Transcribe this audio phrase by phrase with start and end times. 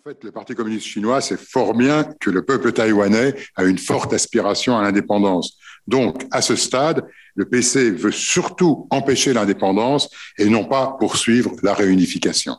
[0.00, 3.76] En fait, le Parti communiste chinois sait fort bien que le peuple taïwanais a une
[3.76, 5.58] forte aspiration à l'indépendance.
[5.86, 10.08] Donc, à ce stade, le PC veut surtout empêcher l'indépendance
[10.38, 12.56] et non pas poursuivre la réunification.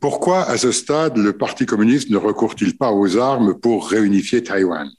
[0.00, 4.90] Pourquoi, à ce stade, le Parti communiste ne recourt-il pas aux armes pour réunifier Taïwan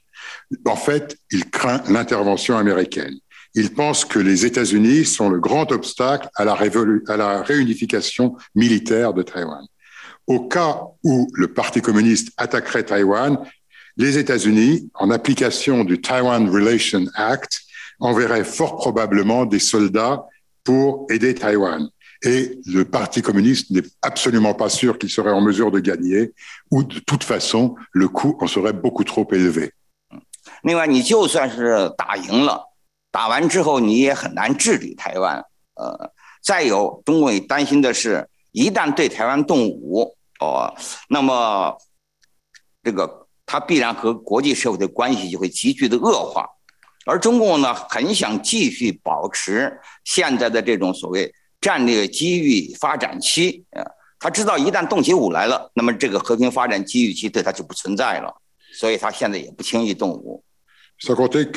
[0.66, 3.14] En fait, il craint l'intervention américaine.
[3.54, 6.54] Il pense que les États-Unis sont le grand obstacle à la,
[7.06, 9.64] à la réunification militaire de Taïwan.
[10.26, 13.38] Au cas où le Parti communiste attaquerait Taïwan,
[13.96, 17.60] les États-Unis, en application du Taiwan Relation Act,
[17.99, 20.25] enverrait fort probablement des soldats
[20.63, 21.89] pour aider Taïwan.
[22.23, 26.33] Et le Parti communiste n'est absolument pas sûr qu'il serait en mesure de gagner,
[26.71, 29.71] ou de toute façon, le coût en serait beaucoup trop élevé.
[47.05, 49.71] 而中共呢，很想继续保持
[50.03, 53.85] 现在的这种所谓战略机遇发展期啊，
[54.19, 58.35] 他知道一旦动起武来了，那么这个和平发展机遇期对他就不存在了，
[58.73, 60.43] 所以他现在也不轻易动武。
[60.99, 61.51] Ça compter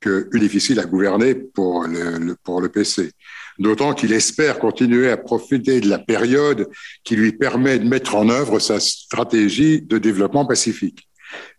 [0.00, 3.10] que plus difficile à gouverner pour le pour le PC,
[3.58, 6.68] d'autant qu'il espère continuer à profiter de la période
[7.02, 11.07] qui lui permet de mettre en œuvre sa stratégie de développement pacifique.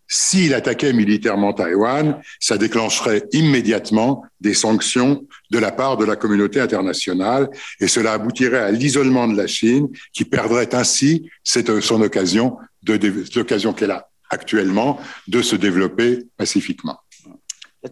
[0.09, 6.59] S'il attaquait militairement Taïwan, ça déclencherait immédiatement des sanctions de la part de la communauté
[6.61, 12.57] internationale et cela aboutirait à l'isolement de la Chine qui perdrait ainsi cette, son occasion,
[12.83, 12.99] de,
[13.35, 16.99] l'occasion qu'elle a actuellement de se développer pacifiquement.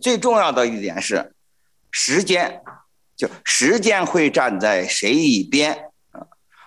[0.01, 1.31] 最重要的一点是，
[1.91, 2.61] 时间，
[3.15, 5.73] 就时间会站在谁一边
[6.11, 6.25] 啊？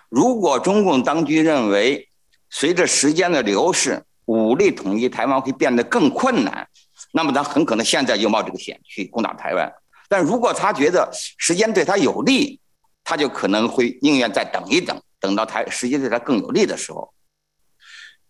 [0.09, 2.09] 如果中共当局认为，
[2.49, 4.01] 随着时间的流逝，
[4.31, 6.67] 武力统一台湾会变得更困难，
[7.13, 9.71] 那么他很可能现在就冒这个险去攻打台湾。
[10.09, 12.59] 但如果他觉得时间对他有利，
[13.03, 17.13] 他就可能会宁愿再等一等，等到台时间对他更有利的时候。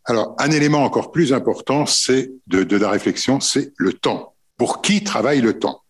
[0.10, 4.36] Alors, un élément encore plus important, c'est de, de la réflexion, c'est le temps.
[4.56, 5.84] Pour qui travaille le temps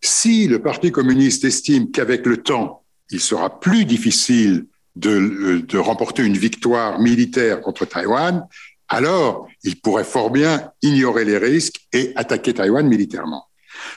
[0.00, 4.66] Si le Parti communiste estime qu'avec le temps, il sera plus difficile
[4.96, 8.46] de, de remporter une victoire militaire contre Taïwan,
[8.87, 13.45] alors il pourrait fort bien ignorer les risques et attaquer Taïwan militairement.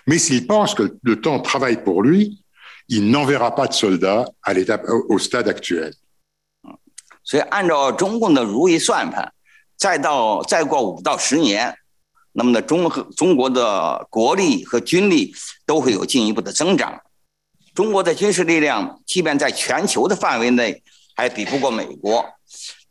[0.06, 2.42] Mais s'il pense que le temps travaille pour lui,
[2.88, 5.92] il n'enverra pas de soldats à l'étape, au stade actuel.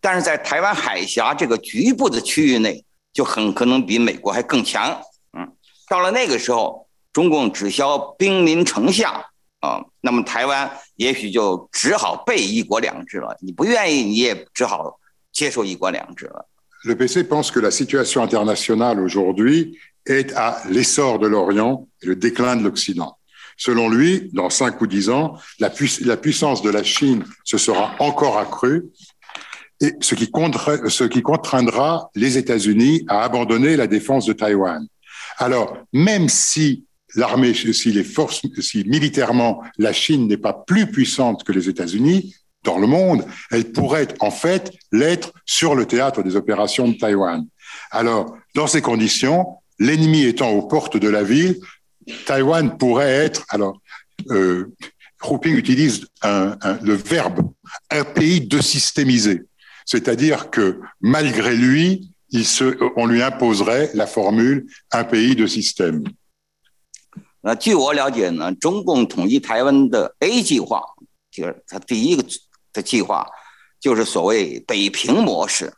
[0.08, 2.82] 但是在台湾海峡这个局部的区域内，
[3.12, 5.02] 就很可能比美国还更强。
[5.38, 5.46] 嗯，
[5.90, 9.26] 到了那个时候，中共只消兵临城下
[9.60, 13.36] 啊，那么台湾也许就只好背一国两制了。
[13.42, 14.98] 你不愿意，你也只好
[15.34, 16.48] 接受一国两制了。
[16.86, 22.56] Le PC pense que la situation internationale aujourd'hui est à l'essor de l'Orient et le déclin
[22.56, 23.18] de l'Occident.
[23.58, 25.70] Selon lui, dans cinq ou dix ans, la,
[26.06, 28.86] la puissance de la Chine se sera encore accrue
[29.80, 34.86] ce qui, contraindra les États-Unis à abandonner la défense de Taïwan.
[35.38, 41.44] Alors, même si l'armée, si les forces, si militairement la Chine n'est pas plus puissante
[41.44, 46.36] que les États-Unis dans le monde, elle pourrait en fait l'être sur le théâtre des
[46.36, 47.46] opérations de Taïwan.
[47.92, 49.46] Alors, dans ces conditions,
[49.80, 51.58] l'ennemi étant aux portes de la ville,
[52.26, 53.80] Taïwan pourrait être, alors,
[54.32, 54.74] euh,
[55.44, 57.52] utilise le verbe
[57.90, 59.44] un pays de systémiser.
[59.87, 66.05] C'est-à-dire que malgré lui, il se, on lui imposerait la formule un pays de système.
[67.41, 70.83] 那据我了解呢，中共统一台湾的 A 计划，
[71.31, 72.25] 就是它第一个
[72.73, 73.27] 的计划，
[73.81, 75.75] 就是所谓北平模式。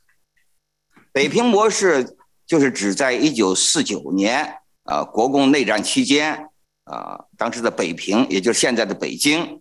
[1.11, 2.17] 北平模式
[2.47, 6.49] 就是指在一九四九年啊，国共内战期间
[6.85, 9.61] 啊，当时的北平，也就是现在的北京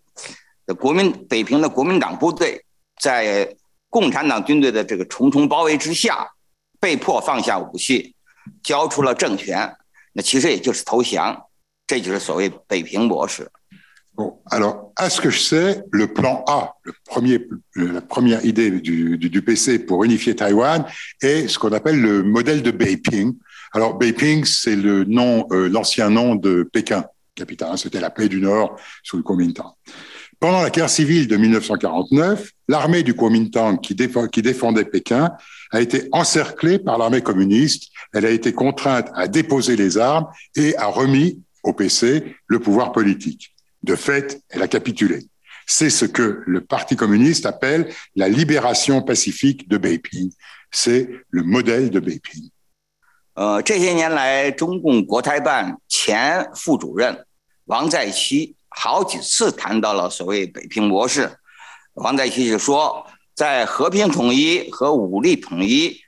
[0.66, 2.66] 的国民北平的国民党部队
[3.02, 3.56] 在
[3.90, 6.28] 共产党军队的这个重重包围之下，
[6.80, 8.16] 被迫放下武器，
[8.64, 9.76] 交出了政权。
[10.14, 11.48] 那其实也就是投降，
[11.88, 13.50] 这就是所谓北平模式。
[14.16, 17.42] Bon, alors, à ce que je sais, le plan A, le premier,
[17.74, 20.86] la première idée du, du, du, PC pour unifier Taïwan
[21.20, 23.36] est ce qu'on appelle le modèle de Beiping.
[23.72, 27.04] Alors, Beiping, c'est le nom, euh, l'ancien nom de Pékin,
[27.34, 27.72] capitale.
[27.72, 29.74] Hein, c'était la paix du Nord sous le Kuomintang.
[30.40, 33.96] Pendant la guerre civile de 1949, l'armée du Kuomintang qui,
[34.32, 35.32] qui défendait Pékin
[35.72, 37.92] a été encerclée par l'armée communiste.
[38.14, 42.92] Elle a été contrainte à déposer les armes et a remis au PC le pouvoir
[42.92, 43.56] politique.
[43.82, 45.26] De fait, elle a capitulé.
[45.66, 50.32] C'est ce que le Parti communiste appelle la libération pacifique de Beiping.
[50.72, 52.50] C'est le modèle de Beiping.
[53.36, 57.26] 呃，这些年来，中共国台办前副主任
[57.66, 61.39] 王在熙 好几次谈到了所谓“北平模式”。
[61.95, 66.01] 王在熙就说，在和平统一和武力统一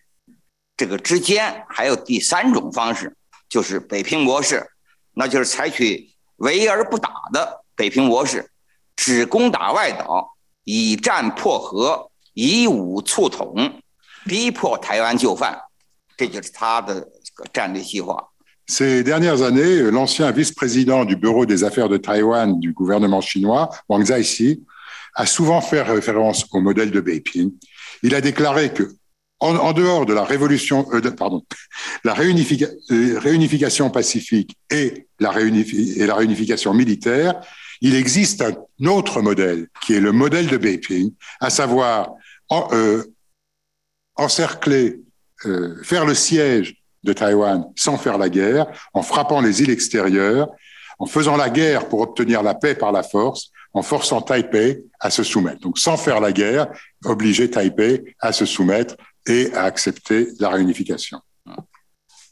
[0.77, 3.17] 这个之间，还有第三种方式，
[3.49, 4.71] 就是北平模式，
[5.15, 8.51] 那就是采取围而不打的北平模式，
[8.95, 13.83] 只攻打外岛，以战破和，以武促统，
[14.27, 15.61] 逼迫台湾就范，
[16.17, 17.09] 这就是他的
[17.53, 18.30] 战略计划。
[18.71, 24.63] Ces dernières années, l'ancien vice-président du Bureau des affaires de Taïwan du gouvernement chinois, Wang Zhaixi,
[25.17, 27.51] a souvent fait référence au modèle de Beiping.
[28.05, 28.85] Il a déclaré que,
[29.41, 31.45] en, dehors de la révolution, euh, pardon,
[32.05, 37.41] la euh, réunification pacifique et la, réunification militaire,
[37.81, 42.13] il existe un autre modèle qui est le modèle de Beiping, à savoir
[42.53, 43.03] euh,
[44.15, 45.01] encercler,
[45.83, 50.48] faire le siège de Taïwan sans faire la guerre, en frappant les îles extérieures,
[50.98, 55.10] en faisant la guerre pour obtenir la paix par la force, en forçant Taipei à
[55.10, 55.60] se soumettre.
[55.60, 56.68] Donc sans faire la guerre,
[57.04, 58.96] obliger Taipei à se soumettre
[59.28, 61.20] et à accepter la réunification.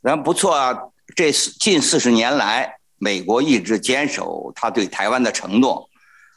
[0.01, 0.77] 然不错啊，
[1.15, 5.89] 这近四十年来，美国一直坚守他对台湾的承诺。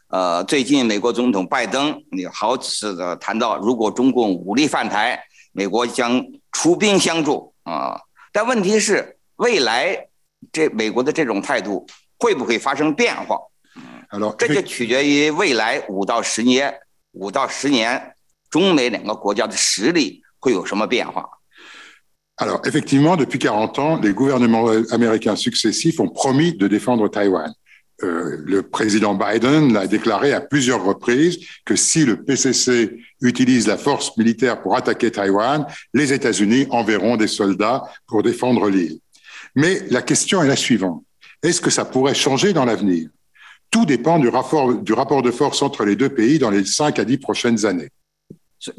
[0.09, 5.21] 呃，最近美国总统拜登也好几次的谈到，如果中共武力犯台，
[5.53, 8.01] 美国将出兵相助啊。
[8.32, 10.08] 但问题是，未来
[10.52, 11.86] 这美国的这种态度
[12.18, 13.38] 会不会发生变化？
[14.12, 16.74] 嗯，这就取决于未来五到十年，
[17.12, 18.16] 五到十年
[18.50, 21.30] 中美两个国家的实力会有什么变化。
[22.38, 27.54] Alors, effectivement, depuis 40 ans, les gouvernements américains successifs ont promis de défendre Taïwan.
[28.03, 33.79] Euh, le président Biden l'a déclaré à plusieurs reprises que si le PCC utilise la
[33.79, 35.65] force militaire pour attaquer Taïwan,
[35.95, 38.99] les États-Unis enverront des soldats pour défendre l'île.
[39.55, 41.03] Mais la question est la suivante.
[41.43, 43.09] Est-ce que ça pourrait changer dans l'avenir
[43.71, 46.99] Tout dépend du rapport, du rapport de force entre les deux pays dans les 5
[46.99, 47.89] à 10 prochaines années.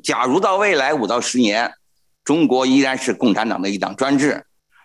[0.04, 1.72] 假如到未来五到十年，
[2.24, 4.44] 中国依然是共产党的一党专制，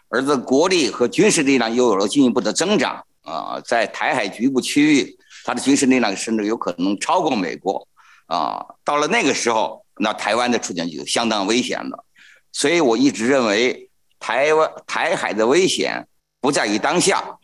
[0.08, 7.85] 而这国力和军事力量又有了进一步的增长， 啊，在台海局部区域，它的军事力量甚至有可能超过美国
[8.27, 8.65] 啊。
[8.85, 12.05] 到了那个时候，那台湾的处境就相当危险了。
[12.53, 16.07] 所以我一直认为，台湾台海的危险
[16.39, 17.37] 不在于当下，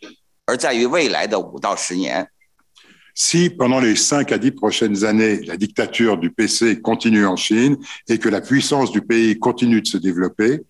[0.45, 2.27] 而在于未来的五到十年。
[3.15, 7.77] Si pendant les 5 à 10 prochaines années, la dictature du PC continue en Chine
[8.07, 10.61] et que la puissance du pays continue de se développer,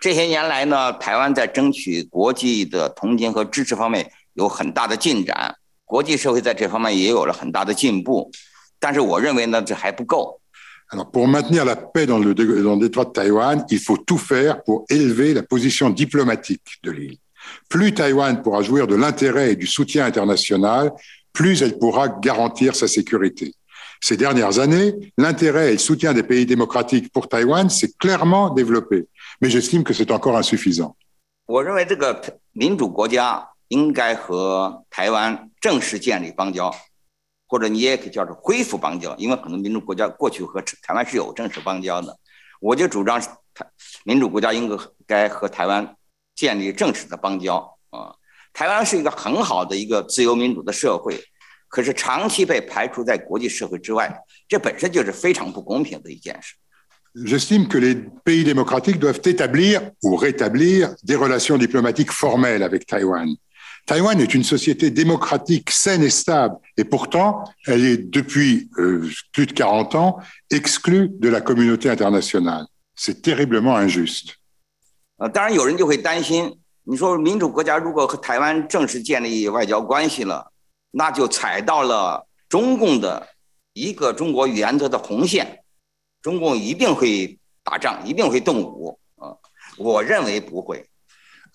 [0.00, 8.30] 这些年来呢，台湾在争取国际的同情和支持方面有很大的进展，国际社会在这方面也有了很大的进步。
[8.78, 10.40] 但是我认为呢，这还不够。
[10.90, 14.62] Alors pour maintenir la paix dans le dans le détroit de Taïwan, il faut tout faire
[14.64, 17.16] pour élever la position diplomatique de l'île.
[17.70, 20.92] Plus Taïwan pourra jouir de l'intérêt et du soutien international,
[21.32, 23.54] plus elle pourra garantir sa sécurité.
[24.01, 29.07] Ces dernières années, l'intérêt et le soutien des pays démocratiques pour Taïwan s'est clairement développé,
[29.41, 30.95] mais j'estime que c'est encore insuffisant.
[31.45, 36.73] 我认为这个民主国家应该和台湾正式建立邦交，
[37.47, 42.17] 或者你也可以叫做恢复邦交，因为很多民主国家过去和台湾是有正式邦交的。
[42.61, 43.65] 我就主张台
[44.03, 44.69] 民主国家应
[45.07, 45.95] 该和台湾
[46.35, 47.57] 建立正式的邦交
[47.89, 48.15] 啊！
[48.53, 51.19] 台湾是一个很好的一个自由民主的社会，
[51.68, 54.14] 可是长期被排除在国际社会之外，
[54.48, 56.54] 这本身就是非常不公平的一件事。
[57.16, 63.36] J'estime que les pays démocratiques doivent établir ou rétablir des relations diplomatiques formelles avec Taïwan.
[63.86, 69.46] Taïwan est une société démocratique saine et stable, et pourtant, elle est depuis euh, plus
[69.46, 70.18] de 40 ans
[70.50, 72.66] exclue de la communauté internationale.
[72.96, 74.34] C'est terriblement injuste.
[75.18, 80.50] 呃，当然有人就会担心，你说民主国家如果和台湾正式建立外交关系了，
[80.92, 83.26] 那就踩到了中共的
[83.72, 85.60] 一个中国原则的红线，
[86.22, 89.34] 中共一定会打仗，一定会动武啊！
[89.76, 90.86] 我认为不会。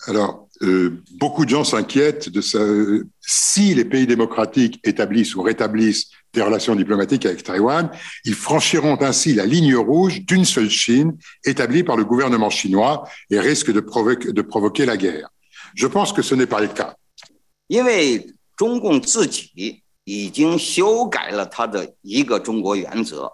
[0.06, 2.58] Alors, euh, beaucoup de gens s'inquiètent de ça.
[3.20, 7.90] Si les pays démocratiques établissent ou rétablissent des relations diplomatiques avec Taïwan,
[8.24, 13.38] ils franchiront ainsi la ligne rouge d'une seule Chine établie par le gouvernement chinois et
[13.38, 15.28] risquent de, provoquer, de provoquer la guerre.
[15.74, 16.94] Je pense que ce n'est pas le cas.
[17.68, 23.31] 因为 中共自己已经修改了他的一个中国原则，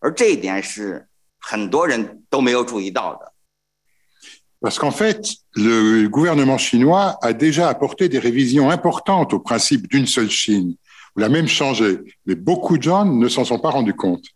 [0.00, 3.32] 而这一点是很多人都没有注意到的。
[4.60, 10.28] parce qu'en fait, le gouvernement chinois a déjà apporté des révisions importantes au principe d'une seule
[10.28, 10.76] Chine,
[11.16, 14.26] ou l'a même changé, mais beaucoup de gens ne s'en sont pas rendus compte.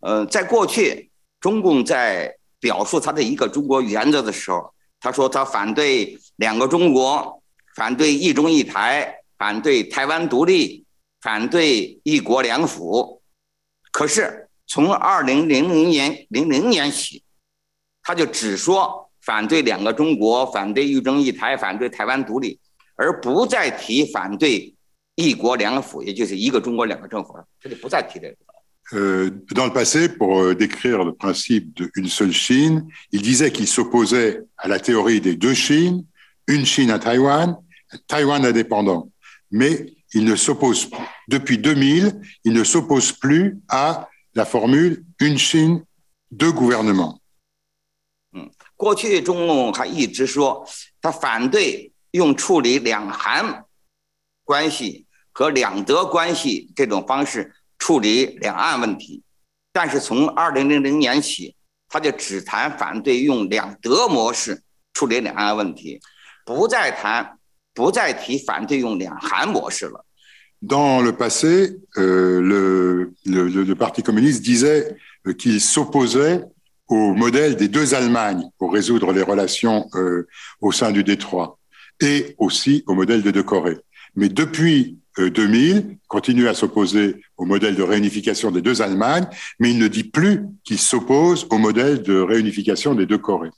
[0.00, 1.10] 呃，在过去，
[1.40, 7.42] 中共在表述他的一个中国原则的时候，他说他反对两个中国，
[7.74, 10.84] 反对一中一台，反对台湾独立，
[11.20, 13.22] 反对一国两府。
[13.92, 17.22] 可是从二零零零年零零年起，
[18.02, 22.58] 他就只说反对两个中国，反对一中一台，反对台湾独立，
[22.96, 24.74] 而不再提反对
[25.14, 27.44] 一国两府，也就是一个中国两个政府了。
[27.60, 28.36] 这里不再提这个。
[28.90, 34.66] Euh, dans le passé, pour décrire le principe d'une seule Chine, il disait qu'il s'opposait à
[34.66, 36.06] la théorie des deux Chines,
[36.46, 37.54] une Chine à Taïwan,
[38.06, 39.10] Taïwan indépendant.
[39.50, 40.88] Mais il ne s'oppose,
[41.26, 45.84] depuis 2000, il ne s'oppose plus à la formule une Chine,
[46.30, 47.18] deux gouvernements.
[48.76, 50.64] 过去中共还一直说
[51.00, 53.64] 他反对用处理两韩
[54.44, 59.22] 关系和两德关系这种方式处理两岸问题，
[59.72, 61.56] 但是从二零零零年起，
[61.88, 64.62] 他就只谈反对用两德模式
[64.92, 66.00] 处理两岸问题，
[66.44, 67.37] 不再谈，
[67.77, 70.05] 不再提反对用两韩模式了。
[70.61, 74.95] Dans le passé, le le parti communiste disait
[75.37, 76.43] qu'il s'opposait
[76.87, 80.27] au modèle des deux Allemagnes pour résoudre les relations euh,
[80.61, 81.57] au sein du Détroit
[82.01, 83.79] et aussi au modèle des deux Corées.
[84.15, 89.27] Mais depuis 2000, euh, continue à s'opposer au modèle de réunification des deux Allemagnes,
[89.59, 93.51] mais il ne dit plus qu'il s'oppose au modèle de réunification des deux Corées.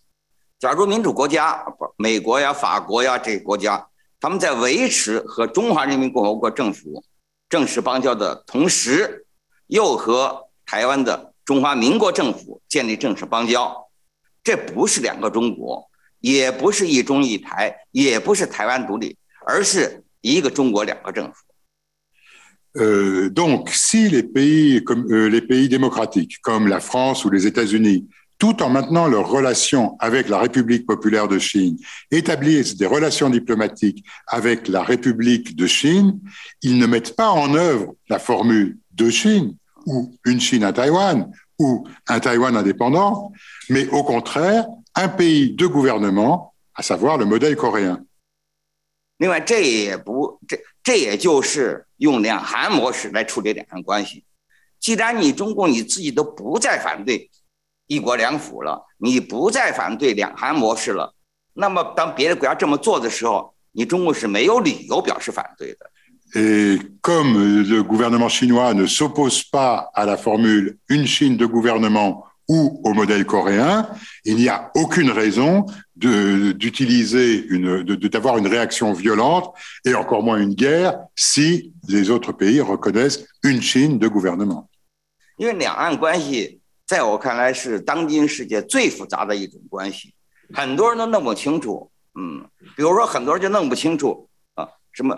[0.58, 1.66] 假如民主国家，
[1.98, 3.86] 美国呀、法国呀这些国家，
[4.21, 7.03] 他们在维持和中华人民共和国政府
[7.49, 9.25] 正式邦交的同时，
[9.69, 13.75] 又和台湾的中华民国政府建立正式邦交，
[14.45, 21.45] 这不是两个中国，也不是一中一台，也不是台湾独立，而是一个中国两个政府。
[22.75, 28.07] Euh, donc, si les pays comme euh, les pays démocratiques, comme la France ou les États-Unis,
[28.41, 31.77] tout en maintenant leurs relations avec la République populaire de Chine,
[32.11, 36.19] établissent des relations diplomatiques avec la République de Chine,
[36.63, 39.57] ils ne mettent pas en œuvre la formule de Chine,
[39.87, 43.33] ou une Chine à Taïwan ou un Taïwan indépendant,
[43.69, 48.03] mais au contraire, un pays de gouvernement, à savoir le modèle coréen.
[57.90, 61.14] 一国两府了，你不再反对两韩模式了，
[61.54, 65.90] 那么当别的国家这么做的时候，你中共是没有理由表示反对的。
[66.34, 72.82] et comme le gouvernement chinois ne s'oppose pas à la formule une Chine de gouvernement ou
[72.84, 73.88] au modèle coréen,
[74.24, 75.66] il n'y a aucune raison
[75.96, 79.54] d'utiliser une, d'avoir une réaction violente
[79.86, 84.68] et encore moins une guerre si les autres pays reconnaissent une Chine de gouvernement.
[85.38, 86.59] 因为两岸关系
[86.91, 90.13] 在我看来是当今世界最复杂的一种关系，
[90.53, 91.89] 很多人都弄不清楚。
[92.19, 92.45] 嗯，
[92.75, 95.17] 比如说很多人就弄不清楚啊，什么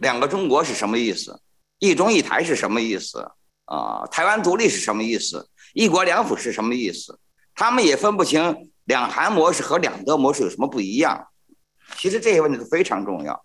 [0.00, 1.40] 两个中国是什么意思？
[1.78, 3.30] 一中一台是什么意思？
[3.66, 5.48] 啊，台湾独立是什么意思？
[5.72, 7.16] 一国两府是什么意思？
[7.54, 11.28] 他们也分不清两韩模式和两德模式有什么不一样。
[11.96, 13.40] 其实这些问题都非常重要。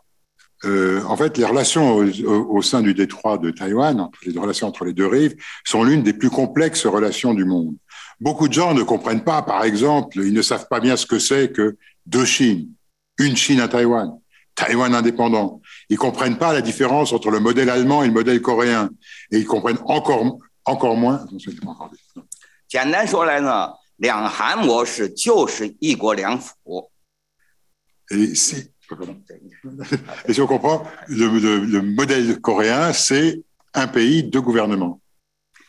[0.65, 4.93] Euh, en fait, les relations au, sein du détroit de Taïwan, les relations entre les
[4.93, 5.35] deux rives,
[5.65, 7.75] sont l'une des plus complexes relations du monde.
[8.19, 11.19] Beaucoup de gens ne comprennent pas, par exemple, ils ne savent pas bien ce que
[11.19, 12.67] c'est que deux Chines,
[13.17, 14.19] une Chine à Taïwan,
[14.55, 15.61] Taïwan indépendant.
[15.89, 18.89] Ils comprennent pas la différence entre le modèle allemand et le modèle coréen,
[19.31, 21.25] et ils comprennent encore encore moins.
[21.65, 21.91] encore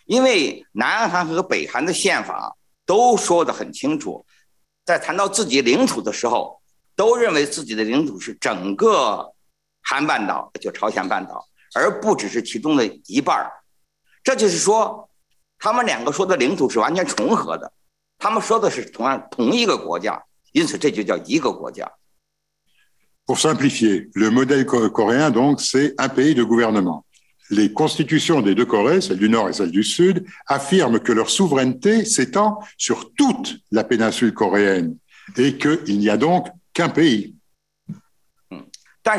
[0.06, 4.24] 因为南韩和北韩的宪法都说得很清楚，
[4.84, 6.60] 在谈到自己领土的时候，
[6.96, 9.32] 都认为自己的领土是整个
[9.82, 13.52] 韩半岛，就朝鲜半岛，而不只是其中的一半儿。
[14.24, 15.08] 这就是说，
[15.58, 17.72] 他们两个说的领土是完全重合的，
[18.18, 20.20] 他们说的是同样同一个国家，
[20.52, 21.90] 因此这就叫一个国家。
[23.30, 27.06] Pour simplifier, le modèle co- coréen, donc, c'est un pays de gouvernement.
[27.48, 31.30] Les constitutions des deux Corées, celle du Nord et celle du Sud, affirment que leur
[31.30, 34.96] souveraineté s'étend sur toute la péninsule coréenne
[35.36, 37.36] et qu'il n'y a donc qu'un pays.
[39.04, 39.16] 但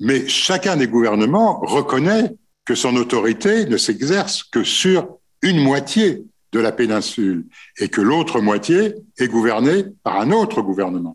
[0.00, 6.60] Mais chacun des gouvernements reconnaît que son autorité ne s'exerce que sur une moitié de
[6.60, 7.44] la péninsule
[7.78, 11.14] et que l'autre moitié est gouvernée par un autre gouvernement.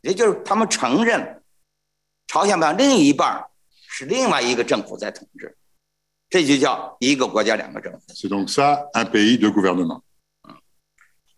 [0.00, 1.42] 也就是他们承认
[2.26, 3.46] 朝鲜半岛另一半儿
[3.88, 5.56] 是另外一个政府在统治，
[6.28, 8.00] 这就叫一个国家两个政府。
[8.08, 10.02] C'est donc ça, un pays, deux gouvernements.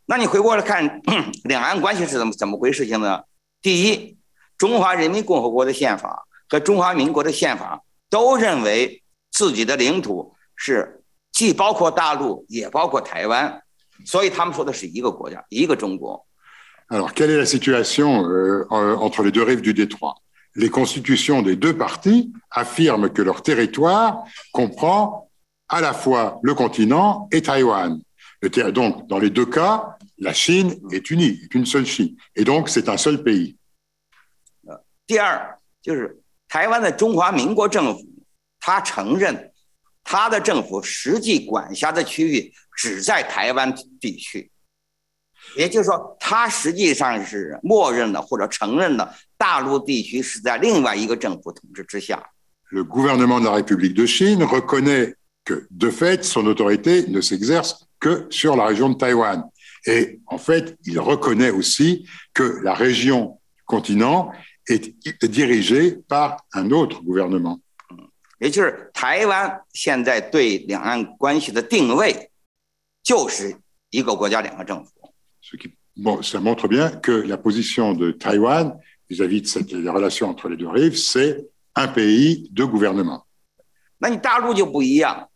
[0.06, 1.02] 那你回过来看
[1.44, 3.24] 两岸关系是怎么怎么回事情呢？
[3.60, 4.16] 第一，
[4.56, 13.62] 中华人民共和国的宪法 和中华民国的宪法都认为自己的领土是既包括大陆也包括台湾，
[14.04, 16.24] 所以他们说的是一个国家，一个中国。
[16.88, 20.14] Alors, quelle est la situation euh, en- entre les deux rives du détroit
[20.54, 25.28] Les constitutions des deux parties affirment que leur territoire comprend
[25.68, 28.00] à la fois le continent et Taïwan.
[28.40, 32.16] Le ter- donc, dans les deux cas, la Chine est unie, est une seule Chine.
[32.36, 33.56] Et donc, c'est un seul pays.
[35.06, 36.19] 第二就是
[36.51, 38.05] 台湾的中华民国政府，
[38.59, 39.53] 他承认
[40.03, 44.51] 他的政府实际管辖的区域只在台湾地区，
[45.55, 52.21] 也就是说，他实际上是默认了或者承认了大陆地区是在另外一个政府统治之下。
[52.69, 58.27] Le gouvernement de la République de Chine reconnaît que, de fait, son autorité ne s'exerce que
[58.29, 59.49] sur la région de Taïwan.
[59.85, 64.33] Et en fait, il reconnaît aussi que la région du continent
[64.68, 67.60] est dirigée par un autre gouvernement.
[68.38, 72.30] 也就是台湾现在对两岸关系的定位，
[73.02, 73.56] 就是
[73.90, 74.90] 一个国家两个政府。
[75.40, 78.76] Ce qui, bon, ça montre bien que la position de Taïwan
[79.08, 83.22] vis-à-vis de cette, des relations entre les deux rives, c'est un pays, deux gouvernements.
[83.98, 85.30] 那你大陆就不一样，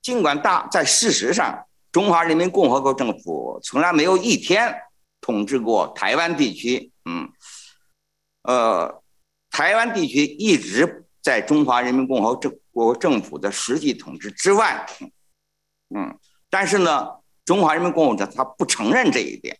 [0.00, 4.74] 尽管大在事实上，中华人民共和国政府从来没有一天
[5.20, 7.28] 统治过台湾地区，嗯，
[8.43, 9.01] 呃，
[9.49, 12.35] 台湾地区一直在中华人民共和
[12.71, 14.85] 国政府的实际统治之外，
[15.95, 16.17] 嗯，
[16.49, 17.07] 但是呢，
[17.45, 19.57] 中华人民共和国他不承认这一点，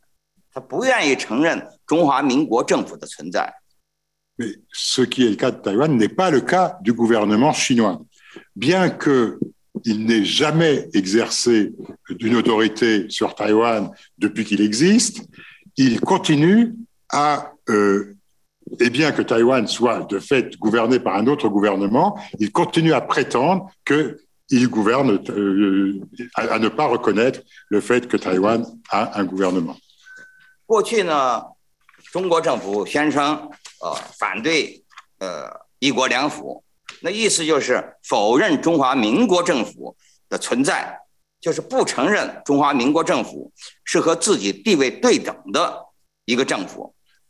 [0.52, 3.54] 他不愿意承认中华民国政府的存在。
[4.36, 8.04] Mais ce qui est le cas de Taïwan n'est pas le cas du gouvernement chinois.
[8.56, 11.72] Bien qu'il n'ait jamais exercé
[12.20, 15.24] une autorité sur Taïwan depuis qu'il existe,
[15.78, 16.74] il continue
[17.10, 18.13] à, euh,
[18.80, 23.02] et bien que Taïwan soit de fait gouverné par un autre gouvernement, il continue à
[23.02, 26.02] prétendre qu'il gouverne, euh,
[26.36, 29.78] à, à ne pas reconnaître le fait que Taïwan a un gouvernement.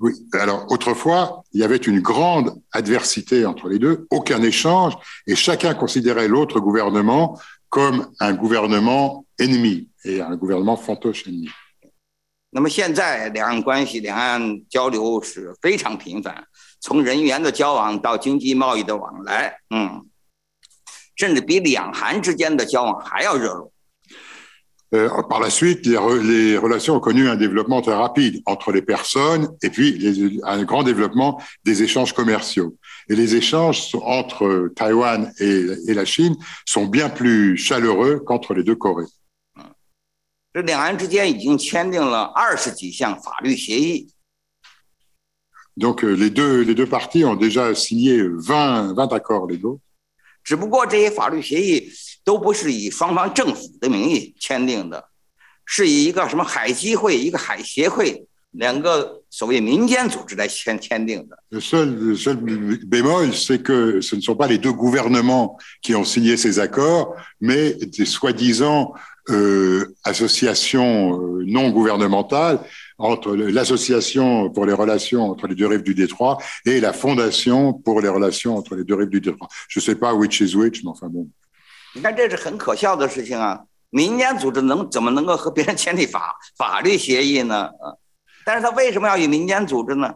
[0.00, 5.34] Oui, alors autrefois, il y avait une grande adversité entre les deux, aucun échange, et
[5.34, 11.50] chacun considérait l'autre gouvernement comme un gouvernement ennemi et un gouvernement fantoche ennemi.
[12.52, 16.44] 那么现在两岸关系、两岸交流是非常频繁，
[16.80, 20.06] 从人员的交往到经济贸易的往来，嗯，
[21.16, 23.72] 甚至比两韩之间的交往还要热络。
[24.90, 28.72] Euh, par la suite, les, re- les relations ont connu un développement très rapide entre
[28.72, 32.74] les personnes et puis les- un grand développement des échanges commerciaux.
[33.10, 38.54] Et les échanges sont- entre Taïwan et, et la Chine sont bien plus chaleureux qu'entre
[38.54, 39.04] les deux Corées.
[40.53, 44.07] 这两岸之间已经签订了二十几项法律协议
[45.75, 49.79] ，Donc euh, les deux, les deux parties ont déjà signé 20, 20 accords légaux.
[50.43, 51.91] 只不过这些法律协议
[52.23, 55.09] 都不是以双方政府的名义签订的，
[55.65, 61.37] 是以一个什么海基会、一个海协会两个所谓民间组织来签签订的。
[61.49, 62.37] Le seul, le seul
[62.85, 67.15] bémol, c'est que ce ne sont pas les deux gouvernements qui ont signé ces accords,
[67.39, 68.93] mais des soi-disant
[69.30, 72.58] euh, associations euh, non gouvernementales
[72.96, 77.72] entre le- l'association pour les relations entre les deux rives du détroit et la fondation
[77.72, 79.48] pour les relations entre les deux rives du détroit.
[79.68, 81.28] Je sais pas which is which, mais enfin bon.
[81.94, 83.60] 你看，这是很可笑的事情啊！
[83.90, 87.64] 民间组织能怎么能够和别人签订法法律协议呢？
[87.64, 87.96] 啊，
[88.44, 90.14] 但是他为什么要与民间组织呢？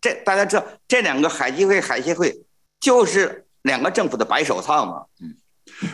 [0.00, 2.34] 这大家知道，这两个海基会、海协会
[2.78, 5.04] 就是两个政府的白手套嘛。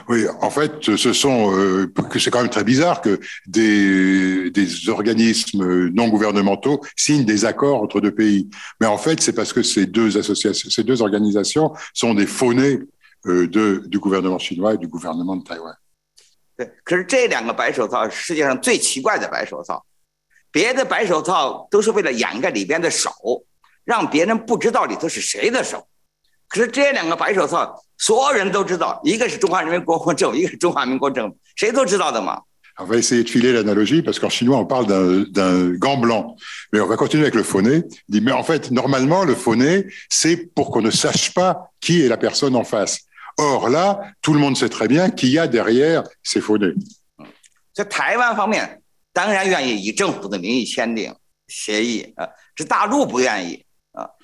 [0.10, 5.90] Oui, en fait, ce sont euh, c'est quand même très bizarre que des, des organismes
[5.90, 8.50] non gouvernementaux signent des accords entre deux pays.
[8.82, 12.80] Mais en fait, c'est parce que ces deux associations, ces deux organisations sont des faux-nés
[13.26, 15.76] euh, de, du gouvernement chinois et du gouvernement de Taïwan.
[26.50, 32.42] 对，可是这两个白手套所有人都知道，一个是中华人民共和国政府，一个是中华民国政府，谁都知道的嘛。
[32.80, 36.36] On va essayer de filer l'analogie parce qu'en chinois, on parle d'un- gant blanc.
[36.72, 37.44] Mais on va continuer avec le.
[37.64, 42.06] Il dit, Mais en fait, normalement, le faux-nez, c'est pour qu'on ne sache pas qui
[42.06, 43.00] est la personne en face.
[43.40, 46.76] Or là, tout le monde sait très bien qui y a derrière ces faux-nez.
[47.74, 48.80] 在台湾方面，
[49.12, 51.16] 当然愿意以政府的名义签订
[51.48, 53.67] 协议啊，这大陆不愿意啊，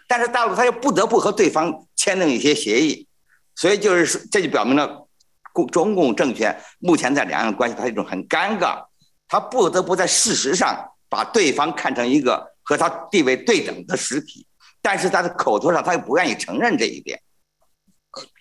[0.08, 3.08] 但是大陆他又不得不和对方签订一些协议，
[3.56, 5.08] 所以就是说，这就表明了
[5.52, 8.84] 共中共政权目前在两岸关系它一种很尴尬，
[9.28, 14.46] 他不得不在事实上把对方看成一个和他地位对等的实体，
[14.82, 17.22] 但是他的口头上他又不愿意承认这一点。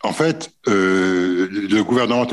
[0.05, 2.25] En fait, euh, le, gouvernement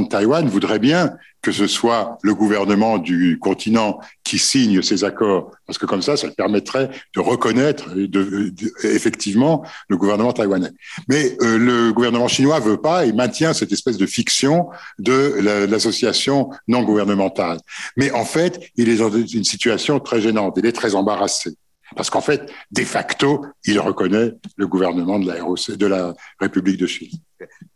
[0.00, 5.52] de Taïwan voudrait bien que ce soit le gouvernement du continent qui signe ces accords,
[5.66, 10.72] parce que comme ça, ça permettrait de reconnaître de, effectivement le gouvernement taïwanais.
[11.08, 14.68] Mais euh, le gouvernement chinois veut pas et maintient cette espèce de fiction
[14.98, 17.58] de l'association non gouvernementale.
[17.96, 20.54] Mais en fait, il est dans une situation très gênante.
[20.56, 21.54] Il est très embarrassé.
[21.96, 26.78] Parce qu'en fait, de facto, il reconnaît le gouvernement de la, ROC, de la République
[26.78, 27.20] de Chine.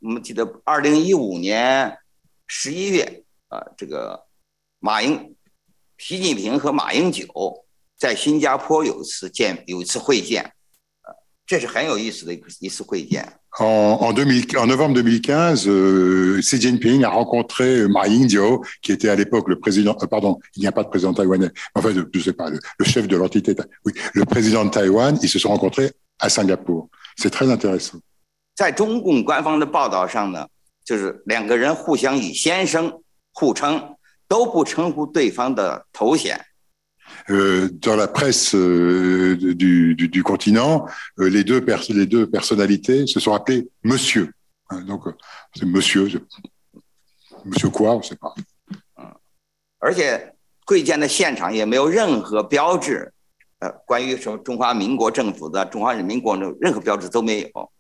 [0.00, 1.96] 我们记得二零一五年
[2.46, 4.26] 十一月，啊，这个
[4.80, 5.34] 马英、
[5.98, 7.26] 习近平和马英九
[7.96, 10.52] 在新加坡有一次见，有一次会见，
[11.46, 13.26] 这是很有意思的一一次会见。
[13.58, 19.14] En, en, 2000, en, novembre 2015, euh, Xi Jinping a rencontré Ma Ying-jeou, qui était à
[19.14, 22.22] l'époque le président, euh, pardon, il n'y a pas de président taïwanais, enfin, je ne
[22.22, 25.50] sais pas, le, le, chef de l'entité, oui, le président de Taïwan, ils se sont
[25.50, 26.88] rencontrés à Singapour.
[27.16, 27.98] C'est très intéressant.
[28.54, 30.46] 在中共官方的报道上呢，
[30.84, 33.02] 就是两个人互相以先生
[33.32, 33.96] 互称，
[34.28, 36.40] 都不称呼对方的头衔。
[37.29, 40.85] Euh, dans la presse euh, du, du, du, continent,
[41.19, 44.31] euh, les, deux les deux personnalités se sont appelées Monsieur.
[44.69, 45.03] Hein, donc,
[45.53, 46.07] c'est Monsieur.
[47.43, 48.33] Monsieur quoi On ne sait pas.
[49.79, 50.33] 而且
[50.65, 53.11] 会见的现场也没有任何标志，
[53.59, 57.71] 呃，关于什么中华民国政府的、中华人民共和国任何标志都没有。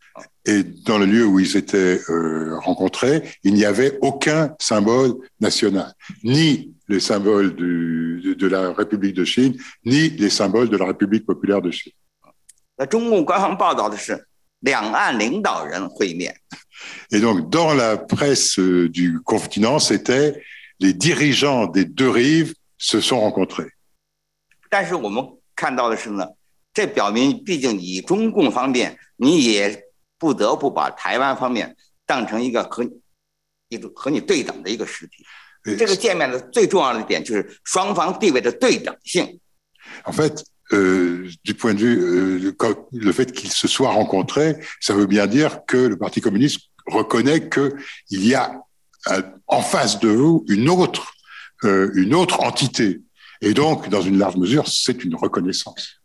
[0.45, 5.93] Et dans le lieu où ils étaient euh, rencontrés, il n'y avait aucun symbole national,
[6.23, 10.85] ni les symboles du, de, de la République de Chine, ni les symboles de la
[10.85, 11.93] République populaire de Chine.
[12.75, 14.27] 那中共官方报道的是
[14.59, 16.35] 两岸领导人会面，
[17.11, 20.41] Et donc, dans la presse euh, du continent, c'était
[20.79, 23.71] les dirigeants des deux rives se sont rencontrés.
[24.69, 26.27] 但是我们看到的是呢，
[26.73, 29.83] 这表明毕竟以中共方面，你也
[30.19, 32.83] 不得不把台湾方面当成一个和
[33.69, 35.25] 一种和你对等的一个实体。
[35.65, 39.39] Et 这个见面的最重要的一点就是双方地位的对等性。
[40.03, 43.91] En fait, euh, du point de vue, euh, le- quand- le fait qu'ils se soient
[43.91, 48.61] rencontrés, ça veut bien dire que le Parti communiste reconnaît qu'il y a
[49.09, 51.13] euh, en face de vous une autre,
[51.63, 53.01] euh, une autre entité.
[53.41, 55.97] Et donc, dans une large mesure, c'est une reconnaissance.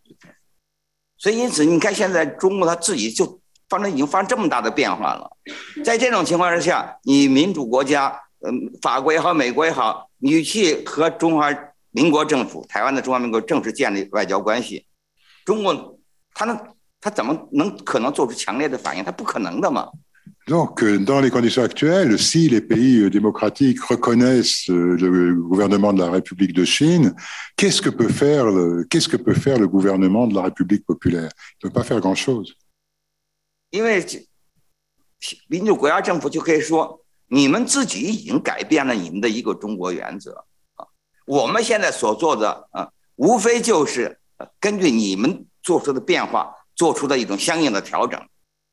[1.19, 5.31] 所以因此，你看现在中国它自己就发生已经发生这么大的变化了。
[5.85, 11.49] 在这种情况之下，你民主国家， 嗯，法国也好，美国也好，你去和中华
[11.91, 14.85] 民国政府、台湾的中华民国正式建立外交关系，
[15.45, 15.99] 中国
[16.35, 16.59] 他能
[17.01, 19.05] 他怎么能可能做出强烈的反应？
[19.05, 19.91] 他不可能的嘛。
[20.49, 25.93] Donc, euh, dans les conditions actuelles, si les pays euh, démocratiques reconnaissent euh, le gouvernement
[25.93, 27.15] de la République de Chine,
[27.57, 31.31] qu'est-ce que peut faire le, qu'est-ce que peut faire le gouvernement de la République populaire
[31.62, 32.57] Il ne peut pas faire grand-chose.
[33.71, 34.21] 因为这
[35.49, 40.88] 民主国家政府就可以说， 你们自己已经改变了你们的一个中国原则啊，
[41.26, 48.22] 我们现在所做的啊，无非就是呃根据你们做出的变化做出的一种相应的调整，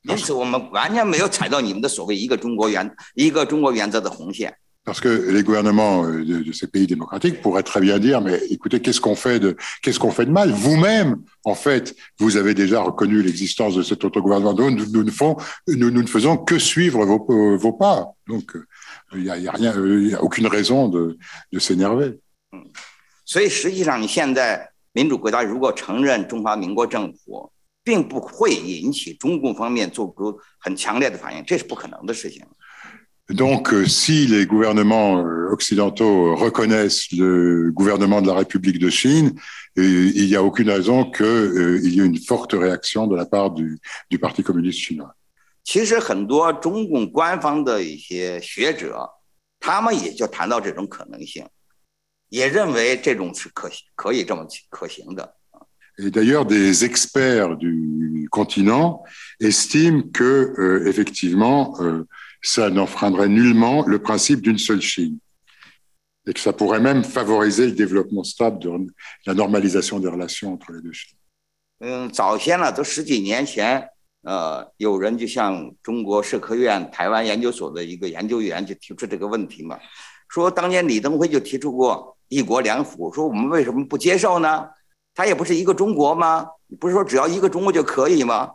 [0.03, 4.57] 因此我们完全没有踩到你们的所谓一个中国原一个中国原则的红线。
[4.86, 8.80] Parce que les gouvernements euh, de, de ces pays démocratiques pourraient très bien dire, mais écoutez,
[8.80, 12.82] qu'est-ce qu'on fait de, qu'est-ce qu'on fait de mal Vous-même, en fait, vous avez déjà
[12.82, 14.54] reconnu l'existence de cet autre gouvernement.
[14.54, 15.38] Nous, nous, nous ne, font-
[15.68, 18.08] nous, nous ne faisons que suivre vos, euh, vos pas.
[18.26, 18.66] Donc, euh,
[19.14, 21.18] il n'y a, il y a rien, euh, il y a aucune raison de,
[21.52, 22.18] de s'énerver.
[23.26, 27.52] 所以实际上，你现在民主国家如果承认中华民国政府，
[27.84, 32.44] 并不会引起中共方面做出很强烈的反应，这是不可能的事情。
[33.30, 39.34] Donc, euh, si les gouvernements euh, occidentaux reconnaissent le gouvernement de la République de Chine,
[39.78, 43.52] euh, il n'y a aucune raison qu'il y ait une forte réaction de la part
[43.52, 43.78] du,
[44.10, 45.14] du Parti communiste chinois.
[45.64, 49.08] 其实很多中共官方的一些学者，
[49.60, 51.46] 他们也就谈到这种可能性，
[52.30, 55.36] 也认为这种是可可以这么可行的。
[56.00, 59.04] Et d'ailleurs, des experts du continent
[59.40, 62.08] estiment que, euh, effectivement, euh,
[62.44, 65.20] ça n'enfreindrait nullement le principe d'une seule Chine.
[66.28, 68.70] Et que ça pourrait même favoriser le développement stable de
[69.26, 71.18] la normalisation des relations entre les deux Chines.
[71.80, 73.90] 嗯，早先呢，都十几年前，
[74.24, 79.80] 呃，有人就向中国社科院台湾研究所的一个研究员就提出这个问题嘛，
[80.28, 84.68] 说当年李登辉就提出过“一国两府”，说我们为什么不接受呢？
[85.16, 86.46] 他也不是一个中国吗？
[86.68, 88.52] 你不是说只要一个中国就可以吗？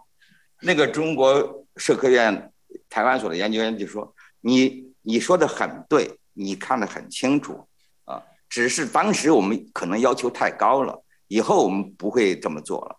[0.61, 2.48] 那个中国社科院
[2.90, 7.68] 台湾所的研究员就说：“你你说的很对，你看得很清楚
[8.06, 12.99] 啊，只是当时我们可能要求太高了，以后我们不会这么做了。”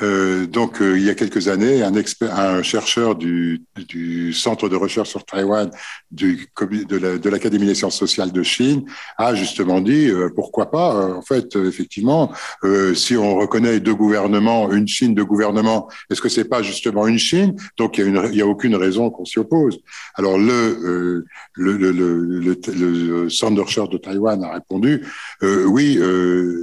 [0.00, 4.68] Euh, donc, euh, il y a quelques années, un, expert, un chercheur du, du Centre
[4.68, 5.70] de recherche sur Taïwan
[6.10, 8.84] du, de l'Académie des sciences sociales de Chine
[9.16, 10.94] a justement dit euh, pourquoi pas.
[10.94, 12.32] euh, en fait, effectivement,
[12.64, 17.06] euh, si on reconnaît deux gouvernements, une Chine, deux gouvernements, est-ce que c'est pas justement
[17.06, 17.56] une Chine?
[17.76, 19.78] Donc, il y a, a aucune raison qu'on s'y oppose.
[20.14, 25.04] Alors, le, le, le, le, le, Centre de recherche de Taïwan a répondu
[25.42, 25.98] oui,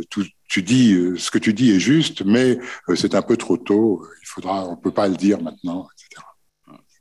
[0.10, 2.58] tout tu dis ce que tu dis est juste, mais
[2.96, 4.06] c'est un peu trop tôt.
[4.22, 6.22] Il faudra, on peut pas le dire maintenant, etc.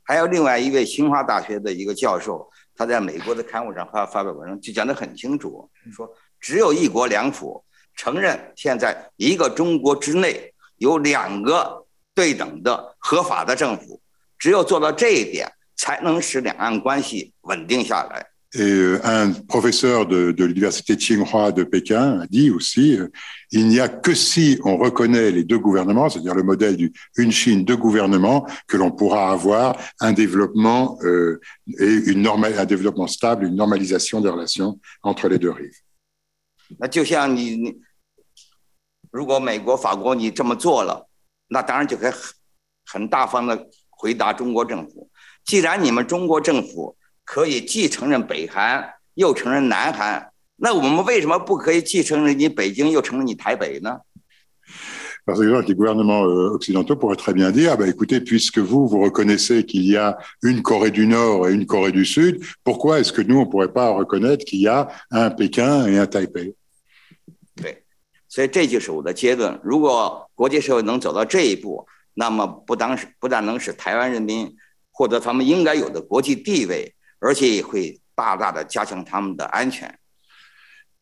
[0.03, 6.07] 还有另外一位清华大学的一个教授，他在美国的刊物上发发表文章，就讲得很清楚，说
[6.39, 7.63] 只有一国两府，
[7.95, 13.99] 承认现在一个中国之内有两个对等的合法的政府，
[14.37, 18.27] 只有做到这一点，才能使两岸关系稳定下来。
[18.54, 23.06] Et un professeur de, de l'université Tsinghua de Pékin a dit aussi, euh,
[23.52, 27.30] il n'y a que si on reconnaît les deux gouvernements, c'est-à-dire le modèle du une
[27.30, 31.40] Chine, deux gouvernements, que l'on pourra avoir un développement euh,
[31.78, 35.78] et une normal, un développement stable, une normalisation des relations entre les deux rives.
[36.80, 37.80] 那就像你，你
[39.12, 41.06] 如果美国、法国你这么做了，
[41.46, 42.20] 那当然就可以很
[42.84, 45.08] 很大方的回答中国政府，
[45.44, 46.96] 既然你们中国政府。
[47.25, 53.99] 可以既承认北韩又承认南韩，那我们为什么不可以既承认你北京又承认你台北呢
[55.25, 59.65] ？Par exemple, les gouvernements euh, occidentaux pourraient très bien dire, bah, écoutez, puisque vous, vous reconnaissez
[59.65, 63.23] qu'il y a une Corée du Nord et une Corée du Sud, pourquoi est-ce que
[63.23, 66.53] nous, on pourrait pas reconnaître qu'il y a un Pékin et un Taipei
[67.55, 67.83] 对，
[68.27, 69.59] 所以这就是我的结论。
[69.63, 72.75] 如果国际社会能走到这一步，那么不
[73.19, 74.55] 不但能使台湾人民
[74.91, 79.94] 获得他们应该有的国际地位，而且也会大大的加强他们的安全。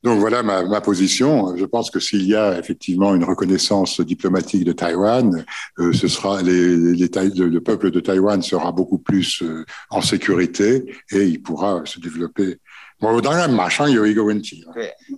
[0.00, 1.56] Donc voilà ma, ma, position.
[1.56, 5.44] Je pense que s'il y a effectivement une reconnaissance diplomatique de Taïwan,
[5.80, 10.00] euh, ce sera les, les, le, le, peuple de Taïwan sera beaucoup plus euh, en
[10.00, 12.58] sécurité et il pourra se développer.
[13.00, 14.72] Bon, 当然马上有一个问题了，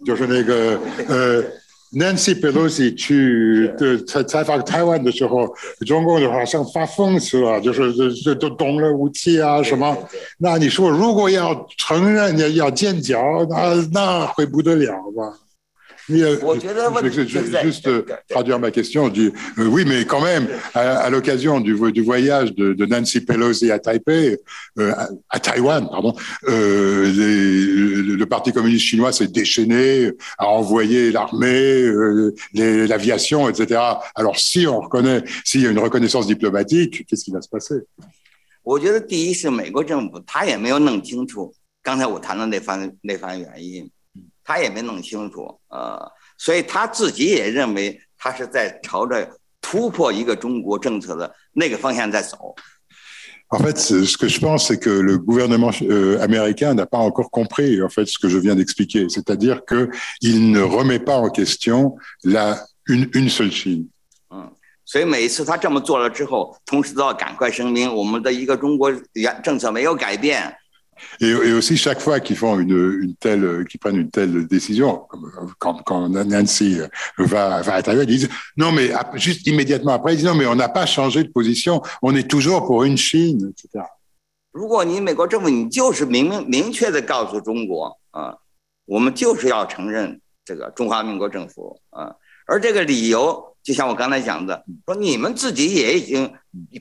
[0.04, 1.44] 就是那个呃。
[1.95, 5.47] Nancy Pelosi 去对采采访台湾的时候，
[5.85, 9.97] 中共的话像发疯似的，就是这这都动了武器啊什么。
[10.37, 13.17] 那你说如果要承认要要建交，
[13.49, 15.44] 那那会不得了吧？
[16.42, 17.24] 我觉得问题
[17.62, 17.88] juste
[18.28, 19.06] traduire ma question.
[19.08, 22.86] Je dis, euh, oui, mais quand même, à, à l'occasion du, du, voyage de, de,
[22.86, 24.38] Nancy Pelosi à Taipei,
[24.78, 26.14] euh, à, à, Taïwan, pardon,
[26.48, 31.90] euh, les, le Parti communiste chinois s'est déchaîné, a envoyé l'armée,
[32.54, 33.80] l'aviation, etc.
[34.14, 37.86] Alors, si on reconnaît, s'il y a une reconnaissance diplomatique, qu'est-ce qui va se passer
[38.62, 43.90] 我觉得第一是美国政府他也没有弄清楚刚才我谈的那番那番原因。
[44.45, 45.99] 他也没弄清楚，呃，
[46.37, 49.27] 所以他自己也认为他是在朝着
[49.59, 52.55] 突破一个中国政策的那个方向在走。
[53.49, 57.81] En fait, ce que je pense, c'est que le gouvernement euh, américain n'a pas encore compris
[57.81, 59.89] en fait ce que je viens d'expliquer, c'est-à-dire que
[60.21, 63.89] il ne remet pas en question la une une seule Chine.
[64.29, 64.51] 嗯，
[64.83, 70.55] 所以每一次他这么做了之后，同时都要赶快声明我们的一个中国原政策没有改变。
[71.18, 75.30] Et, et, aussi, chaque fois qu'ils font une, une, telle, qu'ils prennent une telle décision, comme
[75.58, 76.78] quand, quand Nancy
[77.16, 80.46] va, va à Taïwan, ils disent non, mais juste immédiatement après, ils disent non, mais
[80.46, 83.84] on n'a pas changé de position, on est toujours pour une Chine, etc.
[84.52, 88.36] 如果你美国政府你就是明明明确的告诉中国啊，
[88.84, 92.14] 我们就是要承认这个中华民国政府啊，
[92.46, 96.30] 而这个理由就像我刚才讲的，说你们自己也已经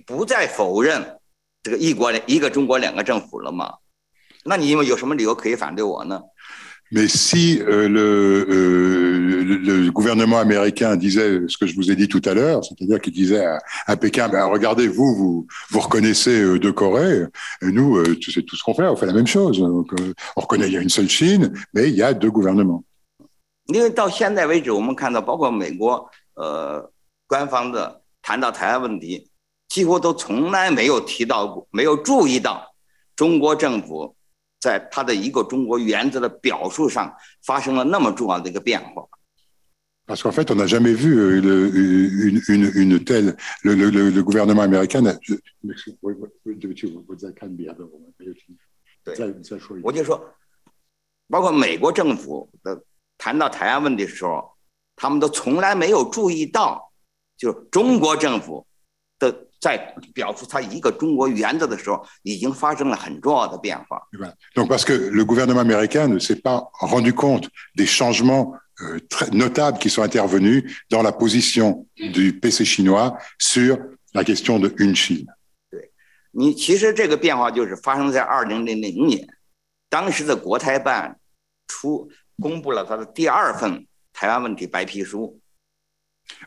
[0.06, 1.20] 不再否认
[1.64, 3.76] 这个一国一个中国两个政府了嘛。
[4.45, 6.21] 那你有什么理由可以反对我呢
[6.93, 12.21] ？Mais si euh, le, euh, le, gouvernement américain disait ce que je vous ai dit tout
[12.25, 16.59] à l'heure, c'est-à-dire qu'il disait à, à Pékin, ben, regardez, vous, vous, vous reconnaissez euh,
[16.59, 17.25] deux Corées,
[17.63, 19.59] et nous, c'est tout ce qu'on fait, on fait la même chose.
[19.59, 19.93] Donc,
[20.37, 22.85] on reconnaît il y a une seule Chine, mais il y a deux gouvernements.
[23.67, 26.89] 因为到现在为止，我们看到，包括美国呃
[27.27, 29.27] 官方的谈到台湾问题，
[29.69, 32.63] 几乎都从来没有提到过，没有注意到
[33.17, 34.15] 中国政府。
[34.65, 39.07] 在他的一个中国原则的表述上发生了那么重要的一个变化。
[40.07, 43.37] Parce qu'en fait, on n'a jamais vu le, une, une, une, telle.
[43.63, 45.03] Le, le, le gouvernement américain.
[49.05, 49.35] 对，
[49.83, 50.19] 我就说，
[51.29, 52.83] 包括美国政府的
[53.19, 54.57] 谈到台湾问题的时候，
[54.97, 56.91] 他们都从来没有注意到，
[57.37, 58.67] 就是中国政府
[59.19, 59.79] 的在
[60.13, 64.07] 表述他一个中国原则的时候，已经发生了很重要的变化。
[64.55, 69.79] Donc parce que le gouvernement américain ne s'est pas rendu compte des changements euh, très notables
[69.79, 73.79] qui sont intervenus dans la position du PC chinois sur
[74.13, 75.25] la question de une Chine.
[75.71, 75.91] 对，
[76.33, 79.27] 你其实这个变化就是发生在二零零零年，
[79.89, 81.19] 当时的国台办
[81.69, 85.41] 出公布了他的第二份台湾问题白皮书。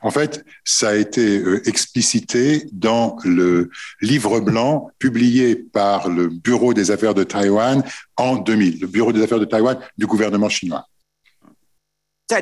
[0.02, 3.70] En fait, ça a été euh, explicité dans le
[4.02, 7.84] livre blanc publié par le Bureau des affaires de Taïwan
[8.16, 10.86] en 2000, le Bureau des affaires de Taïwan du gouvernement chinois.
[12.28, 12.42] 在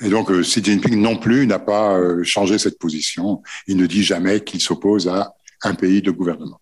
[0.00, 3.42] Et donc, euh, Xi Jinping non plus n'a pas euh, changé cette position.
[3.66, 6.60] Il ne dit jamais qu'il s'oppose à un pays de gouvernement.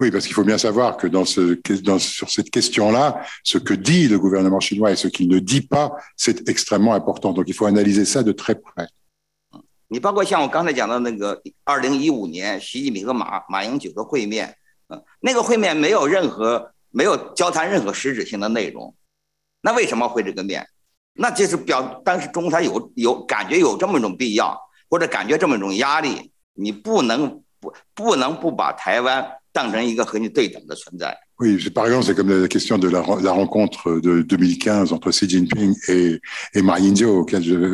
[0.00, 3.74] Oui, parce qu'il faut bien savoir que dans ce, dans, sur cette question-là, ce que
[3.74, 7.32] dit le gouvernement chinois et ce qu'il ne dit pas, c'est extrêmement important.
[7.32, 8.86] Donc il faut analyser ça de très près.
[9.88, 14.56] 你包括像我刚才讲的那个二零一五年习近平和马马英九的会面，
[14.88, 18.94] 嗯，那个会面没有任何没有交谈任何实质性的内容，
[19.60, 20.66] 那为什么会这个面？
[21.12, 24.58] 那就是表当时中台有有感觉有这么一种必要，
[24.90, 31.16] 或者感觉这么一种压力，你不能不不能不把台湾当成一个和你对等的存在。
[31.44, 35.76] Oui, par exemple, c'est comme la question de la, la, rencontre de 2015 entre Xi Jinping
[35.88, 36.18] et,
[36.54, 37.26] et Ma Ying-jeou,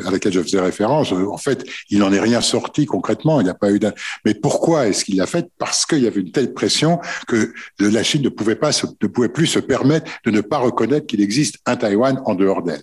[0.05, 1.13] à laquelle je faisais référence.
[1.13, 3.41] En fait, il n'en est rien sorti concrètement.
[3.41, 3.79] Il n'y a pas eu.
[4.25, 5.47] Mais pourquoi est-ce qu'il l'a fait?
[5.57, 6.99] Parce qu'il y avait une telle pression
[7.29, 11.07] que la Chine ne pouvait pas, ne pouvait plus se permettre de ne pas reconnaître
[11.07, 12.83] qu'il existe un Taïwan en dehors d'elle.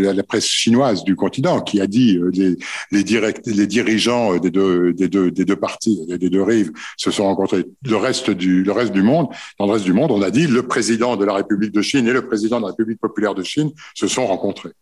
[0.00, 2.58] la, la, presse chinoise du continent qui a dit les,
[2.90, 7.10] les, direct, les dirigeants des deux, des, deux, des deux parties, des deux rives se
[7.10, 7.64] sont rencontrés.
[7.82, 10.46] Le reste, du, le reste du monde, dans le reste du monde, on a dit
[10.46, 13.42] le président de la République de Chine et le président de la République populaire de
[13.42, 14.72] Chine se sont rencontrés.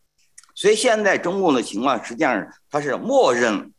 [0.56, 3.72] 所以现在中共的情况实际上它是默认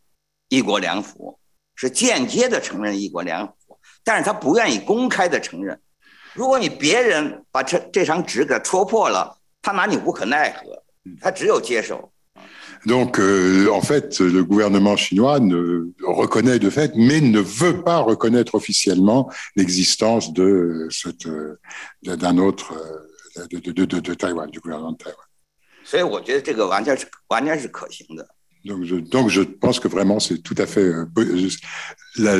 [0.48, 1.38] 一国两府，
[1.76, 3.65] 是间接的承认一国两府。
[4.06, 5.80] 但是他不愿意公开的承认。
[6.34, 10.84] 如果你别人把这这张纸给戳破了，他拿你无可奈何，
[11.20, 12.12] 他只有接受。
[12.84, 18.00] Donc, euh, en fait, le gouvernement chinois ne reconnaît de fait, mais ne veut pas
[18.00, 21.28] reconnaître officiellement l'existence de cette
[22.02, 22.74] d'un autre
[23.52, 25.28] de, de, de, de, Taïwan, du gouvernement de Taïwan.
[25.84, 28.28] 所以我觉得这个完全是完全是可行的。
[28.64, 31.06] Donc je, donc, je pense que vraiment, c'est tout à fait euh,
[32.18, 32.36] la,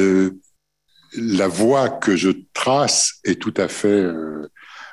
[1.17, 4.49] la voie que je trace est tout à fait euh,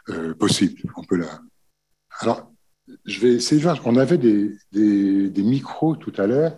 [0.09, 0.81] euh, possible.
[0.95, 1.39] On peut la.
[2.19, 2.51] Alors,
[3.05, 3.79] je vais essayer de voir.
[3.85, 4.53] On avait des,
[5.43, 6.57] micros tout à l'heure.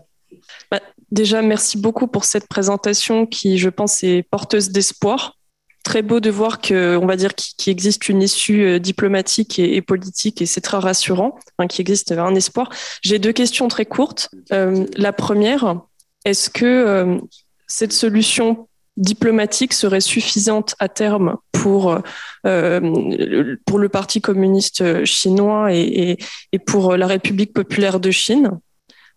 [0.71, 5.37] Bah, déjà, merci beaucoup pour cette présentation qui, je pense, est porteuse d'espoir.
[5.83, 10.41] Très beau de voir que, on va dire, qu'il existe une issue diplomatique et, politique,
[10.41, 12.71] et c'est très rassurant, hein, qu'il existe un espoir.
[13.03, 14.29] J'ai deux questions très courtes.
[14.51, 15.79] Euh, la première,
[16.25, 17.19] est-ce que euh,
[17.67, 18.67] cette solution
[18.97, 21.97] diplomatique serait suffisante à terme pour,
[22.45, 26.17] euh, pour le Parti communiste chinois et, et,
[26.53, 28.51] et, pour la République populaire de Chine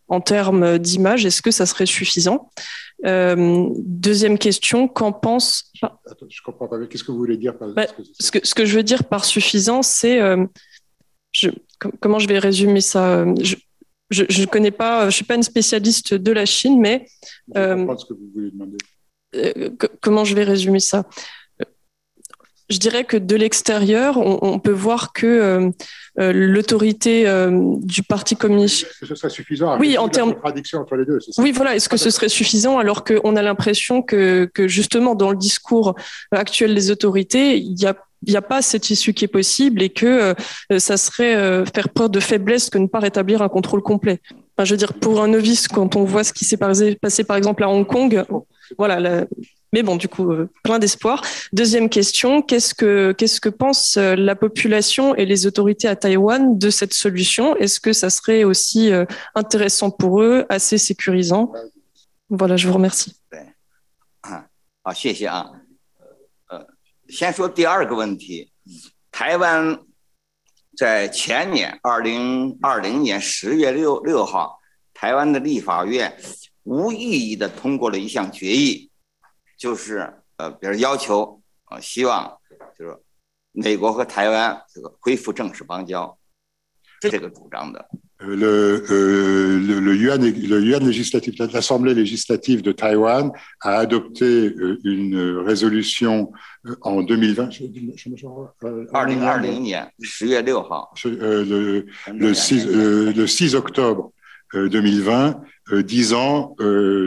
[0.09, 2.51] en termes d'image Est-ce que ça serait suffisant?
[3.07, 5.71] Euh, Deuxième question, qu'en pense...
[5.83, 7.87] Attends, je comprends pas, qu'est-ce que vous voulez dire par bah,
[8.19, 10.21] ce, que, ce que je veux dire par suffisant, c'est...
[10.21, 10.45] Euh,
[11.33, 11.51] je,
[12.01, 13.25] comment je vais résumer ça?
[14.11, 17.07] Je ne connais pas, je ne suis pas une spécialiste de la Chine, mais...
[17.55, 18.79] Je euh, ce que vous voulez demander.
[19.35, 19.71] Euh,
[20.01, 21.05] comment je vais résumer ça?
[22.71, 25.71] Je dirais que de l'extérieur, on, on, peut voir que euh,
[26.21, 27.25] euh, l'autorité
[27.83, 28.85] du Parti communiste.
[28.85, 30.35] Est-ce que ce serait suffisant Oui, en termes.
[30.35, 31.19] contradiction entre les deux.
[31.39, 31.77] Oui, voilà.
[31.77, 35.95] Est-ce que ce serait suffisant alors qu'on a l'impression que, que, justement, dans le discours
[36.31, 37.97] actuel des autorités, il y a
[38.27, 40.35] il n'y a pas cette issue qui est possible et que
[40.73, 44.21] euh, ça serait euh, faire preuve de faiblesse que ne pas rétablir un contrôle complet.
[44.63, 47.63] Je veux dire, pour un novice, quand on voit ce qui s'est passé par exemple
[47.63, 48.25] à Hong Kong,
[48.77, 48.99] voilà.
[48.99, 49.25] La...
[49.73, 51.23] Mais bon, du coup, euh, plein d'espoir.
[51.53, 56.71] Deuxième question qu'est-ce que qu'est-ce que pense la population et les autorités à Taïwan de
[56.71, 57.55] cette solution?
[57.57, 58.91] Est-ce que ça serait aussi
[59.37, 61.53] intéressant pour eux, assez sécurisant?
[62.31, 63.15] Voilà, je vous remercie.
[63.31, 63.47] Ben,
[64.25, 64.45] ah,
[64.85, 64.93] ah,
[65.27, 65.53] ah.
[67.09, 68.53] 先说第二个问题，
[69.11, 69.81] 台湾
[70.77, 74.61] 在前年二零二零年十月六六号，
[74.93, 76.17] 台湾的立法院
[76.65, 78.91] 无异议的通过了一项决议，
[79.57, 82.39] 就是呃，比如要求呃，希望
[82.79, 82.99] 就是
[83.53, 86.19] 美国和台湾这个恢复正式邦交，
[87.01, 87.89] 这个主张的。
[88.21, 90.21] Euh, euh, le, yuan,
[91.53, 96.33] l'Assemblée législative de Taïwan a adopté euh, une résolution
[96.81, 97.51] en 2020.
[102.13, 104.13] Le, 6, octobre
[104.53, 105.41] 2020
[105.85, 106.57] disant,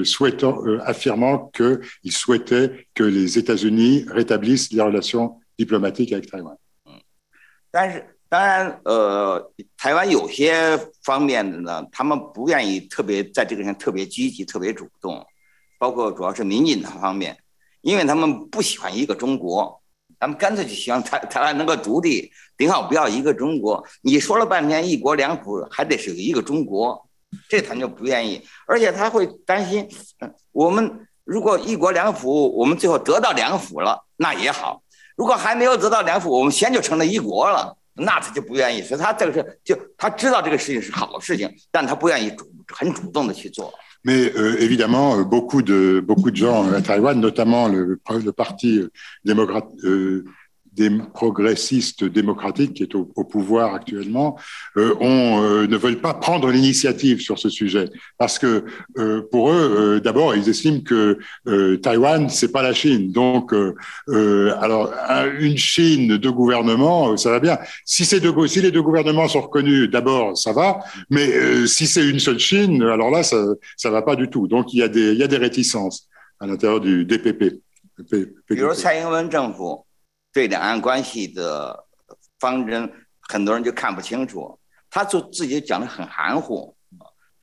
[0.04, 6.56] souhaitant, euh, affirmant qu'il souhaitait que les États-Unis rétablissent les relations diplomatiques avec Taïwan.
[8.32, 15.22] 当然，呃，台湾有些方面的呢，他们不愿意特别在这个上特别积极、特别主动，
[15.78, 17.38] 包括主要是民进党方面，
[17.82, 19.82] 因为他们不喜欢一个中国，
[20.18, 23.86] 他们干脆就希望台台湾能够独立，顶好不要一个中国。
[24.02, 27.06] 你说了半天一国两府，还得是一个中国，
[27.50, 29.86] 这他就不愿意，而且他会担心，
[30.54, 34.82] 我们如果一国两府，我们最后得到两府了，那也好；
[35.18, 38.82] 如果还没有得到两府，我们先就成了一国了，那他就不愿意。
[38.82, 43.74] 所以他这个是就他知道这个事情是好事情，但他不愿意主很主动的去做。
[44.04, 48.90] Mais euh, évidemment, beaucoup de, beaucoup de gens à Taïwan, notamment le, le parti
[49.24, 50.26] démocrate, euh,
[50.74, 54.38] des progressistes démocratiques qui est au, pouvoir actuellement
[54.78, 58.66] euh, euh, ne veulent pas prendre l'initiative sur ce sujet parce que
[58.98, 61.20] euh, pour eux, d'abord, ils estiment que
[61.78, 63.12] Taïwan c'est pas la Chine.
[63.12, 63.54] Donc,
[64.08, 64.94] alors
[65.40, 67.58] une Chine, deux gouvernements, ça va bien.
[67.86, 70.80] Si, les deux gouvernements sont reconnus, d'abord, ça va.
[71.10, 73.38] Mais si c'est une seule Chine, alors là, ça
[73.78, 74.48] ça va pas du tout.
[74.48, 76.08] Donc, il y a des réticences
[76.40, 77.62] à l'intérieur du DPP.
[80.34, 81.86] 对两岸关系的
[82.40, 84.58] 方针，很多人就看不清楚。
[84.90, 86.76] 他就自己讲的很含糊，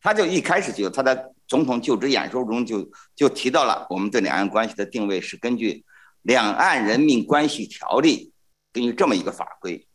[0.03, 2.87] 他就一开始就他在总统就职演说中就
[3.17, 5.73] 就提到了，我们对两岸关系的定位是根据
[6.23, 8.31] 《两岸人民关系条例》，
[8.73, 9.87] 根据这么一个法规。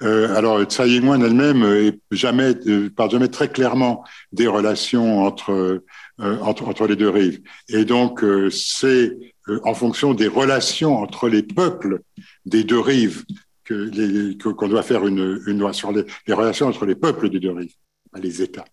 [0.00, 2.52] Euh, alors, Tsai Ing-wen elle-même jamais,
[2.90, 5.84] parle jamais très clairement des relations entre,
[6.18, 7.40] entre, entre les deux rives.
[7.68, 8.20] Et donc,
[8.50, 9.16] c'est
[9.64, 12.02] en fonction des relations entre les peuples
[12.44, 13.24] des deux rives
[13.66, 17.52] qu'on doit faire une, une loi sur les, les, relations entre les peuples des deux
[17.52, 17.74] rives,
[18.14, 18.64] les États.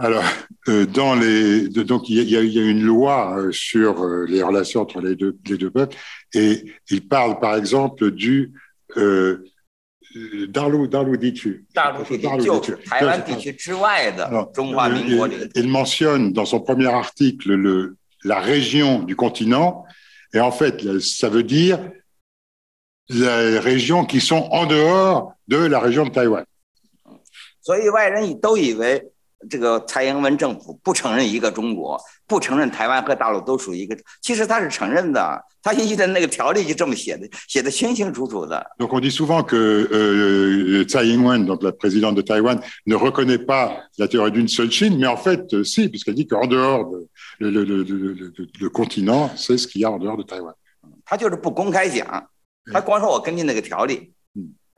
[0.00, 0.22] Alors,
[0.68, 4.26] euh, dans les, donc il y, a, il y, a, une loi euh, sur euh,
[4.28, 5.96] les relations entre les deux, les deux peuples,
[6.34, 8.52] et il parle par exemple du
[8.96, 9.44] euh,
[11.18, 11.66] Ditu.
[15.56, 19.84] Il mentionne dans son premier article le, la région du continent,
[20.32, 21.80] et en fait, ça veut dire
[23.08, 26.44] les régions qui sont en dehors de la région de Taïwan.
[29.48, 33.96] 这个蔡英文政府不承认一个中国，不承认台湾和大陆都属于一个。
[34.20, 38.66] 其实他是承认的，他依的那个条例就这么写的，写的清清楚楚的。
[38.78, 43.76] Donc on dit souvent que euh, Tsai Ing-wen, donc la présidente de Taïwan, ne reconnaît pas
[43.96, 47.08] la théorie d'une seule Chine, mais en fait, si, puisqu'elle dit qu'en dehors de
[47.38, 50.54] le, le, le, le, le continent, c'est ce qu'il y a en dehors de Taïwan.
[51.04, 52.28] 他就是不公开讲，
[52.72, 54.12] 他光说我根据那个条例，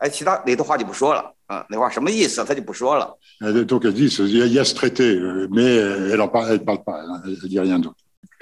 [0.01, 1.33] 哎，其他里头话就不说了。
[1.47, 2.45] 啊，那话什么意思？
[2.45, 3.19] 他就不说了。
[3.41, 5.19] Donc elle dit il y a ce traité,
[5.51, 5.65] mais
[6.13, 7.97] elle en parle, elle parle pas, elle dit rien d'autre.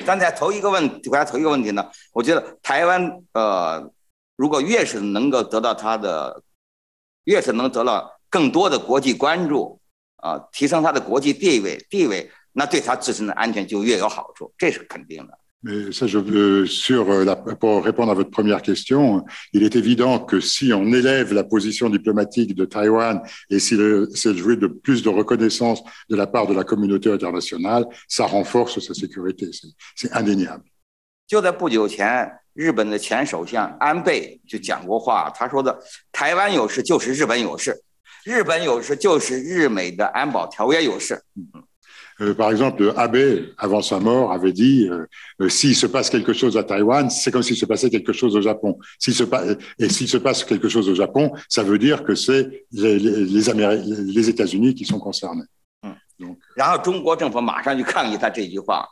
[0.05, 3.91] 刚才头一个问题，回答头一个问题呢，我觉得台湾呃，
[4.37, 6.43] 如果越是能够得到它的，
[7.25, 9.81] 越是能得到更多的国际关注
[10.17, 15.39] 啊，提升它的国际地位地位，那对它自身的安全就越有好处，这是肯定的。
[15.66, 19.24] Mais ça, je veux, sur euh, la, pour répondre à votre première question,
[19.54, 23.78] il est évident que si on élève la position diplomatique de Taïwan et si
[24.14, 28.82] c'est joué de plus de reconnaissance de la part de la communauté internationale, ça renforce
[28.82, 29.52] sa sécurité.
[29.96, 30.66] C'est indéniable.
[31.26, 35.80] 就在不久前，日本的前首相安倍就讲过话，他说的“
[36.12, 37.82] 台湾有事就是日本有事，
[38.26, 41.24] 日本有事就是日美的安保条约有事”。
[41.38, 41.64] 嗯
[42.22, 43.18] Euh, par exemple, Abe,
[43.58, 45.08] avant sa mort, avait dit euh,
[45.42, 48.36] euh, s'il se passe quelque chose à Taïwan, c'est comme s'il se passait quelque chose
[48.36, 48.78] au Japon.
[49.00, 49.24] S'il se
[49.80, 53.26] et s'il se passe quelque chose au Japon, ça veut dire que c'est les, les,
[53.26, 55.46] les, les États-Unis qui sont concernés.
[55.82, 55.96] Hmm.
[56.20, 58.88] Donc, 然后中国政府马上就抗议他这句话，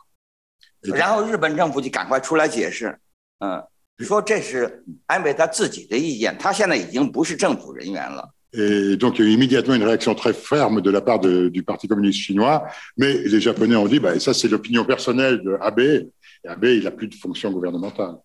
[0.82, 2.98] 然后日本政府就赶快出来解释，
[3.38, 3.62] 嗯，
[3.98, 8.28] 说这是安倍他自己的意见，他现在已经不是政府人员了。
[8.54, 11.48] et donc, il y a eu immédiatement une réaction très ferme de la part de,
[11.48, 12.66] du Parti communiste chinois.
[12.98, 15.80] Mais les Japonais ont dit, bah, ça, c'est l'opinion personnelle de Abe.
[15.80, 18.20] Et Abe, il n'a plus de fonction gouvernementale.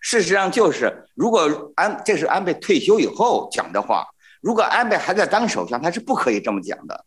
[0.00, 4.06] 事实上，就是如果安这是安倍退休以后讲的话，
[4.40, 7.04] 如果安倍还在当首相，他是不可以这么讲的。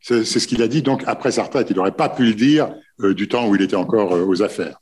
[0.00, 0.82] C'est ce qu'il a dit.
[0.82, 3.60] Donc, après sa retraite, il n'aurait pas pu le dire euh, du temps où il
[3.60, 4.76] était encore euh, aux affaires.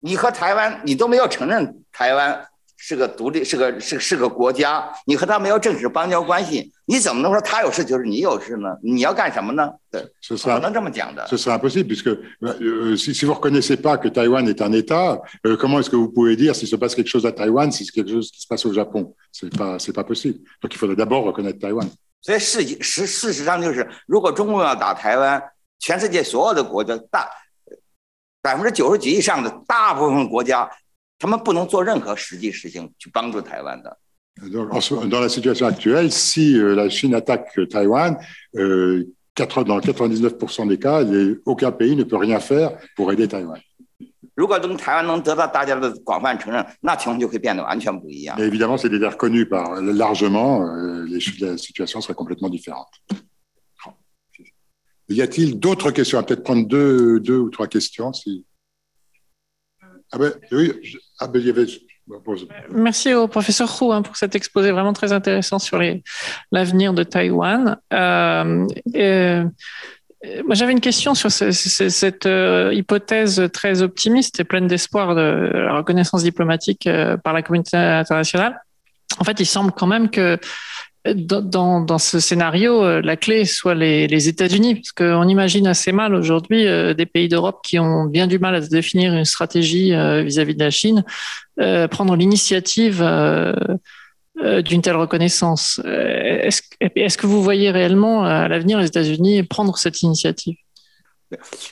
[0.00, 8.69] 你和台湾，你都没有承认台湾 是个独立，是个是是个国家，你和他没有正式邦交关系，你怎么能说他有事就是你有事呢？
[8.83, 9.71] 你要干什么呢？
[9.89, 11.25] 对，不能这么讲的。
[11.27, 12.09] Ce sera impossible puisque
[12.41, 15.95] euh, si si vous reconnaissez pas que Taïwan est un État, euh, comment est-ce que
[15.95, 18.41] vous pouvez dire s'il se passe quelque chose à Taïwan, si c'est quelque chose qui
[18.41, 19.15] se passe au Japon?
[19.31, 20.39] C'est pas c'est pas possible.
[20.61, 21.87] Donc il faudrait d'abord reconnaître Taïwan.
[22.21, 25.41] 所以事实事实上就是，如果中共要打台湾，
[25.79, 27.29] 全世界所有的国家大
[28.41, 30.69] 百分之九十几以上的大部分国家。
[31.22, 33.98] 他们不能做任何实际事情去帮助台湾的。
[35.08, 38.16] dans la situation actuelle, si euh, la Chine attaque Taïwan,
[38.56, 39.04] euh,
[39.36, 41.04] dans 99% des cas,
[41.44, 43.60] aucun pays ne peut rien faire pour aider Taïwan.
[44.36, 44.44] Mais
[48.46, 51.06] évidemment, c'est déjà reconnu par largement, euh,
[51.40, 52.88] la situation serait complètement différente.
[55.08, 58.12] Y a-t-il d'autres questions On va peut-être prendre deux, deux ou trois questions.
[58.12, 58.44] Si...
[60.12, 61.65] Ah ben oui, ah ben, y avait
[62.71, 65.81] Merci au professeur Hu hein, pour cet exposé vraiment très intéressant sur
[66.51, 67.77] l'avenir de Taïwan.
[67.93, 69.45] Euh, euh,
[70.45, 75.75] moi, j'avais une question sur cette euh, hypothèse très optimiste et pleine d'espoir de la
[75.77, 76.89] reconnaissance diplomatique
[77.23, 78.61] par la communauté internationale.
[79.19, 80.37] En fait, il semble quand même que
[81.14, 85.92] dans, dans, ce scénario, euh, la clé soit les, les États-Unis, parce qu'on imagine assez
[85.92, 89.94] mal aujourd'hui euh, des pays d'Europe qui ont bien du mal à définir une stratégie
[89.94, 91.04] euh, vis-à-vis de la Chine,
[91.90, 93.02] prendre l'initiative
[94.36, 95.80] d'une telle reconnaissance.
[95.84, 100.56] Est-ce est que vous voyez réellement à l'avenir les États-Unis prendre cette initiative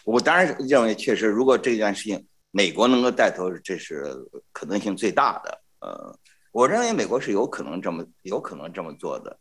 [0.05, 4.05] 我当然认为，确实，如果这件事情美国能够带头，这是
[4.53, 5.61] 可能性最大的。
[5.81, 6.15] 呃，
[6.53, 9.39] 我认为美国是有可能这么有可能这么做的。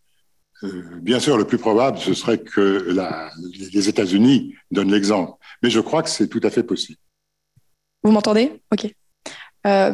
[1.02, 3.30] Bien sûr, le plus probable, ce serait que la,
[3.74, 5.34] les États-Unis donnent l'exemple.
[5.62, 6.98] Mais je crois que c'est tout à fait possible.
[8.04, 8.90] Vous m'entendez Ok.
[9.68, 9.94] Euh,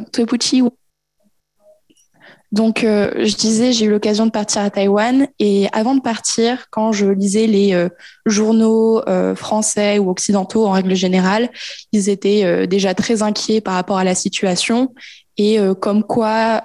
[2.52, 6.66] donc, euh, je disais, j'ai eu l'occasion de partir à Taïwan et avant de partir,
[6.70, 7.88] quand je lisais les euh,
[8.26, 11.50] journaux euh, français ou occidentaux en règle générale,
[11.94, 14.94] ils étaient déjà très inquiets par rapport à la situation
[15.39, 16.65] et comme quoi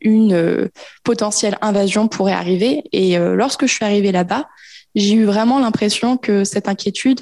[0.00, 0.70] une
[1.04, 2.82] potentielle invasion pourrait arriver.
[2.92, 4.48] Et lorsque je suis arrivée là-bas,
[4.94, 7.20] j'ai eu vraiment l'impression que cette inquiétude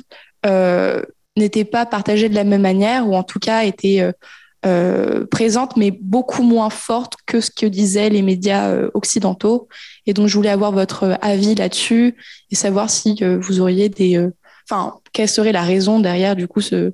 [1.36, 4.12] n'était pas partagée de la même manière ou en tout cas était
[4.66, 9.68] euh, présente, mais beaucoup moins forte que ce que disaient les médias euh, occidentaux.
[10.06, 12.16] Et donc, je voulais avoir votre avis là-dessus
[12.50, 14.16] et savoir si euh, vous auriez des...
[14.16, 14.34] Euh,
[14.68, 16.92] enfin, quelle serait la raison derrière, du coup, ce,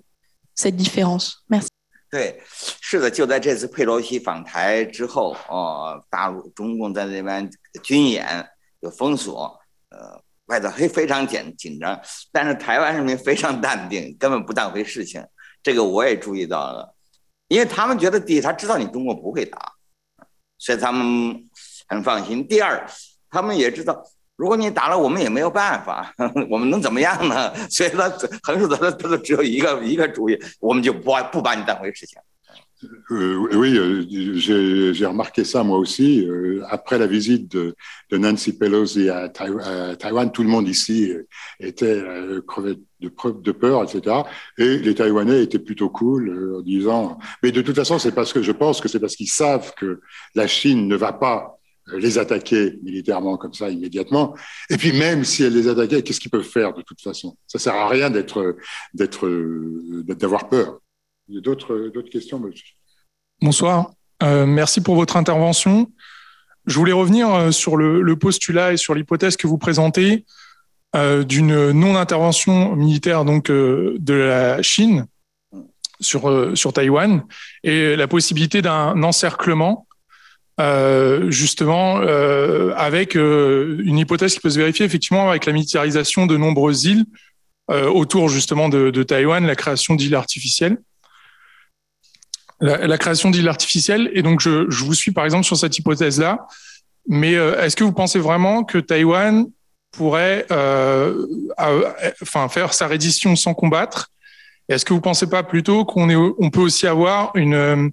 [0.55, 1.69] cette différence Merci.
[2.15, 7.51] 对，是的，就在这次佩洛西访台之后，哦，大陆中共在那边
[7.83, 8.49] 军演
[8.79, 9.59] 有封锁，
[9.91, 12.01] 呃，外头非非常紧紧张，
[12.31, 15.27] 但是台湾人民非常淡定，根本不当回事情。
[15.61, 16.95] 这个我也注意到了。
[17.49, 19.73] 因为他们觉得，第一，他知道你中国不会打，
[20.57, 21.51] 所以他们
[21.89, 22.47] 很放心。
[22.47, 22.89] 第二，
[23.29, 24.01] 他们也知道，
[24.36, 26.14] 如果你打了，我们也没有办法，
[26.50, 27.54] 我们能怎么样呢？
[27.70, 28.10] 所以他
[28.42, 32.18] 横竖他他都只有一个一个主意，我们就不不把你当回事情。
[33.12, 34.06] Euh, oui, euh,
[34.94, 36.26] j'ai remarqué ça moi aussi.
[36.26, 37.76] Euh, après la visite de,
[38.10, 41.14] de Nancy Pelosi à, Taïwan, tout le monde ici
[41.60, 42.02] était
[42.48, 43.12] crevé de,
[43.42, 44.16] de peur, etc.
[44.58, 48.42] Et les Taïwanais étaient plutôt cool en disant, mais de toute façon, c'est parce que
[48.42, 50.00] je pense que c'est parce qu'ils savent que
[50.34, 51.53] la Chine ne va pas
[51.93, 54.35] les attaquer militairement comme ça immédiatement.
[54.71, 57.37] Et puis même si elle les attaquait, qu'est-ce qu'ils peuvent faire de toute façon?
[57.47, 58.57] Ça sert à rien d'être,
[58.95, 59.29] d'être,
[60.15, 60.79] d'avoir peur.
[61.29, 62.43] Il y a d'autres questions
[63.41, 63.91] Bonsoir.
[64.23, 65.91] Euh, merci pour votre intervention.
[66.67, 70.25] Je voulais revenir euh, sur le, postulat et sur l'hypothèse que vous présentez
[70.97, 75.07] euh, d'une non-intervention militaire donc de la Chine
[76.01, 77.25] sur sur Taïwan
[77.63, 79.87] et la possibilité d'un encerclement
[80.59, 81.97] justement
[82.77, 87.05] avec une hypothèse qui peut se vérifier effectivement avec la militarisation de nombreuses îles
[87.69, 90.79] autour justement de, Taïwan, la création d'îles artificielles
[92.61, 94.11] la, création d'îles artificielles.
[94.15, 96.47] Et donc, je, vous suis par exemple sur cette hypothèse-là.
[97.07, 99.47] Mais euh, est-ce que vous pensez vraiment que Taïwan
[99.93, 101.27] pourrait euh,
[102.23, 104.11] enfin, faire sa reddition sans combattre?
[104.69, 107.93] Est-ce que vous pensez pas plutôt qu'on peut aussi avoir une,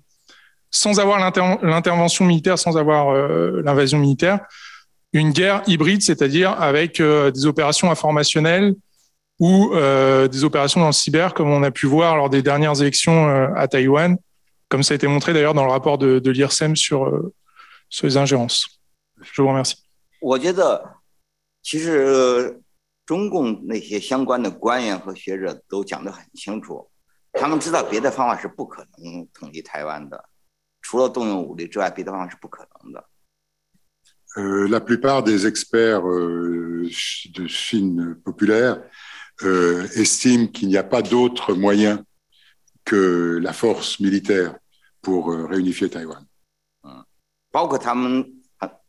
[0.71, 1.19] sans avoir
[1.63, 4.41] l'intervention militaire, sans avoir euh, l'invasion militaire,
[5.13, 8.75] une guerre hybride, c'est-à-dire avec des opérations informationnelles
[9.39, 13.29] ou des opérations dans le cyber, comme on a pu voir lors des dernières élections
[13.55, 14.19] à Taïwan,
[14.69, 17.33] comme ça a été montré d'ailleurs dans le rapport de, de l'IRSEM sur, euh,
[17.89, 18.67] sur les ingérences.
[19.23, 19.77] Je vous remercie.
[20.21, 20.83] 我觉得，
[21.63, 22.61] 其实
[23.07, 26.91] 中共那些相关的官员和学者都讲得很清楚，
[27.33, 30.25] 他们知道别的方法是不可能统一台湾的，
[30.82, 33.06] 除了动用武力之外，别的方法是不可能的。
[34.38, 36.90] Euh, la plupart des experts euh,
[37.34, 38.82] de Chine populaire
[39.44, 42.06] euh, estiment qu'il n'y a pas d'autre moyen
[42.86, 44.58] que la force militaire
[45.02, 46.26] pour réunifier Taïwan.
[46.84, 47.04] 嗯，
[47.52, 48.42] 包括他们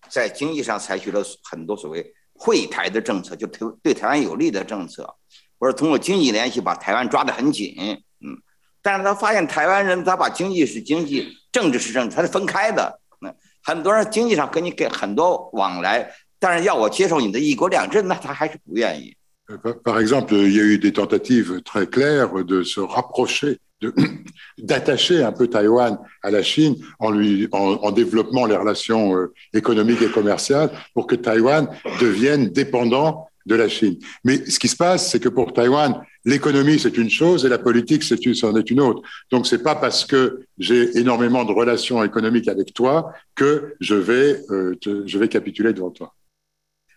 [0.08, 5.16] 在经济上采取了很多所谓惠台的政策，就对对台湾有利的政策，
[5.58, 7.74] 或者通过经济联系把台湾抓得很紧。
[8.20, 8.40] 嗯，
[8.80, 12.99] 但是他发现台湾人他把经济是经济，政治是政治，它是分开的。
[13.19, 13.33] 那
[13.63, 19.15] 很多人经济上跟你给很多往来，但是要我接受你的一国两制，那他还是不愿意。
[19.49, 23.59] Euh, Par par exemple, il y a eu des tentatives très claires de se rapprocher,
[23.79, 23.93] de-
[24.57, 29.33] d'attacher un peu Taïwan à la Chine en, lui, en, en développant les relations euh,
[29.53, 31.69] économiques et commerciales pour que Taïwan
[32.01, 33.97] devienne dépendant de la Chine.
[34.25, 37.57] Mais ce qui se passe, c'est que pour Taïwan, l'économie, c'est une chose et la
[37.57, 39.01] politique, c'est une, c'en est une autre.
[39.29, 44.41] Donc, c'est pas parce que j'ai énormément de relations économiques avec toi que je vais,
[44.49, 46.13] euh, te- je vais capituler devant toi.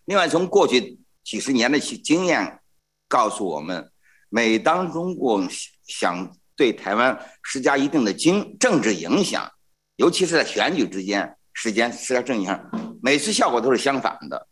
[0.06, 2.60] 另外，从过去几十年的经验
[3.08, 3.90] 告诉我们，
[4.28, 5.46] 每当中国
[5.86, 9.50] 想对台湾施加一定的经政治影响，
[9.96, 14.46] 尤其是在选举之间时间施加政治影响，每次效果都是相反的。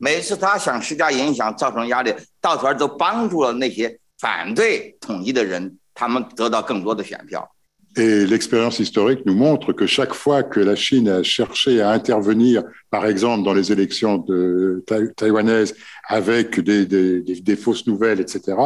[0.00, 7.48] 每次他想施加影响，造成压力，到头来都帮助了那些 反对统一的人，他们得到更多的选票。
[7.96, 12.62] Et l'expérience historique nous montre que chaque fois que la Chine a cherché à intervenir,
[12.90, 15.74] par exemple dans les élections de taï- taïwanaises,
[16.06, 18.56] avec des, des, des, des fausses nouvelles, etc.,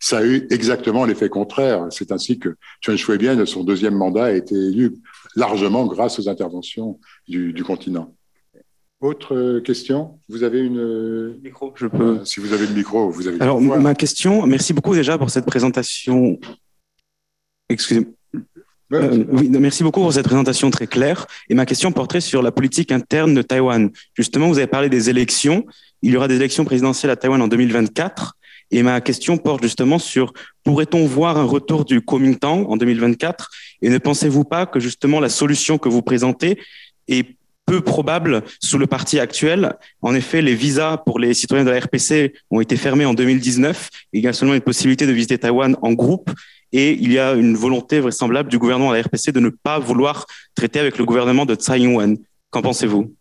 [0.00, 1.88] ça a eu exactement l'effet contraire.
[1.90, 4.94] C'est ainsi que Chen Shui-bian, son deuxième mandat, a été élu
[5.36, 8.14] largement grâce aux interventions du, du continent.
[9.03, 10.17] Autre euh, question?
[10.29, 11.35] Vous avez une...
[11.75, 12.23] Je peux.
[12.23, 13.81] Si vous avez le micro, vous avez le Alors, pouvoir.
[13.81, 16.39] ma question, merci beaucoup déjà pour cette présentation.
[17.67, 18.13] Excusez-moi.
[18.93, 21.27] Euh, oui, merci beaucoup pour cette présentation très claire.
[21.49, 23.91] Et ma question porterait sur la politique interne de Taïwan.
[24.13, 25.65] Justement, vous avez parlé des élections.
[26.01, 28.37] Il y aura des élections présidentielles à Taïwan en 2024.
[28.71, 30.31] Et ma question porte justement sur
[30.63, 33.51] pourrait-on voir un retour du Kuomintang en 2024
[33.81, 36.57] Et ne pensez-vous pas que justement la solution que vous présentez
[37.09, 37.35] est
[37.65, 39.73] peu probable sous le parti actuel.
[40.01, 43.89] En effet, les visas pour les citoyens de la RPC ont été fermés en 2019.
[44.13, 46.29] Il y a seulement une possibilité de visiter Taïwan en groupe
[46.71, 49.79] et il y a une volonté vraisemblable du gouvernement de la RPC de ne pas
[49.79, 52.17] vouloir traiter avec le gouvernement de Tsai Ing-wen.
[52.49, 53.15] Qu'en pensez-vous?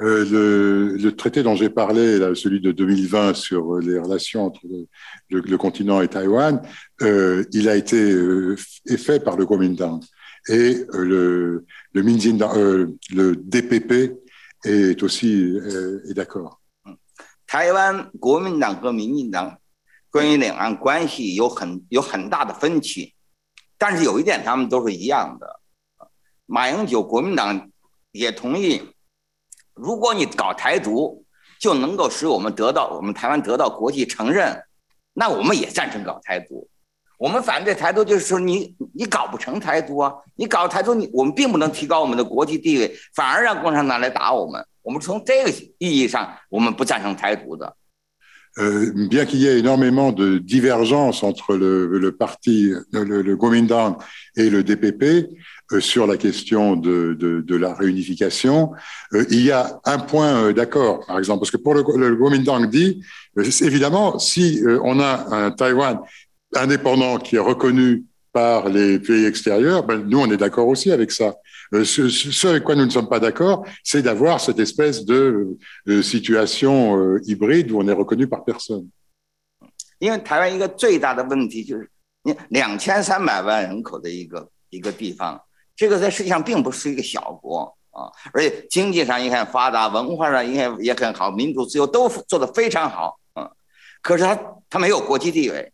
[0.00, 4.46] Euh, le, le traité dont j'ai parlé, là, celui de 2020 sur euh, les relations
[4.46, 4.86] entre le,
[5.30, 6.60] le- le continent et Taïwan,
[7.02, 10.00] euh, il a été euh, f- fait par le Kuomintang.
[10.48, 14.16] Et euh, le, le, Minjindang- euh, le DPP
[14.64, 16.60] est aussi euh, est d'accord.
[17.46, 19.56] 台湾国民党和民进党
[20.10, 23.14] 关于两岸关系有很有很大的分歧，
[23.78, 25.60] 但是有一点他们都是一样的。
[26.46, 27.70] 马英九国民党
[28.10, 28.82] 也同意，
[29.81, 31.23] 如果你搞台独，
[31.59, 34.61] 就能够使我们得到我们台湾得到国际承认，
[35.13, 36.67] 那我们也赞成搞台独。
[37.17, 40.13] 我们反对台独，就是说你你搞不成台独啊！
[40.37, 44.65] 你搞台独，你我们并不能提高我们的国际地位，反而让共产党来打我们。
[44.81, 45.49] 我们从这个
[45.79, 47.75] 意义上，我们不赞成台独的。
[48.57, 53.97] Euh, bien qu'il y ait énormément de divergences entre le, le parti, le, le Kuomintang
[54.35, 55.27] et le DPP euh,
[55.80, 58.72] sur la question de, de, de la réunification,
[59.12, 62.16] euh, il y a un point euh, d'accord, par exemple, parce que pour le, le
[62.16, 63.02] Kuomintang dit,
[63.38, 66.00] euh, c'est- évidemment, si euh, on a un Taïwan
[66.54, 71.12] indépendant qui est reconnu par les pays extérieurs, ben, nous, on est d'accord aussi avec
[71.12, 71.34] ça.
[71.72, 75.04] Euh, ce, ce ce avec quoi nous ne sommes pas d'accord, c'est d'avoir cette espèce
[75.04, 75.56] de
[75.88, 78.90] euh, situation euh, hybride où on est reconnu par personne.
[80.00, 81.88] 因为台湾一个最大的问题就是，
[82.24, 85.40] 你两千三百万人口的一个一个地方，
[85.78, 93.50] 这个在实际上并不是一个小国啊，而且经济上也很发达，文化上也很也很好，民主自由都做得非常好啊。
[94.02, 94.38] 可是它
[94.70, 95.72] 它没有国际地位，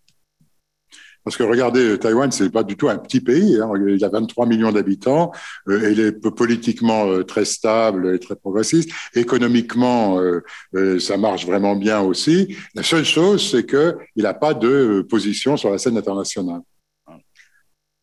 [1.22, 3.60] Parce que regardez, Taïwan, c'est pas du tout un petit pays.
[3.60, 3.70] Hein.
[3.76, 5.32] Il y a 23 millions d'habitants.
[5.68, 8.90] Euh, il est po- politiquement euh, très stable et très progressiste.
[9.14, 10.42] Économiquement, euh,
[10.74, 12.56] euh, ça marche vraiment bien aussi.
[12.74, 16.62] La seule chose, c'est que il n'a pas de euh, position sur la scène internationale.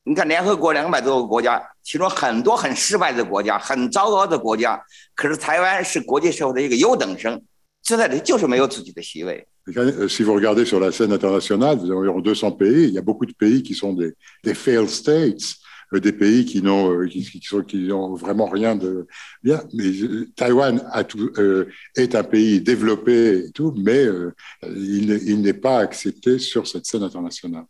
[0.04, 4.80] 你看联合国两百多个国家， 其中很多很失败的国家，很糟糕的国家，
[5.14, 7.41] 可是台湾是国际社会的一个优等生，
[7.83, 9.47] 现在这里就是没有自己的席位。
[9.66, 12.89] Euh, Si vous regardez sur la scène internationale, vous avez environ 200 pays.
[12.89, 14.12] Il y a beaucoup de pays qui sont des,
[14.43, 15.55] des failed states,
[15.95, 19.07] euh, des pays qui n'ont euh, qui, qui sont, qui vraiment rien de
[19.41, 19.62] bien.
[19.72, 25.41] Mais euh, Taïwan a tout, euh, est un pays développé et tout, mais euh, il
[25.43, 27.66] n'est pas accepté sur cette scène internationale.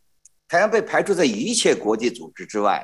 [0.48, 2.82] 台湾被排除在一切国际组织之外，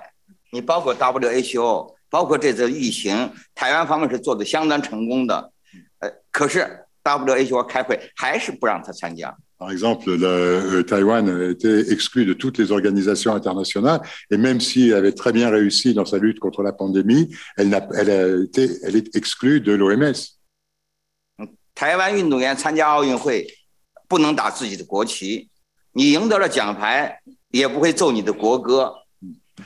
[0.51, 5.53] 你包括 WHO，包括这次疫情，台湾方面是做的相当成功的，
[5.99, 9.37] 呃，可是 WHO 开会还是不让他参加。
[9.59, 14.91] Par exemple, le, euh, Taïwan a été exclu de toutes les organisations internationales et même si
[14.91, 18.45] elle avait très bien réussi dans sa lutte contre la pandémie, elle, n'a, elle, a
[18.45, 20.15] été, elle est exclue de l'OMS.
[21.75, 23.47] 台湾运动员参加奥运会
[24.09, 25.49] 不能打自己的国旗，
[25.93, 27.21] 你赢得了奖牌
[27.51, 28.95] 也不会奏你的国歌。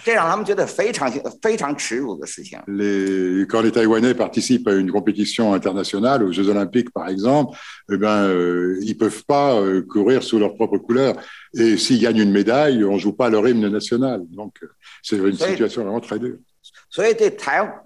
[0.05, 2.59] 这让他们觉得非常非常耻辱的事情。
[2.67, 7.57] Les, quand les Taïwanais participent à une compétition internationale, aux Jeux Olympiques par exemple,
[7.93, 11.17] eh ben, euh, ils peuvent pas euh, courir sous leur propre couleur.
[11.55, 14.23] Et s'ils gagnent une médaille, on joue pas leur hymne national.
[14.31, 14.55] Donc,
[15.03, 16.39] c'est une situation vraiment très dure.
[16.89, 17.85] 所以对台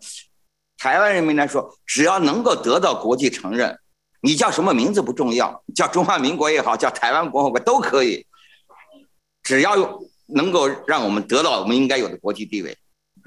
[0.78, 3.76] 台湾人民来说，只要能够得到国际承认，
[4.20, 8.26] 你叫什么名字不重要，叫中华民国也好，叫台湾共和国都可以，
[9.42, 12.75] 只要能够让我们得到我们应该有的国际地位。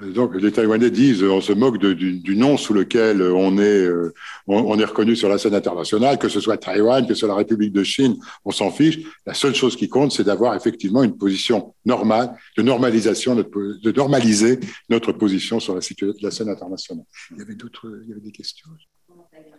[0.01, 3.85] Donc les Taïwanais disent, on se moque de, du, du, nom sous lequel on est,
[3.85, 4.13] euh,
[4.45, 7.29] on, on, est reconnu sur la scène internationale, que ce soit Taïwan, que ce soit
[7.29, 8.99] la République de Chine, on s'en fiche.
[9.25, 13.91] La seule chose qui compte, c'est d'avoir effectivement une position normale, de normalisation, notre, de
[13.93, 14.59] normaliser
[14.89, 15.81] notre position sur la,
[16.21, 17.05] la scène internationale.
[17.31, 18.67] Il y avait d'autres, il y avait des questions.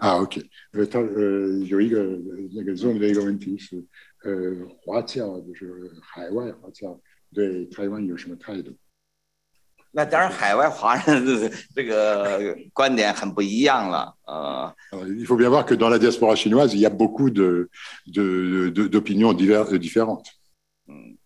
[0.01, 0.39] Ah, ok.
[0.75, 0.87] Euh,
[7.34, 8.76] 对台湾有什么态度？
[9.94, 11.26] 那当然，海外华人
[11.76, 14.16] 这个观点很不一样了。
[14.24, 17.70] 呃，il faut bien voir que dans la diaspora chinoise, il y a beaucoup de
[18.06, 20.24] de d'opinions différentes。
[20.88, 21.18] 嗯，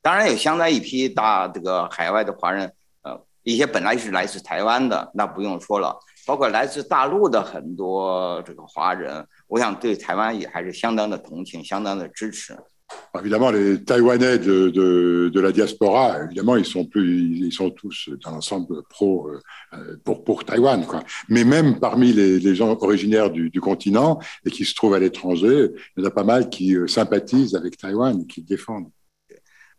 [0.00, 5.94] 当然有相当一批大这个海外的华人，呃，一些本来是来自台湾的，那不用说了，
[6.26, 12.56] 包括来自大陆的很多这个华人，我想对台湾也还是相当的同情，相当的支持。
[13.19, 18.31] Évidemment, les Taïwanais de, de, de, la diaspora, évidemment, ils sont plus, ils sont tous dans
[18.31, 21.03] l'ensemble pro euh, pour pour Taïwan, quoi.
[21.27, 24.99] Mais même parmi les, les gens originaires du, du, continent et qui se trouvent à
[24.99, 28.91] l'étranger, il y en a pas mal qui euh, sympathisent avec Taïwan, et qui défendent.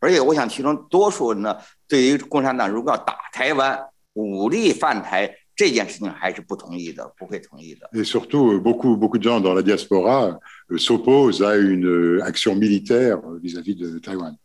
[0.01, 1.57] 而且，我想其中多数人呢，
[1.89, 3.79] 对于共产党如果要打台湾、
[4.15, 5.37] 武力犯台。
[7.94, 10.40] Et surtout, beaucoup, beaucoup de gens dans la diaspora
[10.76, 14.36] s'opposent à une action militaire vis-à-vis de Taïwan.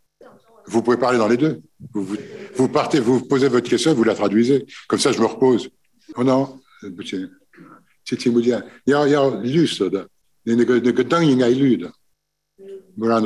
[0.66, 1.62] Vous pouvez parler dans les deux.
[1.92, 2.06] Vous,
[2.54, 4.66] vous, partez, vous posez votre question, vous la traduisez.
[4.86, 5.68] Comme ça, je me repose.
[6.16, 8.62] Oh non, c'est vous dire.
[8.86, 10.08] Il y a, il y a lus de, de,
[10.46, 11.88] de, de, de, il y a lu de.
[12.96, 13.20] Voilà,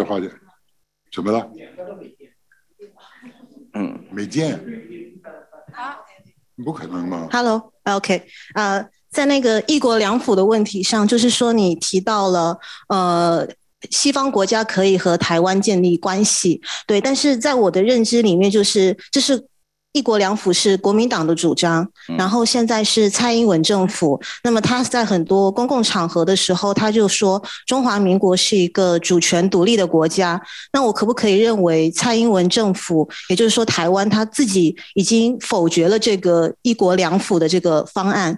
[6.63, 8.23] 不可能吗 Hello，OK，
[8.55, 13.49] 呃，在那个一国两府的问题上，就是说你提到了呃，
[13.91, 19.47] 西方国家可以和台湾建立关系，对，但是在我的认知里面，就是这是。
[19.95, 21.89] 一国两府是国民党的主张，
[22.19, 24.21] 然后现在是蔡英文政府。
[24.43, 30.41] 那么他在很多公共场合的时候，他就说中华民国是一个主权独立的国家。
[30.73, 38.37] 那我可不可以认为蔡英文政府，也就是说台湾他自己已经否决了这个一国两府的这个方案？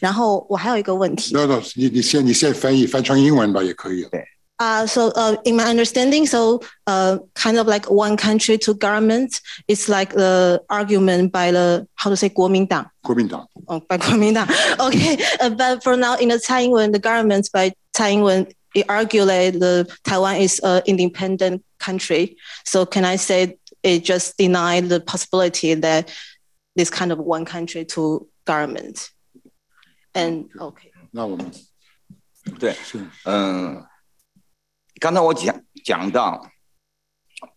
[0.00, 1.30] 然后我还有一个问题。
[1.32, 4.02] 那那，你你先你先翻译翻成英文吧，也可以。
[4.10, 4.24] 对。
[4.59, 9.41] Uh, so uh, in my understanding, so uh, kind of like one country, two governments.
[9.67, 12.85] It's like the argument by the how to say 国民党.
[13.01, 13.45] 国民党.
[13.67, 14.47] Oh, by 国 民党.
[14.79, 19.59] Okay, uh, but for now, in the Taiwan, the government by Taiwan, it argued that
[19.59, 22.37] the Taiwan is an independent country.
[22.63, 26.13] So can I say it just denied the possibility that
[26.75, 29.09] this kind of one country, two government?
[30.13, 30.91] And okay.
[31.11, 31.51] 那我们
[32.59, 32.75] 对，
[33.25, 33.83] 嗯。
[34.98, 36.44] 刚才我讲讲到，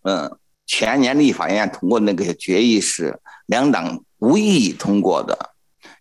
[0.03, 0.37] 嗯，
[0.67, 5.37] 前年立法院通过那个决议是两党无异议通过的，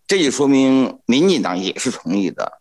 [0.05, 2.59] 这就说明民进党也是同意的。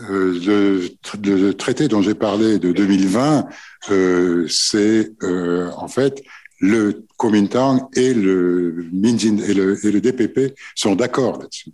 [0.00, 0.90] Eh, le,
[1.22, 3.48] le, traité dont j'ai parlé de 2020,
[3.90, 6.22] euh, c'est euh, en fait
[6.60, 11.72] le Kuomintang et le Minjin et le, et le DPP sont d'accord là-dessus.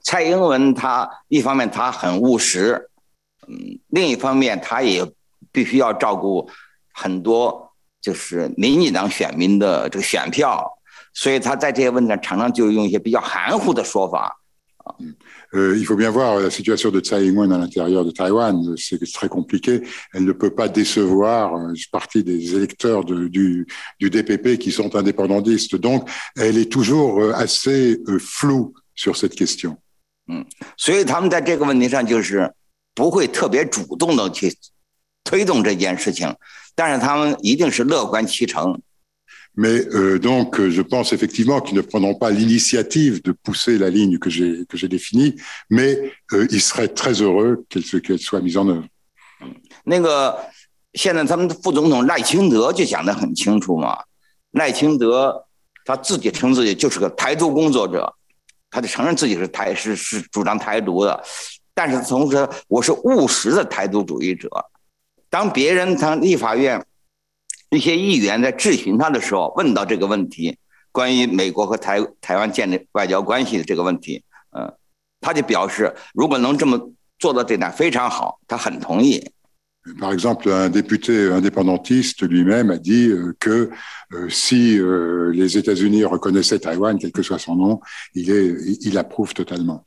[0.00, 2.90] 蔡英文他一方面他很务实。
[3.48, 5.04] 嗯，另一方面，他也
[5.52, 6.48] 必须要照顾
[6.92, 7.70] 很多
[8.00, 10.66] 就是民进党选民的这个选票，
[11.12, 14.40] 所以他在这些问题上常常就用一些比较含糊的说法。
[15.54, 18.76] Euh, il faut bien voir la situation de Tsai Ing-wen à l'intérieur de Taïwan.
[18.76, 19.82] C'est très compliqué.
[20.12, 23.66] Elle ne peut pas décevoir une partie des électeurs de, du,
[23.98, 25.76] du DPP qui sont indépendantistes.
[25.76, 29.78] Donc, elle est toujours assez floue sur cette question.
[30.26, 30.44] 嗯，
[30.76, 32.52] 所以他们在这个问题上就是。
[32.94, 34.56] 不会特别主动的去
[35.24, 36.34] 推动这件事情，
[36.74, 38.80] 但是他们一定是乐观其成。
[39.56, 44.28] Mais euh, donc, je pense effectivement qu'ils ne prendront pas l'initiative de pousser la ligne que
[44.28, 45.36] j'ai que j'ai définie,
[45.68, 48.88] mais euh, ils seraient très heureux qu'elle qu'elle soit mise en œuvre.
[49.84, 50.36] 那个
[50.94, 53.96] 现在他们的副总统赖清德就讲得很清楚嘛，
[54.52, 55.46] 赖清德
[55.84, 58.12] 他自己称自己就是个台独工作者，
[58.70, 61.22] 他就承认自己是台是是主张台独的。
[61.74, 64.48] 但是同时我是务实的台独主义者。
[65.28, 66.84] 当别人当立法院
[67.70, 70.56] 一些议员在质询他的时候，问到这个问题，
[70.92, 74.22] 关于美国和台台湾建立外交关系的这个问题，
[74.56, 74.72] 嗯，
[75.20, 79.24] 他就表示，如果能这么做到这点非常好，他很同意。
[80.00, 83.70] Par exemple, un député indépendantiste lui-même a dit que
[84.30, 87.80] si les États-Unis reconnaissaient Taïwan, quel que soit son nom,
[88.14, 89.84] il, est, il approuve totalement.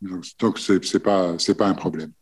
[0.00, 2.12] Donc, ce n'est pas, pas un problème.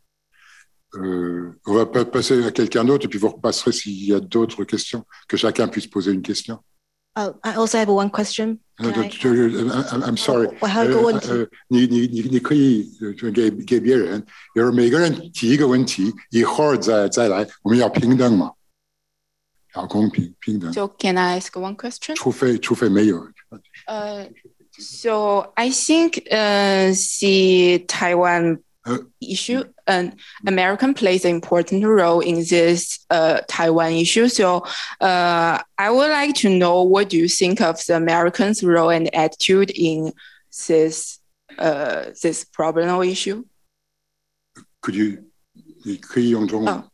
[0.94, 4.64] Euh, on va passer à quelqu'un d'autre et puis vous repasserez s'il y a d'autres
[4.64, 6.58] questions, que chacun puisse poser une question.
[7.18, 8.58] Oh, I also have one question.
[8.78, 10.48] I'm sorry.
[10.60, 11.30] 我还有个问题。
[11.30, 12.90] 呃，你你你你可以
[13.34, 14.22] 给给别人，
[14.54, 17.46] 就是每个人提一个问题，一会儿再再来。
[17.62, 18.52] 我们要平等嘛，
[19.74, 20.70] 要公平平等。
[20.72, 22.14] So can I ask one question?
[22.16, 23.26] 除非除非没有。
[23.86, 28.58] 呃、uh,，So I think uh the Taiwan
[29.20, 30.16] issue and
[30.46, 34.28] American plays an important role in this uh, Taiwan issue.
[34.28, 34.64] So
[35.00, 39.12] uh, I would like to know what do you think of the Americans' role and
[39.14, 40.12] attitude in
[40.68, 41.18] this
[41.58, 43.44] uh, this problem issue?
[44.82, 45.26] Could you
[45.84, 46.84] 你可以用中文。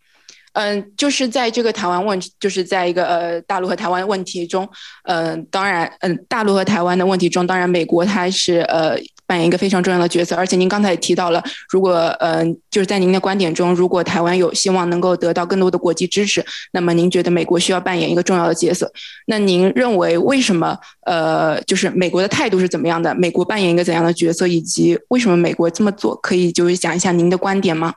[0.58, 4.68] 嗯，就是在这个台湾问题，就是在一个呃大陆和台湾问题中，
[5.04, 8.98] 嗯，当然，嗯，大陆和台湾的问题中，当然美国它是呃
[9.28, 18.92] 扮演一个非常重要的角色，而且您刚才也提到了，如果嗯就是在您的观点中，如果台湾有希望能够得到更多的国际支持，那么您觉得美国需要扮演一个重要的角色？
[19.28, 23.14] 那您认为为什么呃就是美国的态度是怎么样的？
[23.14, 26.16] 美国扮演一个怎样的角色，以及为什么美国这么做？
[26.16, 27.94] 可以就是讲一下您的观点吗？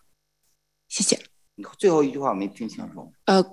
[0.91, 1.30] 谢谢。
[1.79, 3.13] 最后一句话我没听清楚。
[3.27, 3.45] 呃，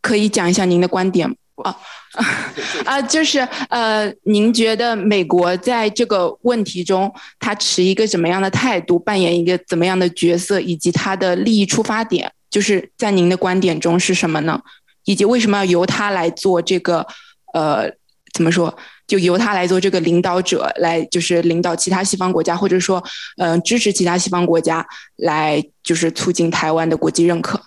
[0.00, 1.76] 可以讲一下您的观点啊？
[2.84, 14.60] 啊，就是呃，您觉得美国在这个问题中，他持一个什么样的态度，扮演一个怎么样的角色，以及他的利益出发点，就是在您的观点中是什么呢？
[15.04, 17.06] 以及为什么要由他来做这个
[17.54, 17.90] 呃，
[18.32, 18.74] 怎么说？
[19.06, 23.02] 就由他来做这个领导者，来就是领导其他西方国家，或者说，
[23.36, 27.60] 嗯，支持其他西方国家，来就是促进台湾的国际认可。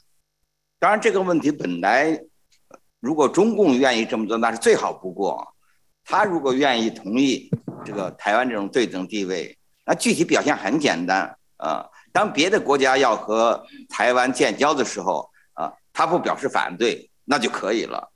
[0.79, 2.19] 当然，这个问题本来，
[2.99, 5.45] 如果中共愿意这么做，那是最好不过。
[6.03, 7.49] 他如果愿意同意
[7.83, 9.55] 这个台湾这种对等地位，
[9.85, 11.85] 那具体表现很简单啊。
[12.11, 18.11] 当别的国家要和台湾建交的时候啊，他不表示反对，那就可以了。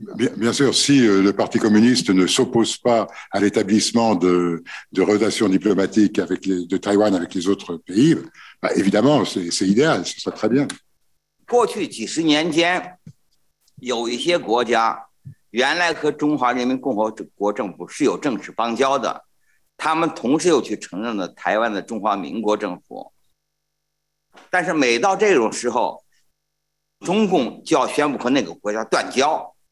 [0.00, 5.02] Bien, bien, sûr, si euh, le Parti communiste ne s'oppose pas à l'établissement de, de,
[5.02, 8.16] relations diplomatiques avec les, de Taïwan avec les autres pays,
[8.62, 10.68] bah, évidemment, c'est idéal, ce serait très bien.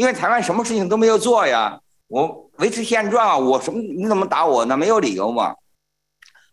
[0.00, 1.78] 因为台湾什么事情都没有做呀，
[2.08, 4.74] 我维持现状啊，我什么你怎么打我呢？
[4.74, 5.54] 没有理由嘛。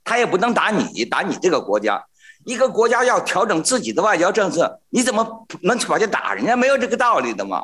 [0.03, 2.03] 他也不能打你，打你这个国家。
[2.43, 6.57] 一个国家要调整自己的外交政策，你怎么能跑去打人家？
[6.57, 7.63] 没有这个道理的嘛。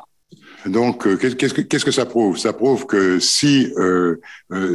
[0.64, 4.18] Donc, qu'est-ce que qu'est-ce que ça prouve Ça prouve que si euh,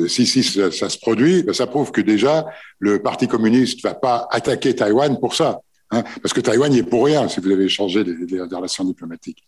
[0.07, 2.45] si si ça, ça se produit, ça prouve que déjà
[2.77, 5.59] le Parti communiste va pas attaquer Taïwan pour ça.
[5.90, 8.56] Hein, parce que Taïwan n'y est pour rien si vous avez changé les, les, les
[8.56, 9.44] relations diplomatiques.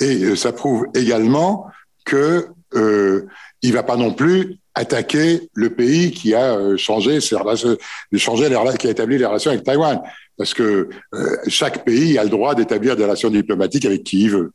[0.00, 1.66] Et euh, ça prouve également
[2.04, 3.26] que euh,
[3.62, 7.76] il va pas non plus attaquer le pays qui a euh, changé ses relations,
[8.16, 10.02] changé les, qui a établi les relations avec Taïwan,
[10.36, 14.30] parce que euh, chaque pays a le droit d'établir des relations diplomatiques avec qui il
[14.30, 14.52] veut.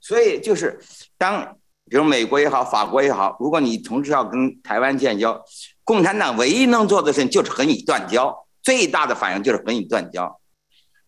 [0.00, 0.80] 所以就是
[1.18, 1.56] 当
[1.88, 5.40] 比如美国也好，法国也好，如果你同时要跟台湾建交，
[5.84, 8.34] 共产党唯一能做的事情就是和你断交。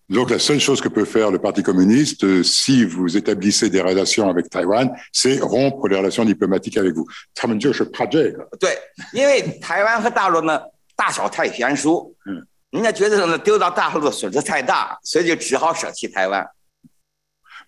[0.09, 3.81] Donc la seule chose que peut faire le Parti communiste, euh, si vous établissez des
[3.81, 7.05] relations avec Taïwan, c'est rompre les relations diplomatiques avec vous.
[7.35, 8.47] 他们就是怕这个。
[8.57, 8.77] 对，
[9.11, 10.61] 因为台湾和大陆呢
[10.95, 16.47] 大小太悬殊，嗯，人家觉得呢丢到大陆的损失太大，所以就只好舍弃台湾。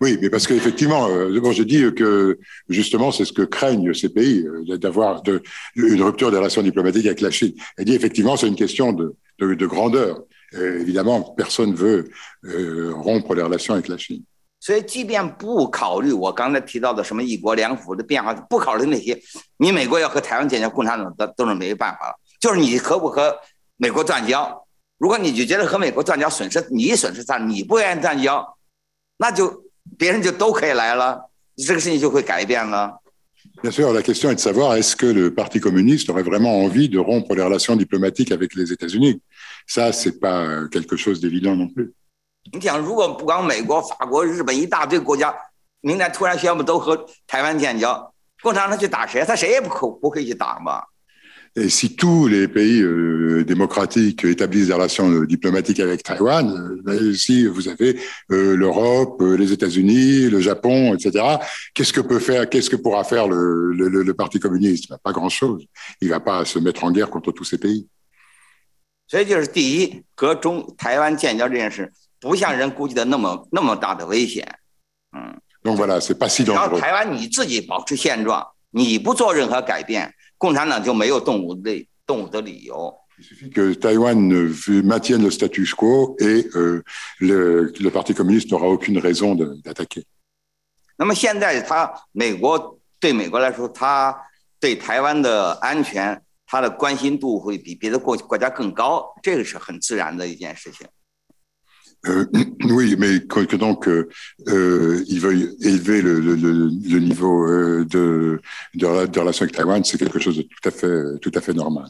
[0.01, 2.39] Oui, mais parce qu'effectivement, euh, bon, j'ai dit que
[2.69, 5.43] justement, c'est ce que craignent ces pays, euh, d'avoir de,
[5.77, 7.55] une rupture des relations diplomatiques avec la Chine.
[7.77, 10.25] Elle dit effectivement, c'est une question de, de, de grandeur.
[10.53, 12.11] Et évidemment, personne veut
[12.45, 14.25] euh, rompre les relations avec la Chine.
[14.61, 19.21] 所以，即便不考虑我刚才提到的什么一国两府的变化，不考虑那些，
[19.59, 22.15] 你美国要和台湾建交，共产党都都是没办法了。
[22.41, 23.37] 就是你和不和
[23.77, 28.57] 美国断交，如果你就觉得和美国断交损失你损失大，你不愿意断交，
[29.19, 29.65] 那就
[29.99, 33.01] 别人就都可以来了，这个事情就会改变了。
[33.63, 36.89] Bien sûr, la question est de savoir est-ce que le Parti communiste aurait vraiment envie
[36.89, 39.21] de rompre les relations diplomatiques avec les États-Unis
[39.67, 41.95] Ça, c'est pas quelque chose d'évident non plus.
[42.53, 45.35] 你想，如果不光美国、法国、日本一大堆国家，
[45.81, 48.13] 明天突然宣布都和台湾建交，
[48.43, 49.25] 共产党去打谁？
[49.25, 50.83] 他谁也不可不会去打嘛。
[51.57, 56.83] Et si tous les pays euh, démocratiques établissent des relations euh, diplomatiques avec Taïwan, euh,
[56.83, 57.97] ben, si vous avez
[58.33, 61.25] euh, l'Europe, euh, les États-Unis, le Japon, etc.,
[61.73, 64.99] qu'est-ce que peut faire, qu'est-ce que pourra faire le, le, le- le Parti communiste Ben,
[65.01, 65.65] Pas grand-chose.
[66.01, 67.87] Il va pas se mettre en guerre contre tous ces pays.
[69.07, 74.45] 所以就是第一，和中台湾建交这件事，不像人估计的那么那么大的危险。
[75.13, 76.81] 嗯， Donc voilà, c'est pas si 只要 dangereux.
[76.81, 82.92] 台湾你自己保持现状，你不做任何改变， 共产党就没有动武的动武的理由。
[90.98, 94.16] 那么现在他美国对美国来说他
[94.60, 100.72] 对台湾的安全他的关心度会比别的国国家更高这个是很自然的一件事
[102.07, 102.27] Euh,
[102.65, 104.11] oui, mais que, que donc euh,
[104.49, 108.43] euh, ils veuillent élever le, le, le, le niveau euh, de,
[108.75, 111.41] de, rela- de relation avec Taïwan, c'est quelque chose de tout à fait, tout à
[111.41, 111.89] fait normal.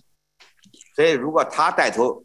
[0.94, 2.24] 所以，如果他带头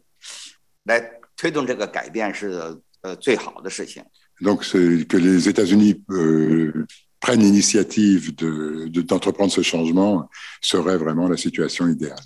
[0.84, 1.00] 来
[1.36, 4.04] 推动这个改变，是呃最好的事情。
[4.40, 6.86] Donc, c'est que les États-Unis euh,
[7.18, 10.30] prennent l'initiative de, de- d'entreprendre ce changement
[10.62, 12.22] serait vraiment la situation idéale.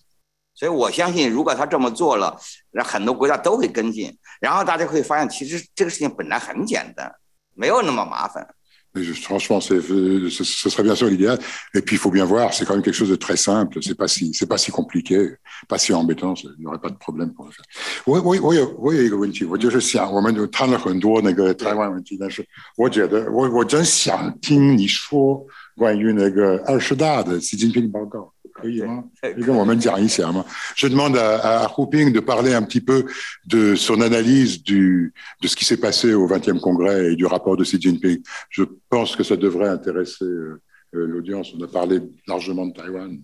[0.56, 2.38] 所以我相信，如果他这么做了，
[2.70, 7.12] 那很多国家都会跟进， 然后大家会发现，其实这个事情本来很简单，
[7.54, 8.46] 没有那么麻烦。
[8.96, 11.36] Mais je- franchement, c'est, euh, ce, ce serait bien sûr l'idéal.
[11.74, 13.82] Et puis, il faut bien voir, c'est quand même quelque chose de très simple.
[13.82, 15.34] C'est pas si, c'est pas si compliqué,
[15.66, 16.36] pas si embêtant.
[16.36, 17.64] c'est- Il n'y aurait pas de problème pour le faire.
[18.04, 22.46] 我我我有我有一个问题，我就是想，我们有谈了很多那个台湾问题，但是
[22.76, 25.44] 我觉得我我真想听你说
[25.78, 29.04] 关于那个二十大的习近平报告，可以吗？
[29.20, 30.44] 可以跟我们讲一下吗？
[30.76, 33.04] Je demande à, à Hu Ping de parler un petit peu
[33.48, 37.56] de son analyse du, de ce qui s'est passé au 20e congrès et du rapport
[37.56, 38.22] de Xi Jinping.
[38.50, 40.60] Je pense que ça devrait intéresser euh,
[40.94, 41.52] euh, l'audience.
[41.58, 43.20] On a parlé largement de Taïwan.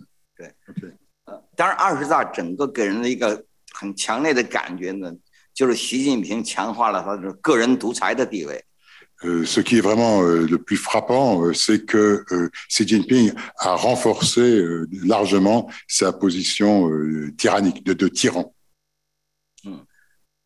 [1.55, 5.13] 当然，二十大整个给人的一个很强烈的感觉呢，
[5.55, 8.65] 就是习近平强化了他的个人独裁的地位。
[9.23, 13.35] Euh, ce qui est vraiment euh, le plus frappant, euh, c'est que euh, Xi Jinping
[13.59, 18.55] a renforcé euh, largement sa position euh, tyrannique, de, de tyran.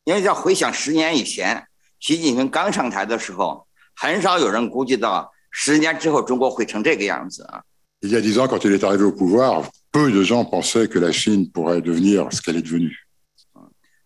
[0.04, 1.64] 因为要回想十年以前，
[2.00, 7.62] 习近平刚上台的时候，很少有人估计到十年之后中国会成这个样子啊。
[8.00, 10.88] Il y a dix ans, quand il est arrivé au pouvoir, peu de gens pensaient
[10.88, 12.92] que la Chine pourrait devenir ce qu'elle est devenue.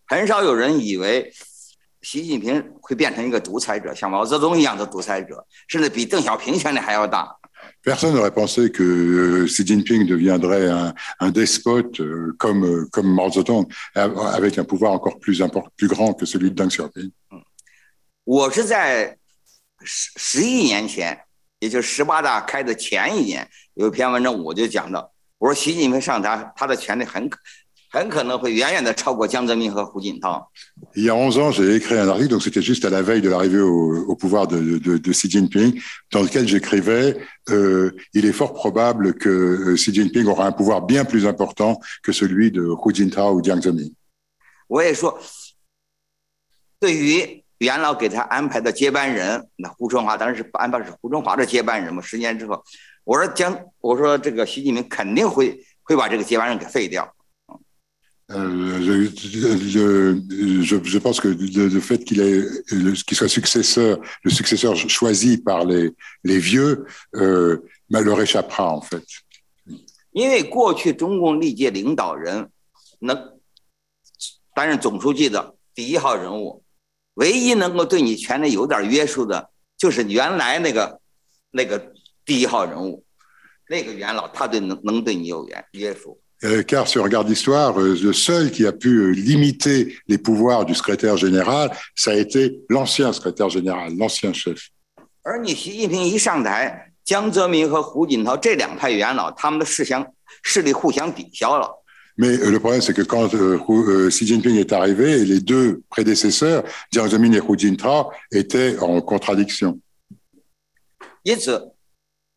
[0.05, 1.33] 很少有人以为
[2.04, 7.34] 习近平会变成一个独裁者，像毛泽东一样的独裁者，甚至比邓小平权力还要大。
[7.82, 13.30] Personne n'aurait pensé que euh, Xi Jinping deviendrait un, un despote euh, comme, euh, comme Mao
[13.30, 17.10] Zedong, av- avec un pouvoir encore plus, import- plus grand que celui de Deng Xiaoping.
[18.24, 19.16] 我是在
[19.82, 21.18] 十十一年前，
[21.58, 27.38] 也就是十八大开的前一年，有一篇文章我就讲到，我说习近平上台，他的权力很可
[27.94, 30.50] 很可能会远远的超过江泽民和胡锦涛。
[30.96, 33.28] Il y a 11 ans, j'ai écrit un article, donc c'était juste à la veille de
[33.28, 35.80] l'arrivée au, au pouvoir de, de, de Xi Jinping,
[36.10, 37.16] dans lequel j'écrivais
[37.50, 41.78] euh, il est fort probable que euh, Xi Jinping aura un pouvoir bien plus important
[42.02, 43.92] que celui de Hu Jintao ou Jiang Zemin.
[44.66, 45.16] 我也说，
[46.80, 52.02] 对于元老给他安排的接班人，那胡春华当然是安排是胡春华的接班人嘛。
[52.02, 52.60] 十年之后，
[53.04, 57.13] 我说将我说这个习近平肯定会会把这个接班人给废掉。
[58.31, 59.09] Euh, je,
[60.61, 64.75] je, je pense que le, le fait qu'il ait le- qu'il soit successeur, le successeur
[64.75, 66.85] choisi par les, les vieux,
[67.15, 67.57] euh,
[67.89, 69.03] bah, leur échappera en fait.
[70.11, 72.51] 因为过去中共历届领导人
[72.99, 73.39] 能
[74.53, 76.63] 担任总书记的第一号人物，
[77.15, 81.01] 唯一能够对你权力有点约束的，就是原来那个
[81.49, 81.93] 那个
[82.25, 83.03] 第一号人物，
[83.69, 86.21] 那个元老，他对能能对你有约约束。
[86.45, 90.17] Euh, car si on regarde l'histoire, euh, le seul qui a pu euh, limiter les
[90.17, 94.69] pouvoirs du secrétaire général, ça a été l'ancien secrétaire général, l'ancien chef.
[95.23, 100.07] 而你习近平一上台，江泽民和胡锦涛这两派元老，他们的势相
[100.41, 101.83] 势力互相抵消了。
[102.15, 105.41] Mais euh, le problème, c'est que quand euh, Hu- euh, Xi Jinping est arrivé, les
[105.41, 109.81] deux prédécesseurs, Jiang Zemin et Hu Jintao, étaient en contradiction.
[111.23, 111.73] 因此，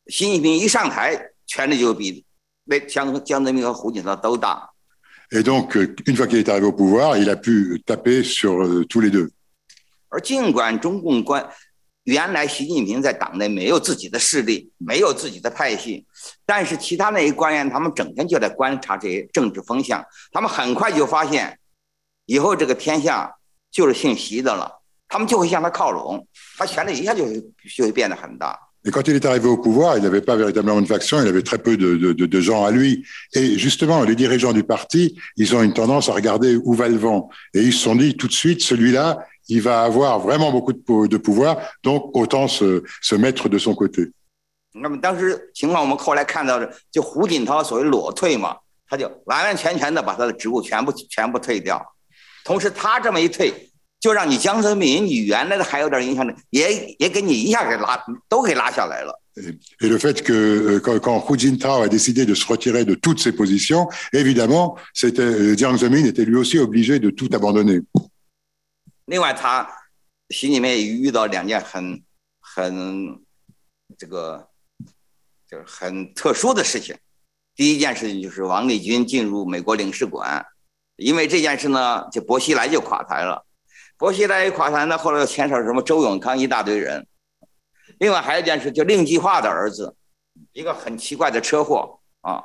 [0.08, 2.24] 习近平一上台，权力就比
[2.67, 4.69] 那江江泽民和胡锦涛都大。
[5.31, 8.85] Et donc, euh, une fois qu'il est arrivé au pouvoir, il a pu taper sur euh,
[8.85, 9.29] tous les deux.
[10.09, 11.49] 而尽管中共官
[12.03, 16.05] 原来习近平在党内没有自己的势力，没有自己的派系，
[16.45, 21.59] 但是其他那些官员，他们整天就在观察这些政治风向，他们很快就发现，
[22.25, 23.35] 以后这个天下
[23.69, 26.25] 就是姓习的了，他们就会向他靠拢，
[26.57, 27.41] 他权力一下就会
[27.75, 28.57] 就会变得很大。
[28.86, 31.58] Et quand il est arrivé au pouvoir, il n'avait pas véritablement de faction, il avait très
[31.58, 33.04] peu de, de- de- de gens à lui.
[33.32, 36.96] Et justement, les dirigeants du parti, ils ont une tendance à regarder où va le
[36.96, 37.30] vent.
[37.54, 40.78] Et ils se sont dit tout de suite, celui-là, il va avoir vraiment beaucoup de,
[40.78, 44.10] pou- de pouvoir, donc autant se, se mettre de son côté.
[44.74, 48.56] 那么当时情况，我们后来看到的，就胡锦涛所谓裸退嘛，
[48.88, 51.80] 他就完完全全的把他的职务全部全部退掉，
[52.42, 53.65] 同时他这么一退，
[54.07, 59.13] 就让你江泽民，你原来的还有点影响力，也也给你一下给拉都给拉下来了。
[59.81, 63.33] Et le fait que euh, quand, Hu Jintao a décidé de se retirer de toutes ses
[63.33, 67.83] positions, évidemment, c'était euh, Jiang Zemin était lui aussi obligé de tout abandonner.
[69.07, 69.69] 另外，他
[70.29, 72.01] 心里面也遇到两件很
[72.39, 73.19] 很
[73.97, 74.47] 这个
[75.51, 76.95] 就是很特殊的事情。
[77.57, 80.45] 第一件事情就是王立军进入美国领事馆，
[80.95, 83.43] 因为这件事呢，这薄熙来就垮台了。
[83.97, 87.05] 薄熙来一垮台呢，后来又牵扯什么周永康一大堆人。
[87.99, 89.95] 另外还有一件事，就令计划的儿子，
[90.53, 92.43] 一个很奇怪的车祸啊，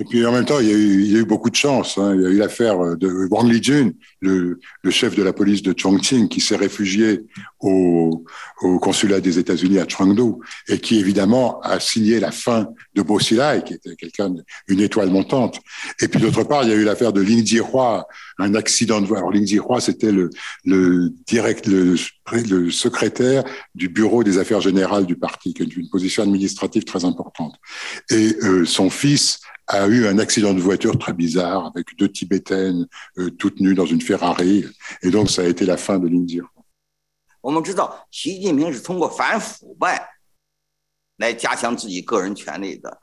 [0.00, 1.54] Et puis en même temps, il y a eu, il y a eu beaucoup de
[1.54, 1.98] chance.
[1.98, 2.14] hein.
[2.16, 5.72] Il y a eu l'affaire de Wang Lijun, le, le chef de la police de
[5.76, 7.20] Chongqing, qui s'est réfugié
[7.60, 8.24] au,
[8.62, 10.32] au consulat des États-Unis à Chengdu
[10.68, 14.34] et qui évidemment a signé la fin de Bo Xilai, qui était quelqu'un
[14.68, 15.60] d'une étoile montante.
[16.00, 18.06] Et puis d'autre part, il y a eu l'affaire de Ling Jihua,
[18.38, 19.18] un accident de voie.
[19.18, 20.28] Alors Ling Jihua, c'était le,
[20.64, 21.94] le direct, le,
[22.32, 23.44] le secrétaire
[23.76, 27.54] du bureau des affaires générales du parti, qui est une position administrative très importante.
[28.10, 32.86] Et euh, son fils a eu un accident de voiture très bizarre avec deux Tibétaines
[33.18, 34.64] euh, toutes nues dans une Ferrari.
[35.02, 36.42] Et donc, ça a été la fin de l'Indie.
[37.40, 40.08] 我们知道，习近平是通过反腐败
[41.18, 42.98] 来加强自己个人权利的，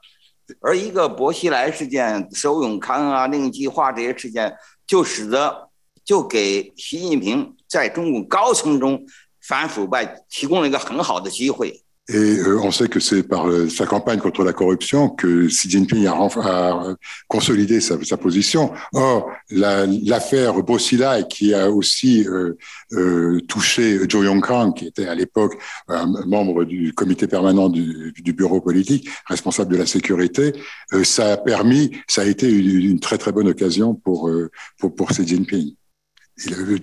[0.62, 4.56] 而一个薄熙来事件、周永康啊、令计划这些事件，
[4.88, 5.70] 就使得
[6.04, 9.06] 就给习近平在中共高层中
[9.42, 11.81] 反腐败提供了一个很好的机会。
[12.09, 16.07] Et euh, on sait que c'est par euh, sa campagne contre la corruption que Xi Jinping
[16.07, 16.95] a, renf- a
[17.27, 18.73] consolidé sa, sa position.
[18.93, 22.57] Or, la- l'affaire la, Bosila, qui a aussi euh,
[22.93, 25.55] euh, touché Zhou Yongkang, qui était à l'époque
[25.89, 30.53] un membre du comité permanent du, du, bureau politique, responsable de la sécurité,
[30.93, 34.49] euh, ça a permis, ça a été une, une très très bonne occasion pour, euh,
[34.79, 35.75] pour, pour Xi Jinping,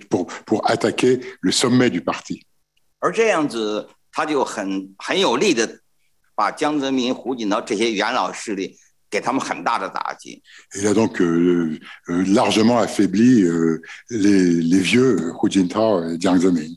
[0.10, 2.46] pour, pour attaquer le sommet du parti.
[3.00, 3.86] 而这样子，
[4.19, 5.79] 他就很很有力的，
[6.35, 8.77] 把江泽民、胡锦涛这些元老势力
[9.09, 10.43] 给他们很大的打击。
[10.75, 11.21] Il a donc
[12.35, 13.45] largement affaibli
[14.09, 16.77] les vieux Hu Jintao et Jiang Zemin.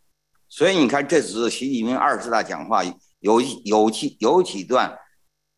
[0.48, 2.82] 所以你看，这次习近平二十大讲话
[3.20, 4.92] 有有几有几段，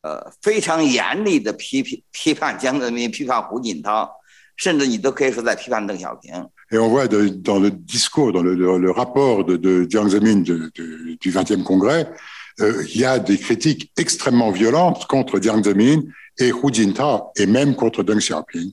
[0.01, 4.09] 呃，非常严厉的批评批判江泽民，批判胡锦涛。
[4.57, 6.47] 甚至你都可以说在批判邓小平。
[6.69, 10.43] Et on voit de, dans le discours, dans le, le, le rapport de, de Jiang Zemin
[10.43, 12.07] de, de, du 20e congrès,
[12.59, 16.03] euh, il y a des critiques extrêmement violentes contre Jiang Zemin
[16.37, 18.71] et Hu Jintao et même contre Deng Xiaoping.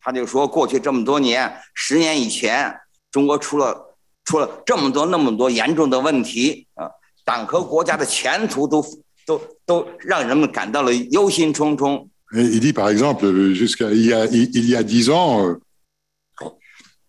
[0.00, 2.74] 他就说，过去这么多年，十年以前，
[3.10, 6.90] 中国出了出了这么多那么多严重的问题啊，
[7.24, 8.84] 党和国家的前途都
[9.27, 12.07] 都都让人们感到了忧心忡忡。
[12.35, 15.55] Et il dit, par exemple, jusqu'à il y a, il y a dix ans,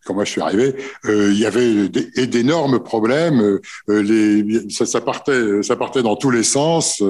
[0.05, 0.75] quand moi je suis arrivé,
[1.07, 3.59] euh, il y avait d'énormes problèmes.
[3.89, 7.03] Euh, les, ça, ça, partait, ça partait dans tous les sens,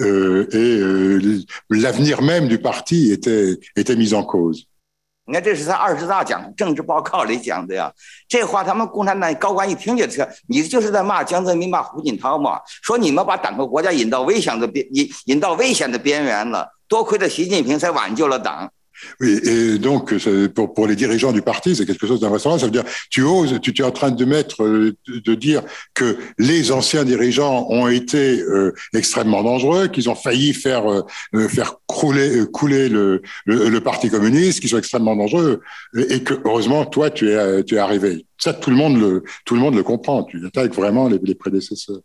[0.00, 4.66] euh, et l'avenir même du parti était était mis en cause.
[5.29, 7.91] 你看，这是他二十大讲政治报告里讲的呀。
[8.27, 12.59] 这话他们共产党高官一听就知道，你就是在骂江泽民、骂胡锦涛嘛。
[12.81, 18.71] 说你们把党和国家引到危险的边引引到危险的边缘了，多亏了习近平才挽救了党。
[19.20, 20.14] Oui, et donc
[20.54, 22.60] pour, pour les dirigeants du parti, c'est quelque chose d'invraisemblable.
[22.60, 25.62] Ça veut dire, tu oses, tu, tu, es en train de mettre, euh, de, dire
[25.94, 31.76] que les anciens dirigeants ont été euh, extrêmement dangereux, qu'ils ont failli faire euh, faire
[31.86, 35.60] couler couler le, le, le, parti communiste, qu'ils sont extrêmement dangereux,
[36.08, 38.26] et que heureusement toi tu es tu es arrivé.
[38.38, 40.24] Ça tout le monde le tout le monde le comprend.
[40.24, 42.00] Tu attaques vraiment les, les prédécesseurs.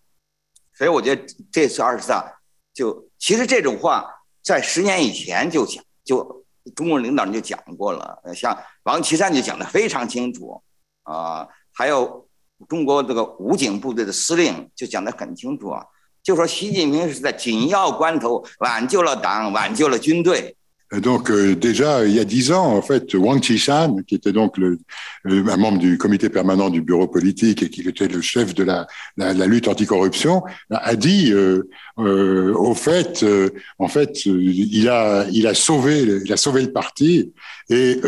[0.74, 1.22] 所以我觉得
[1.52, 2.40] 这次二十大
[2.74, 4.06] 就其实这种话
[4.42, 6.40] 在十年以前就讲就。
[6.75, 10.63] 中国领导人就讲过了，像王岐山就讲的非常清楚，
[11.03, 12.27] 啊，还有
[12.69, 15.85] 中国这个武警部队的司令就讲的很清楚啊，
[16.23, 20.57] 就说习近平是在紧要关头挽救了党，挽救了军队。
[20.92, 24.80] Donc euh, déjà, il y a dix ans, en fait, Wang Qishan, qui était donc le,
[25.24, 28.88] un membre du comité permanent du bureau politique et qui était le chef de la,
[29.16, 30.42] la, la lutte anticorruption,
[30.72, 36.34] a dit, euh, euh, au fait, euh, en fait, il a, il a sauvé, il
[36.34, 37.34] a sauvé le parti
[37.70, 38.02] et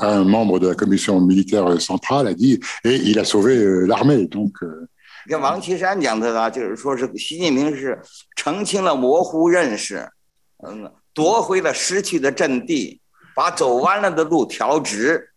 [0.00, 4.28] un membre de la commission militaire centrale a dit, et il a sauvé l'armée.
[4.28, 4.52] Donc
[5.26, 7.98] 跟王岐山讲的啊，就是说是习近平是
[8.36, 10.08] 澄清了模糊认识，
[10.64, 10.88] 嗯。
[11.13, 12.99] 夺回了失去的阵地，
[13.35, 15.29] 把走弯了的路调直。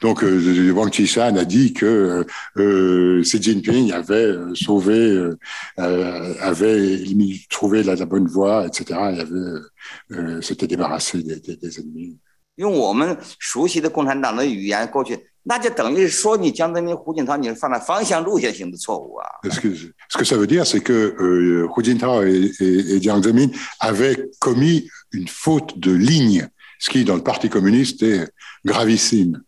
[0.00, 2.24] Donc, euh, Wang Qishan a dit que
[2.56, 5.36] euh, Xi Jinping avait sauvé,
[5.78, 7.04] euh, avait
[7.50, 8.84] trouvé la, la, bonne voie, etc.
[9.12, 12.18] Il avait, s'était débarrassé des, des, des ennemis.
[12.56, 19.28] 用我们熟悉的共产党的语言，过去那就等于说你江泽民、胡锦涛，你是犯了方向路线性的错误啊。
[19.44, 19.74] Ce que,
[20.08, 23.50] ce que ça veut dire, c'est que euh, Hu Jintao et, et, et Jiang Zemin
[23.78, 26.48] avaient commis une faute de ligne,
[26.78, 28.26] ce qui dans le Parti communiste est
[28.64, 29.42] gravissime.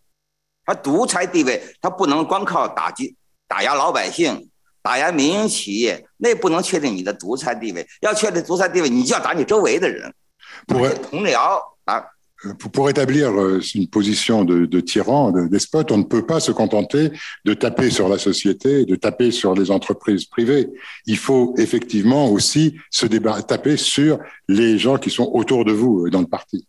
[0.67, 3.17] 他独裁地位，他不能光靠打击、
[3.49, 4.51] 打压老百姓、
[4.83, 7.87] 打压民营企业，那不能确定你的独裁地位。
[8.03, 10.13] 要确定独裁地位，你就要打你周围的人，
[10.67, 12.05] 同僚啊。
[12.74, 17.12] pour établir euh, une position de, de tyran, de despote, on ne peut pas se contenter
[17.46, 20.68] de taper sur la société, de taper sur les entreprises privées.
[21.06, 26.10] Il faut effectivement aussi se taper sur les gens qui sont autour de vous euh,
[26.10, 26.66] dans le parti.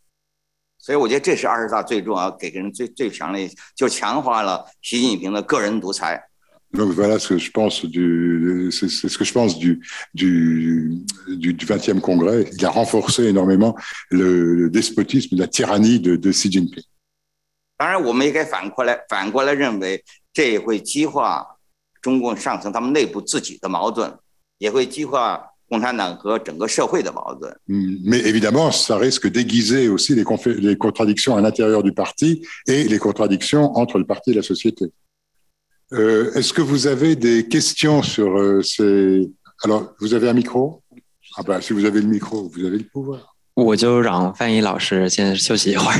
[0.84, 6.20] 所以我觉得这是二十大最重要、给人最最强烈，就强化了习近平的个人独裁。
[6.74, 9.80] donc voilà ce que je pense du, c'est ce que je pense du,
[10.14, 12.48] du, du, 20e congrès.
[12.56, 13.76] Il a renforcé énormément
[14.10, 16.84] le, le despotisme, la tyrannie de, de Xi Jinping.
[17.76, 20.02] 当然，我们也该反过来反过来认为，
[20.32, 21.44] 这也会激化
[22.00, 24.16] 中共上层他们内部自己的矛盾，
[24.58, 27.54] 也会激化共产党和整个社会的矛盾。
[27.66, 30.24] Mais évidemment, ça risque d'aiguiser aussi les,
[30.60, 34.92] les contradictions à l'intérieur du parti et les contradictions entre le parti et la société.
[35.93, 39.31] Euh, Est-ce que vous avez des questions sur euh, ces...
[39.63, 40.83] Alors, vous avez un micro
[41.37, 43.33] Ah ben, si vous avez le micro, vous avez le pouvoir.
[43.53, 45.97] 我就让翻译老师先休息一会儿。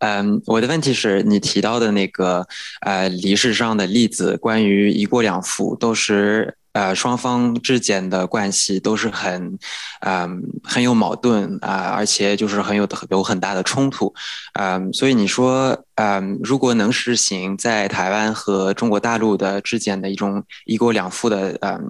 [0.00, 2.46] 嗯，我的问题是你提到的那个
[2.80, 9.58] 呃历史上的例子，关于一国两府，都是呃，双方之间的关系都是很，
[10.00, 14.12] 嗯，很有矛盾啊，而且就是很有有很大的冲突，
[14.54, 21.80] 嗯，所以你说，嗯，如果能实行在台湾和中国大陆的之间的一种一国两制的嗯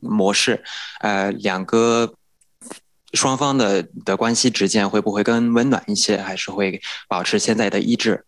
[0.00, 0.62] 模式，
[1.00, 2.14] 呃，两个
[3.12, 8.24] 双方的的关系之间会不会更温暖一些，还是会保持现在的一致？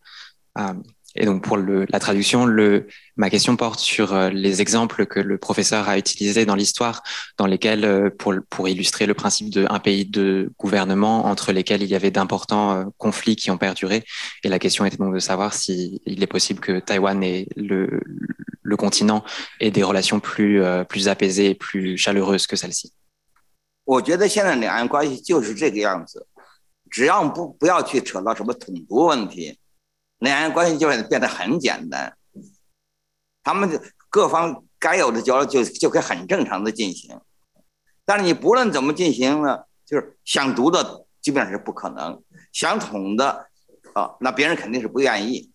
[0.53, 0.77] 啊
[1.16, 5.20] ？Et donc pour le, la traduction, le, ma question porte sur euh, les exemples que
[5.20, 7.02] le professeur a utilisés dans l'histoire,
[7.38, 11.90] dans lesquels, euh, pour, pour illustrer le principe d'un pays de gouvernement entre lesquels il
[11.90, 14.06] y avait d'importants euh, conflits qui ont perduré.
[14.44, 18.02] Et la question était donc de savoir s'il est possible que Taïwan et le,
[18.62, 19.24] le continent
[19.60, 22.94] aient des relations plus, plus apaisées et plus chaleureuses que celles-ci.
[23.86, 26.28] 我觉得现在两岸关系就是这个样子，
[26.92, 29.58] 只要不不要去扯到什么统独问题，
[30.19, 32.17] 两岸关系就会变得很简单，
[33.43, 37.21] 他们各方该有的交流就就可以很正常的进行。
[38.05, 42.23] 但是你不论怎么进行呢，就是想独的基本上是不可能，
[42.53, 43.49] 想统的
[43.95, 45.51] 啊，那别人肯定是不愿意。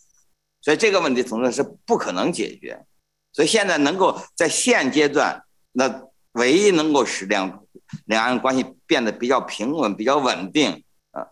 [0.62, 2.86] 所以这个问题总之是不可能解决。
[3.32, 6.04] 所以现在能够在现阶段，那
[6.34, 7.64] 唯一能够使两
[8.06, 11.28] 两岸关系变得比较平稳、比较稳定啊，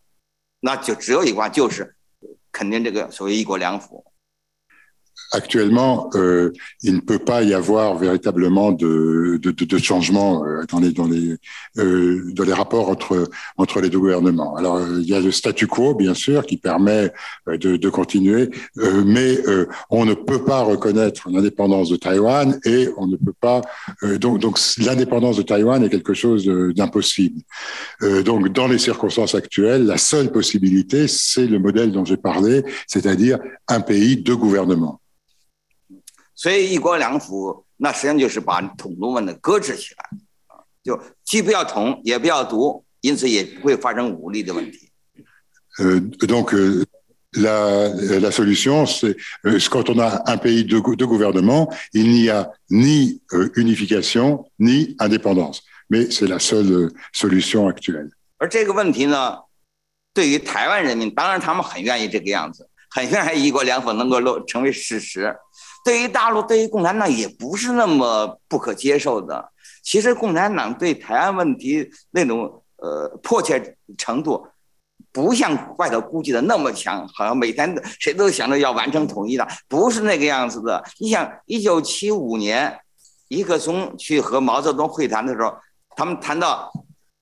[0.62, 1.97] 那就只有一关，就是。
[2.58, 4.04] 肯定这个所谓一国两府。
[5.32, 6.52] Actuellement, euh,
[6.84, 11.08] il ne peut pas y avoir véritablement de, de, de, changement euh, dans les, dans,
[11.08, 11.36] les,
[11.78, 14.56] euh, dans les rapports entre, entre les deux gouvernements.
[14.56, 17.12] Alors, euh, il y a le statu quo, bien sûr, qui permet
[17.48, 18.50] euh, de, de continuer,
[19.06, 19.38] mais
[19.90, 23.62] on ne peut pas reconnaître l'indépendance de Taïwan et on ne peut pas.
[24.20, 26.46] donc, donc l'indépendance de Taïwan est quelque chose
[26.76, 27.42] d'impossible.
[28.24, 33.40] donc, dans les circonstances actuelles, la seule possibilité, c'est le modèle dont j'ai parlé, c'est-à-dire
[33.68, 35.00] un pays, deux gouvernements.
[36.38, 40.04] 所以一国两府，那实际上就是把统独问题搁置起来，
[40.46, 44.92] 啊，就既不要统，也不要独，因此也不会发生武力的问题。
[45.80, 46.86] Euh, donc, euh,
[47.34, 47.90] la,
[48.20, 52.52] la solution, c'est euh, quand on a un pays de, de gouvernement, il n'y a
[52.70, 55.62] ni euh, unification ni indépendance.
[55.90, 58.12] Mais c'est la seule solution actuelle.
[58.38, 59.40] 而这个问题呢，
[60.14, 65.36] 对于台湾人民，当然他们很愿意这个样子，很愿意一国两府能够落成为事实。
[65.88, 69.54] 对于大陆，对于共产党也不是那么不可接受的。
[69.82, 74.46] 其实共产党对台湾问题那种呃迫切程度，
[75.14, 80.84] 不像外头估计的那么强，好像每天谁都想着要完成统一的，不是那个样子的。
[81.00, 82.78] 你想，一九七五年，
[83.30, 85.56] 尼克松去和毛泽东会谈的时候，
[85.96, 86.70] 他们谈到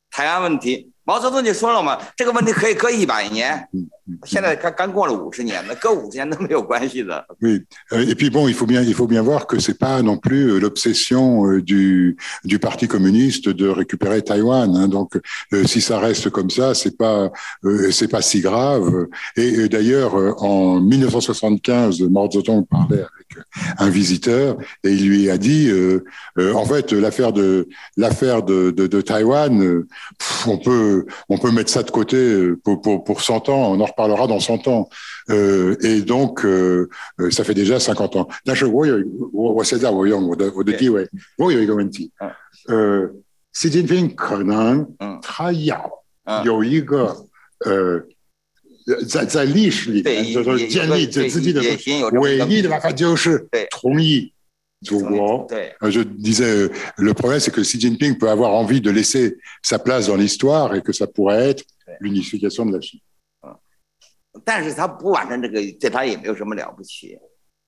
[0.10, 0.92] 台湾问题。
[1.05, 3.67] 毛泽东就说了嘛，这个问题可以搁一百年，
[4.25, 7.27] 现在刚刚过了五十年，那搁五十年都没有关系的。
[7.41, 10.61] Oui, et puis bon, il faut bien, il faut bien voir que c'est pas non plus
[10.61, 14.77] l'obsession du du parti communiste de récupérer Taïwan.
[14.77, 15.19] Hein, donc,
[15.67, 17.33] si ça reste comme ça, c'est pas
[17.91, 19.09] c'est pas si grave.
[19.37, 20.15] Et, d'ailleurs,
[20.45, 23.47] en 1975, Mao Zedong parlait avec
[23.79, 26.05] un visiteur et il lui a dit, euh,
[26.55, 29.85] en fait, l'affaire de l'affaire de, de, de Taïwan,
[30.47, 30.94] on peut
[31.29, 34.27] on peut mettre ça de côté euh, pour, pour, pour 100 ans, on en reparlera
[34.27, 34.89] dans 100 ans.
[35.31, 36.89] Euh, et donc, euh,
[37.21, 38.29] euh ça fait déjà 50 ans.
[43.53, 44.87] Xi Jinping 可能
[45.23, 45.91] 他要
[46.45, 47.17] 有一个
[47.65, 48.01] 呃，
[49.07, 51.61] 在在历史里面就是说建立这自己的
[52.13, 54.33] 唯一的办法就是同意
[54.82, 60.08] Je disais, le problème, c'est que Xi Jinping peut avoir envie de laisser sa place
[60.08, 61.64] dans l'histoire et que ça pourrait être
[62.00, 63.02] l'unification de la Chine.
[64.44, 67.18] 但是他不完成这个，对他也没有什么了不起。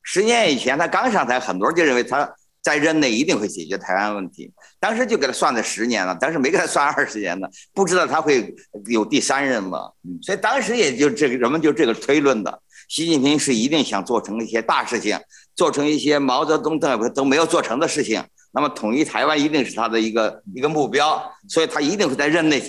[0.03, 2.29] 十年以前他刚上台，很多人就认为他
[2.61, 8.53] 在任内一定会解决台湾问题，当时就给他算了十年了，当时没给他算二十年呢，不知道他会
[8.87, 9.89] 有第三任嘛。
[10.21, 12.61] 所以当时也就这个人们就这个推论的。
[12.89, 15.17] 习近平是一定想做成一些大事情，
[15.57, 18.23] 做成一些毛泽东、邓都没有做成的事情。
[18.53, 22.61] 那么统一台湾一定是他的一个一个目标，所以他一定会在任内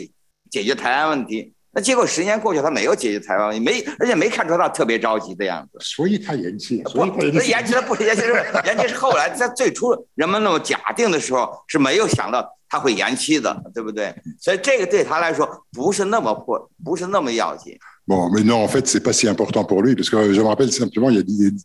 [0.51, 1.53] 解决台湾问题。
[1.71, 5.79] 那结果十年过去，他没有解决台湾问题，没而且没看出他特别着急的样子。
[5.81, 8.33] 所以他延期，不，他延期他不是延期，是
[8.65, 14.15] 延期是后来在最初人们那么假定的时候是没有想到他会延期的，对不对？
[14.41, 17.79] 所以这个对他来说不是那么迫，不是那么要紧。
[18.09, 20.73] Bon, mais non, en fait, c'est pas si important pour lui, parce que je me rappelle
[20.73, 21.17] simplement, il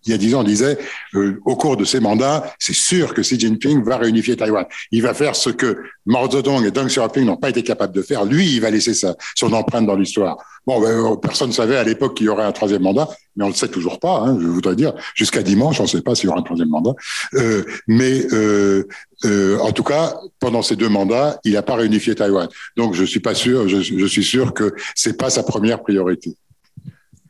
[0.05, 0.77] y a, dix ans, on disait,
[1.15, 4.65] euh, au cours de ses mandats, c'est sûr que Xi Jinping va réunifier Taïwan.
[4.91, 8.01] Il va faire ce que Mao Zedong et Deng Xiaoping n'ont pas été capables de
[8.01, 8.25] faire.
[8.25, 10.37] Lui, il va laisser ça, son empreinte dans l'histoire.
[10.65, 13.43] Bon, ben, euh, personne ne savait à l'époque qu'il y aurait un troisième mandat, mais
[13.43, 14.19] on le sait toujours pas.
[14.19, 16.69] Hein, je voudrais dire, jusqu'à dimanche, on ne sait pas s'il y aura un troisième
[16.69, 16.93] mandat.
[17.35, 18.87] Euh, mais euh,
[19.24, 22.48] euh, en tout cas, pendant ces deux mandats, il n'a pas réunifié Taïwan.
[22.76, 23.68] Donc, je suis pas sûr.
[23.68, 26.36] Je, je suis sûr que c'est pas sa première priorité.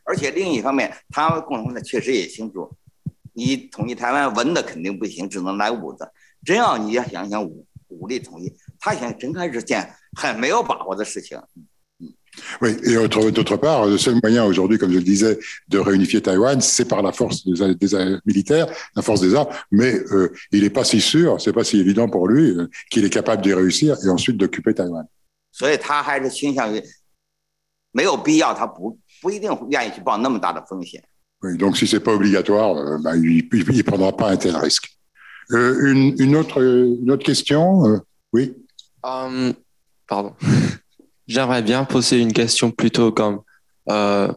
[0.03, 2.71] 而且另一方面，他共同的确实也清楚，
[3.33, 6.11] 你统一台湾文的肯定不行，只能来武的。
[6.43, 11.39] 真要你要想想武武力统一，他想真开始件很没有把握的事情。
[12.60, 12.94] Oui, et
[13.30, 15.38] d'autre part, le seul moyen aujourd'hui, comme je le disais,
[15.68, 18.66] de réunifier Taïwan, c'est par la force des, des, militaires,
[18.96, 22.08] la force des armes, mais euh, il n'est pas si sûr, c'est pas si évident
[22.08, 25.06] pour lui euh, qu'il est capable d'y réussir et ensuite d'occuper Taïwan.
[31.42, 34.90] Oui, donc si c'est pas obligatoire, euh, bah, il ne prendra pas un tel risque.
[35.52, 37.98] Euh, une, une, autre, une autre question euh,
[38.32, 38.54] Oui
[39.02, 39.52] um,
[40.08, 40.34] Pardon.
[41.26, 43.40] J'aimerais bien poser une question plutôt comme,
[43.88, 44.28] euh,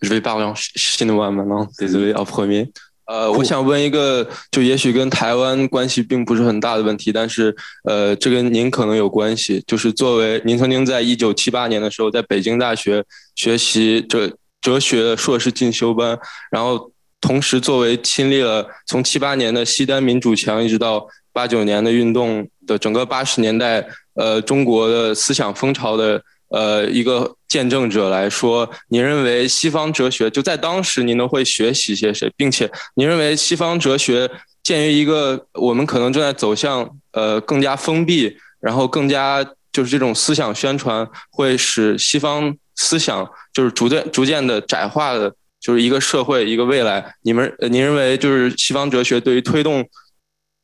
[0.00, 2.70] je vais parler en chinois maintenant, désolé, en premier.
[3.10, 9.64] Euh, 我想问一个，就也许跟台湾关系并不是很大的问题，但是呃，这跟您可能有关系。
[9.66, 13.02] 就是作为您曾经在一九七八年的时候在北京大学
[13.34, 16.18] 学习这哲学硕士进修班，
[16.50, 21.08] 然后同时作为亲历了从七八年的西单民主墙一直到
[21.38, 23.86] 八九年的运动的整个八十年代。
[24.20, 34.28] 呃，中国的思想风潮的呃一个见证者来说，您认为西方哲学就在当时您都会学习一些谁，并且您认为西方哲学
[34.64, 43.24] 鉴于一个我们可能正在走向呃更加封闭，然后更加就是这种思想宣传会使西方思想
[43.54, 47.14] 就是逐渐逐渐的窄化的，就是一个社会一个未来。
[47.22, 49.88] 你们您认为就是西方哲学对于推动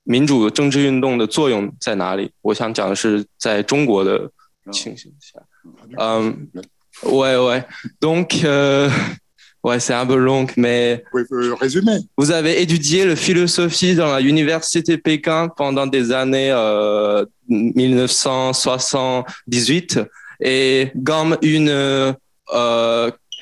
[0.03, 2.31] 民主政治运动的作用在哪里？
[2.41, 4.29] 我想讲的是在中国的
[4.71, 5.39] 情形下。
[5.97, 6.47] Um,
[7.03, 7.63] ouais, ouais.
[8.01, 8.89] Donc, euh,
[9.63, 11.03] ouais, c'est un peu long, mais.
[11.59, 11.99] résumer.
[12.17, 19.99] Vous avez étudié la philosophie dans l'université Pékin pendant des années euh, 1978
[20.41, 21.69] et comme une.
[21.69, 22.11] Euh,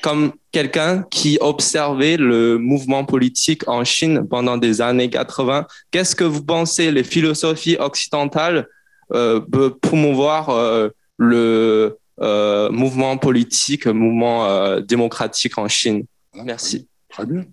[0.02, 6.24] comme quelqu'un qui observait le mouvement politique en Chine pendant des années 80, qu'est-ce que
[6.24, 8.68] vous pensez les philosophies occidentales
[9.12, 16.04] euh, peuvent promouvoir euh, le euh, mouvement politique, mouvement euh, démocratique en Chine.
[16.32, 16.86] Merci.
[17.10, 17.46] Très bien.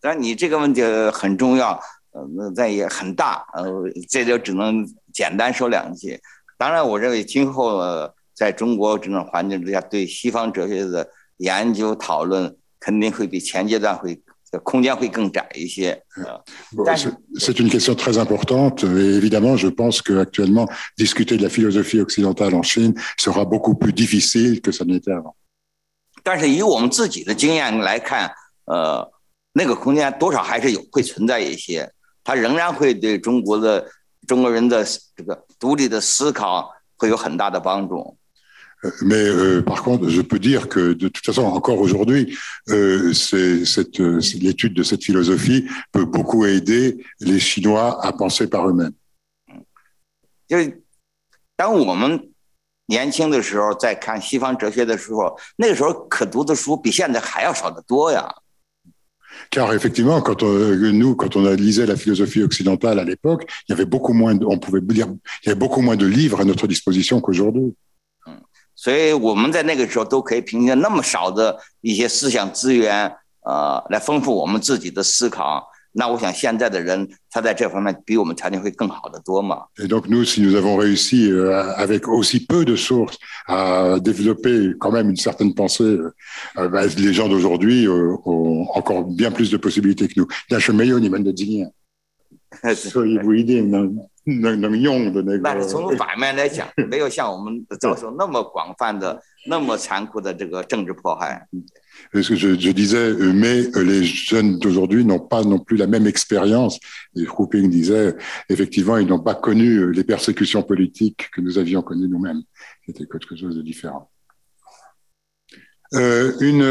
[0.00, 0.82] 但你这个问题
[1.12, 1.78] 很重要，
[2.12, 3.64] 呃，那但也很大，呃，
[4.08, 6.18] 这就只能简单说两句。
[6.56, 11.07] 当然，我认为今后、呃、 在中国这种环境之下，对西方哲学的
[11.37, 14.19] 研究讨论肯定会比前阶段会
[14.63, 15.99] 空间会更窄一些。
[17.39, 22.61] C'est une question très importante et évidemment, je pense qu'actuellement, discuter de la philosophie occidentale en
[22.61, 25.35] Chine sera beaucoup plus difficile que ça n'était avant.
[39.02, 42.38] Mais euh, par contre, je peux dire que de toute façon, encore aujourd'hui,
[42.68, 48.94] euh, cette, l'étude de cette philosophie peut beaucoup aider les Chinois à penser par eux-mêmes.
[50.46, 50.80] 就是
[51.56, 52.30] 当我们
[52.86, 58.32] 年轻的时候在看西方哲学的时候，那个时候可读的书比现在还要少得多呀。
[59.50, 63.84] Car effectivement, quand on, nous, quand on lisait la philosophie occidentale à l'époque, il y avait
[63.84, 65.06] beaucoup moins, de, on pouvait dire,
[65.42, 67.74] il y avait beaucoup moins de livres à notre disposition qu'aujourd'hui.
[68.82, 73.12] 所以我们在那个时候都可以凭借那么少的一些思想资源，
[73.42, 75.66] 呃，来丰富我们自己的思考。
[75.92, 79.64] 那我想现在的人，他在这方面比我们条件会更好得多嘛。
[79.78, 83.18] Et donc nous, si nous avons réussi euh, avec aussi peu de sources
[83.48, 85.98] à développer quand même une certaine pensée,
[86.56, 90.28] euh, bah, les gens d'aujourd'hui euh, ont encore bien plus de possibilités que nous.
[90.48, 91.72] 但是没有你们的经验，
[92.76, 93.98] 所以不一定能。
[94.24, 95.40] 能能用的那个。
[95.42, 101.46] 但是从反面来讲，没有像我们遭受那么广泛的、那么残酷的这个政治迫害。
[102.12, 106.06] Parce que je, je disais, mais les jeunes d'aujourd'hui n'ont pas non plus la même
[106.06, 106.78] expérience.
[107.16, 108.14] Et Hu disait,
[108.48, 112.42] effectivement, ils n'ont pas connu les persécutions politiques que nous avions connues nous-mêmes.
[112.86, 114.10] C'était quelque chose de différent.
[115.94, 116.62] Euh, une,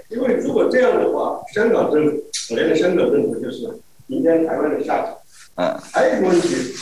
[0.09, 2.16] 因为如果这样的话，香港政府，
[2.49, 5.16] 可怜的香港政府就是明天台湾的下场。
[5.55, 5.78] 嗯。
[5.93, 6.74] 还有一个问题，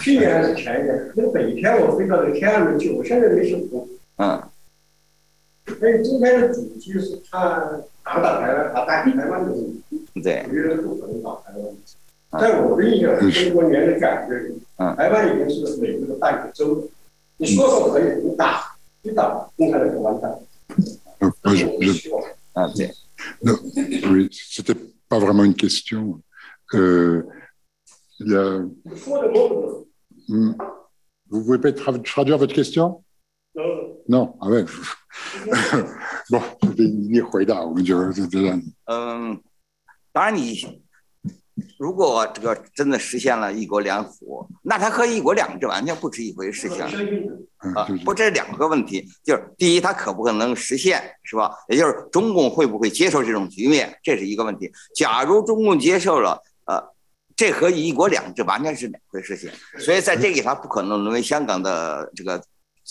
[0.00, 3.88] 去年还是前年，那北天我飞到那个天安门去，我现在没什么。
[4.18, 4.42] 嗯。
[5.78, 7.40] 所以今天的主题是看
[8.04, 9.82] 打不打台湾，打打台湾的问题。
[10.22, 10.44] 对。
[10.48, 11.64] 我觉得不可能打台湾。
[12.39, 16.87] 在我的印象，中国年的感觉里，台湾已经是美国的半个州了。
[17.37, 20.39] 你说说可以，你打，你打，共产党就完蛋。
[21.43, 22.09] Moi, je, je...
[22.55, 22.67] Ah,
[23.43, 23.57] non,
[24.11, 24.75] oui, c'était
[25.07, 26.21] pas vraiment une question.
[26.73, 27.23] Euh,
[28.19, 28.65] la...
[30.27, 33.03] Vous pouvez peut-être traduire votre question
[33.53, 33.97] Non.
[34.07, 34.65] Non, ah ouais.
[36.29, 38.61] bon, c'était une 回答，我们就这样。
[38.85, 39.39] 嗯，
[40.11, 40.55] 当然你
[41.78, 46.68] 如果这个真的实现了一国两府，那它和一国两制完全不是一回事。
[46.68, 46.82] 情
[47.74, 49.08] 啊，不，这是两个问题。
[49.24, 51.50] 就是第一，它可不可能实现，是吧？
[51.68, 54.70] 也就是中共会不会接受这种局面，这是一个问题。
[54.94, 56.78] 假如中共接受了，呃，
[57.34, 59.36] 这和一国两制完全是两回事。
[59.36, 62.42] 情，所以在这里，它不可能沦为香港的这个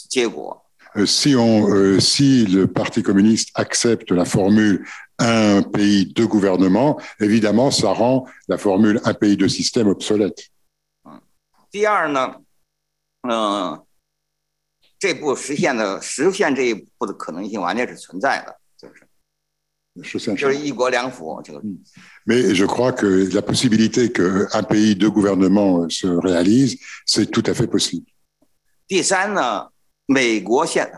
[0.09, 0.64] 结果。
[1.06, 4.84] Si on, si le Parti communiste accepte la formule
[5.18, 10.48] un pays, deux gouvernements, évidemment, ça rend la formule un pays, deux systèmes obsolète.
[11.70, 12.42] 第二呢，
[13.22, 13.80] 嗯，
[14.98, 21.62] 这步实现的实现这一步的可能性完全是存在的，就是就是一国两府这个。
[22.26, 27.68] Mais je crois que la possibilité qu'un pays, deux gouvernements se réalise, c'est tout à fait
[27.68, 28.06] possible.
[28.88, 29.70] 第三呢，
[30.05, 30.89] 美国现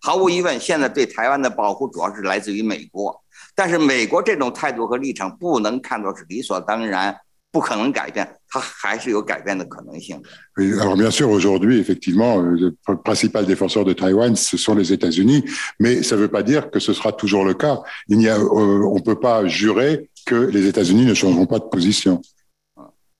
[0.00, 3.22] 毫无疑问，现在对台湾的保护主要是来自于美国，
[3.54, 7.16] 但是美国这种态度和立场不能看作是理所当然。
[7.54, 10.18] 不可能改变，它还是有改变的可能性。
[10.56, 12.74] Oui, alors bien sûr, aujourd'hui, effectivement, le
[13.04, 15.44] principal défenseur de Taïwan, ce sont les États-Unis,
[15.78, 17.78] mais ça ne veut pas dire que ce sera toujours le cas.
[18.08, 21.58] Il n'y a, euh, on ne peut pas jurer que les États-Unis ne changeront pas
[21.58, 22.22] de position.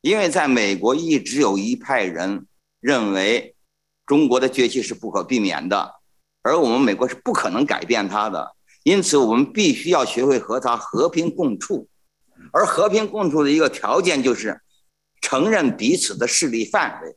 [0.00, 2.46] 因为在美国一直有一派人
[2.80, 3.54] 认为
[4.06, 5.94] 中国的崛起是不可避免的，
[6.42, 11.88] 而我们美国是不可能改变它的，因此我们必须要学会和它和平共处。
[12.52, 14.60] 而和平共处的一个条件就是
[15.20, 17.16] 承认彼此的势力范围，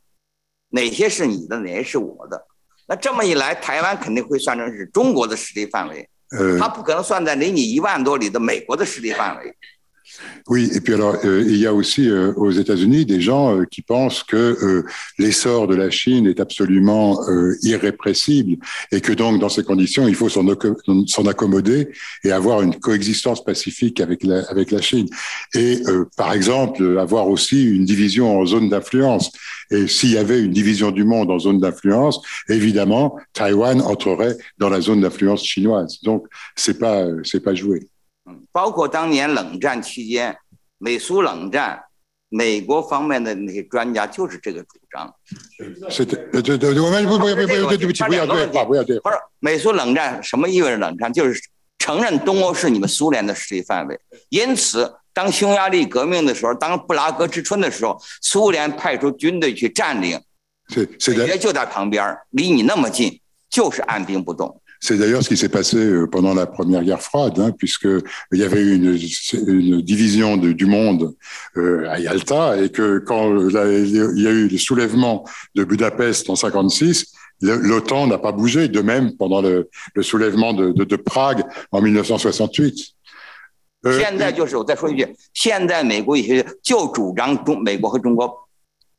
[0.68, 2.46] 哪些是你的，哪些是我的。
[2.86, 6.08] 那这么一来，台湾肯定会算成是中国的势力范围，
[6.60, 9.56] 它不可能算在离你一万多里的美国的势力范围。
[10.48, 13.82] Oui, et puis alors, euh, il y a aussi euh, aux États-Unis des gens euh, qui
[13.82, 14.84] pensent que
[15.18, 17.20] l'essor de la Chine est absolument
[17.62, 18.56] irrépressible
[18.92, 21.88] et que donc, dans ces conditions, il faut s'en accommoder
[22.24, 25.08] et avoir une coexistence pacifique avec la, avec la Chine.
[25.54, 25.82] Et
[26.16, 29.32] par exemple, avoir aussi une division en zone d'influence.
[29.70, 34.68] Et s'il y avait une division du monde en zone d'influence, évidemment, Taïwan entrerait dans
[34.68, 35.98] la zone d'influence chinoise.
[36.02, 37.88] Donc, c'est pas, c'est pas joué.
[38.52, 40.36] 包括当年冷战期间，
[40.78, 41.84] 美苏冷战，
[42.28, 45.14] 美国方面的那些专家就是这个主张。
[45.90, 47.46] 是的，对对对，我们不不不不
[47.76, 49.10] 对不起，不要对话，不要对话。
[49.10, 51.12] 不是美苏冷战什么意味着冷战？
[51.12, 51.40] 就是
[51.78, 53.98] 承认东欧是你们苏联的势力范围。
[54.28, 60.20] 因此，当匈牙利革命的时候，当布拉格之春的时候，苏联派出军队去占领，
[60.74, 64.60] 北约就在旁边，离你那么近，就是按兵不动。
[64.83, 68.61] C'est d'ailleurs ce qui s'est passé euh, pendant la Première Guerre froide, hein, puisqu'il y avait
[68.61, 68.97] eu une,
[69.47, 71.13] une division de, du monde
[71.55, 75.23] euh, à Yalta, et que quand il y a eu le soulèvement
[75.53, 80.71] de Budapest en 56, l'OTAN n'a pas bougé, de même pendant le, le soulèvement de,
[80.71, 82.95] de, de, Prague en 1968.
[83.99, 88.31] 现在就是我再说一句，现在美国一些就主张中美国和中国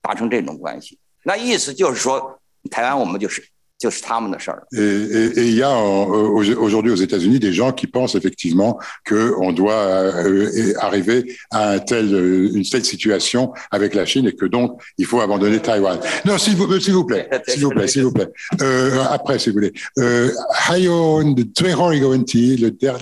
[0.01, 3.45] 达成这种关系，那意思就是说，台湾我们就是
[3.84, 9.74] et, et, il y a aujourd'hui aux États-Unis des gens qui pensent effectivement qu'on doit
[9.74, 12.08] euh, arriver à un tel,
[12.56, 16.00] une telle situation avec la Chine et que donc il faut abandonner Taïwan.
[16.26, 18.30] Non, s'il vous, s'il vous plaît, s'il vous plaît, s'il vous plaît.
[18.62, 19.74] Euh, après, si vous voulez.
[20.00, 20.32] Euh,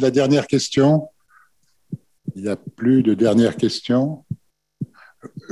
[0.01, 1.07] la dernière question?
[2.35, 4.25] Il n'y a plus de dernière question?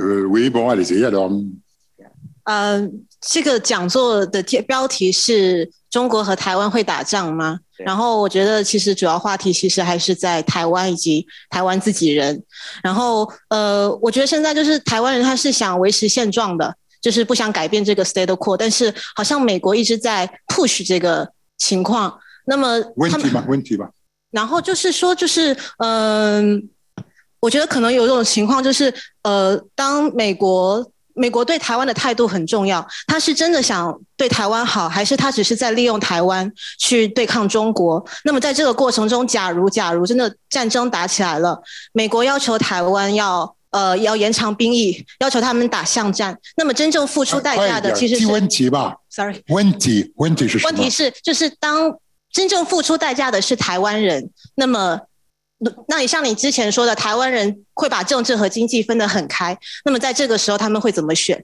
[0.00, 1.02] Euh, oui, bon, allez-y.
[1.02, 1.32] Alors.
[2.44, 2.90] 呃，
[3.26, 7.58] 这个讲座的标题是中国和台湾会打仗吗？
[7.78, 12.42] 然后我觉得其实主要话题其实还是在台湾以及台湾自己人。
[12.82, 22.16] 然后呃，我觉得现在就是台湾人他是想维持现状的，就是不想改变这个 state quo，但是好像美国一直在 push 这个情况。
[22.46, 23.88] 那么问题吧，问题吧。
[24.30, 26.68] 然后就是说，就是嗯，
[27.40, 28.92] 我觉得可能有一种情况，就是
[29.22, 30.90] 呃，当美国。
[31.14, 38.04] 美国对台湾的态度很重要，他是真的想对台湾好，还是他只是在利用台湾去对抗中国？
[38.24, 41.62] 那么在这个过程中，假如假如真的战争打起来了，
[41.92, 50.70] 美国要求台湾要呃要延长兵役，要求他们打巷战，那么真正付出代价的其实是问题吧？Sorry，问题问题是什么？
[50.70, 51.96] 问题是就是当
[52.32, 55.00] 真正付出代价的是台湾人，那么。
[55.88, 61.42] 那你像你之前说的，台湾人会把政治和经济分得很开，那么在这个时候他们会怎么选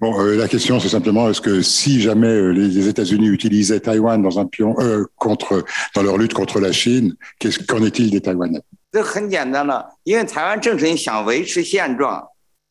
[0.00, 4.20] ？Bon, euh, la question c'est simplement est-ce que si jamais euh, les États-Unis utilisaient Taïwan
[4.22, 5.64] dans un pion euh, contre
[5.94, 8.62] dans leur lutte contre la Chine, qu'est-ce qu'en est-il des Taïwanais？
[8.90, 12.24] 这很简单了，因为台湾政府想维持现状，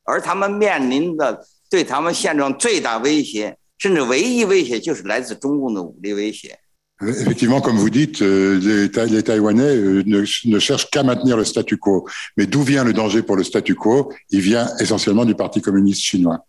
[0.04, 6.58] 而他们面临的对他们现状最大威胁，甚至唯一威胁就是来自中共的武力威胁。
[7.08, 12.08] Effectivement, comme vous dites, euh, les, Taïwanais euh, ne cherchent qu'à maintenir le statu quo.
[12.38, 14.12] Mais d'où vient le danger pour le statu quo?
[14.30, 16.46] Il vient essentiellement du Parti communiste chinois.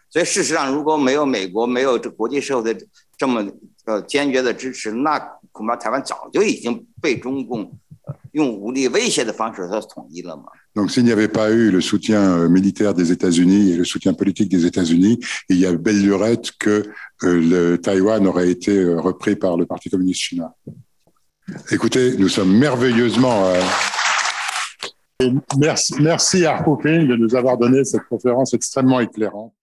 [0.09, 2.85] 所以事实上，如果没有美国，没有这国际社会的
[3.17, 3.43] 这么
[3.85, 5.17] 呃坚决的支持，那
[5.51, 7.75] 恐怕台湾早就已经被中共
[8.33, 10.43] 用武力威胁的方式所统一了嘛。
[10.75, 14.49] donc, s'il n'y avait pas eu le soutien euh, militaire des États-Unis et le soutien politique
[14.49, 15.19] des États-Unis,
[15.49, 16.83] il y a belle lurette que
[17.23, 20.55] euh, le Taïwan aurait été euh, repris par le Parti communiste chinois.
[21.71, 23.45] Écoutez, nous sommes merveilleusement.
[23.45, 23.61] Euh,
[25.59, 29.53] merci, merci à Ping de nous avoir donné cette conférence extrêmement éclairante.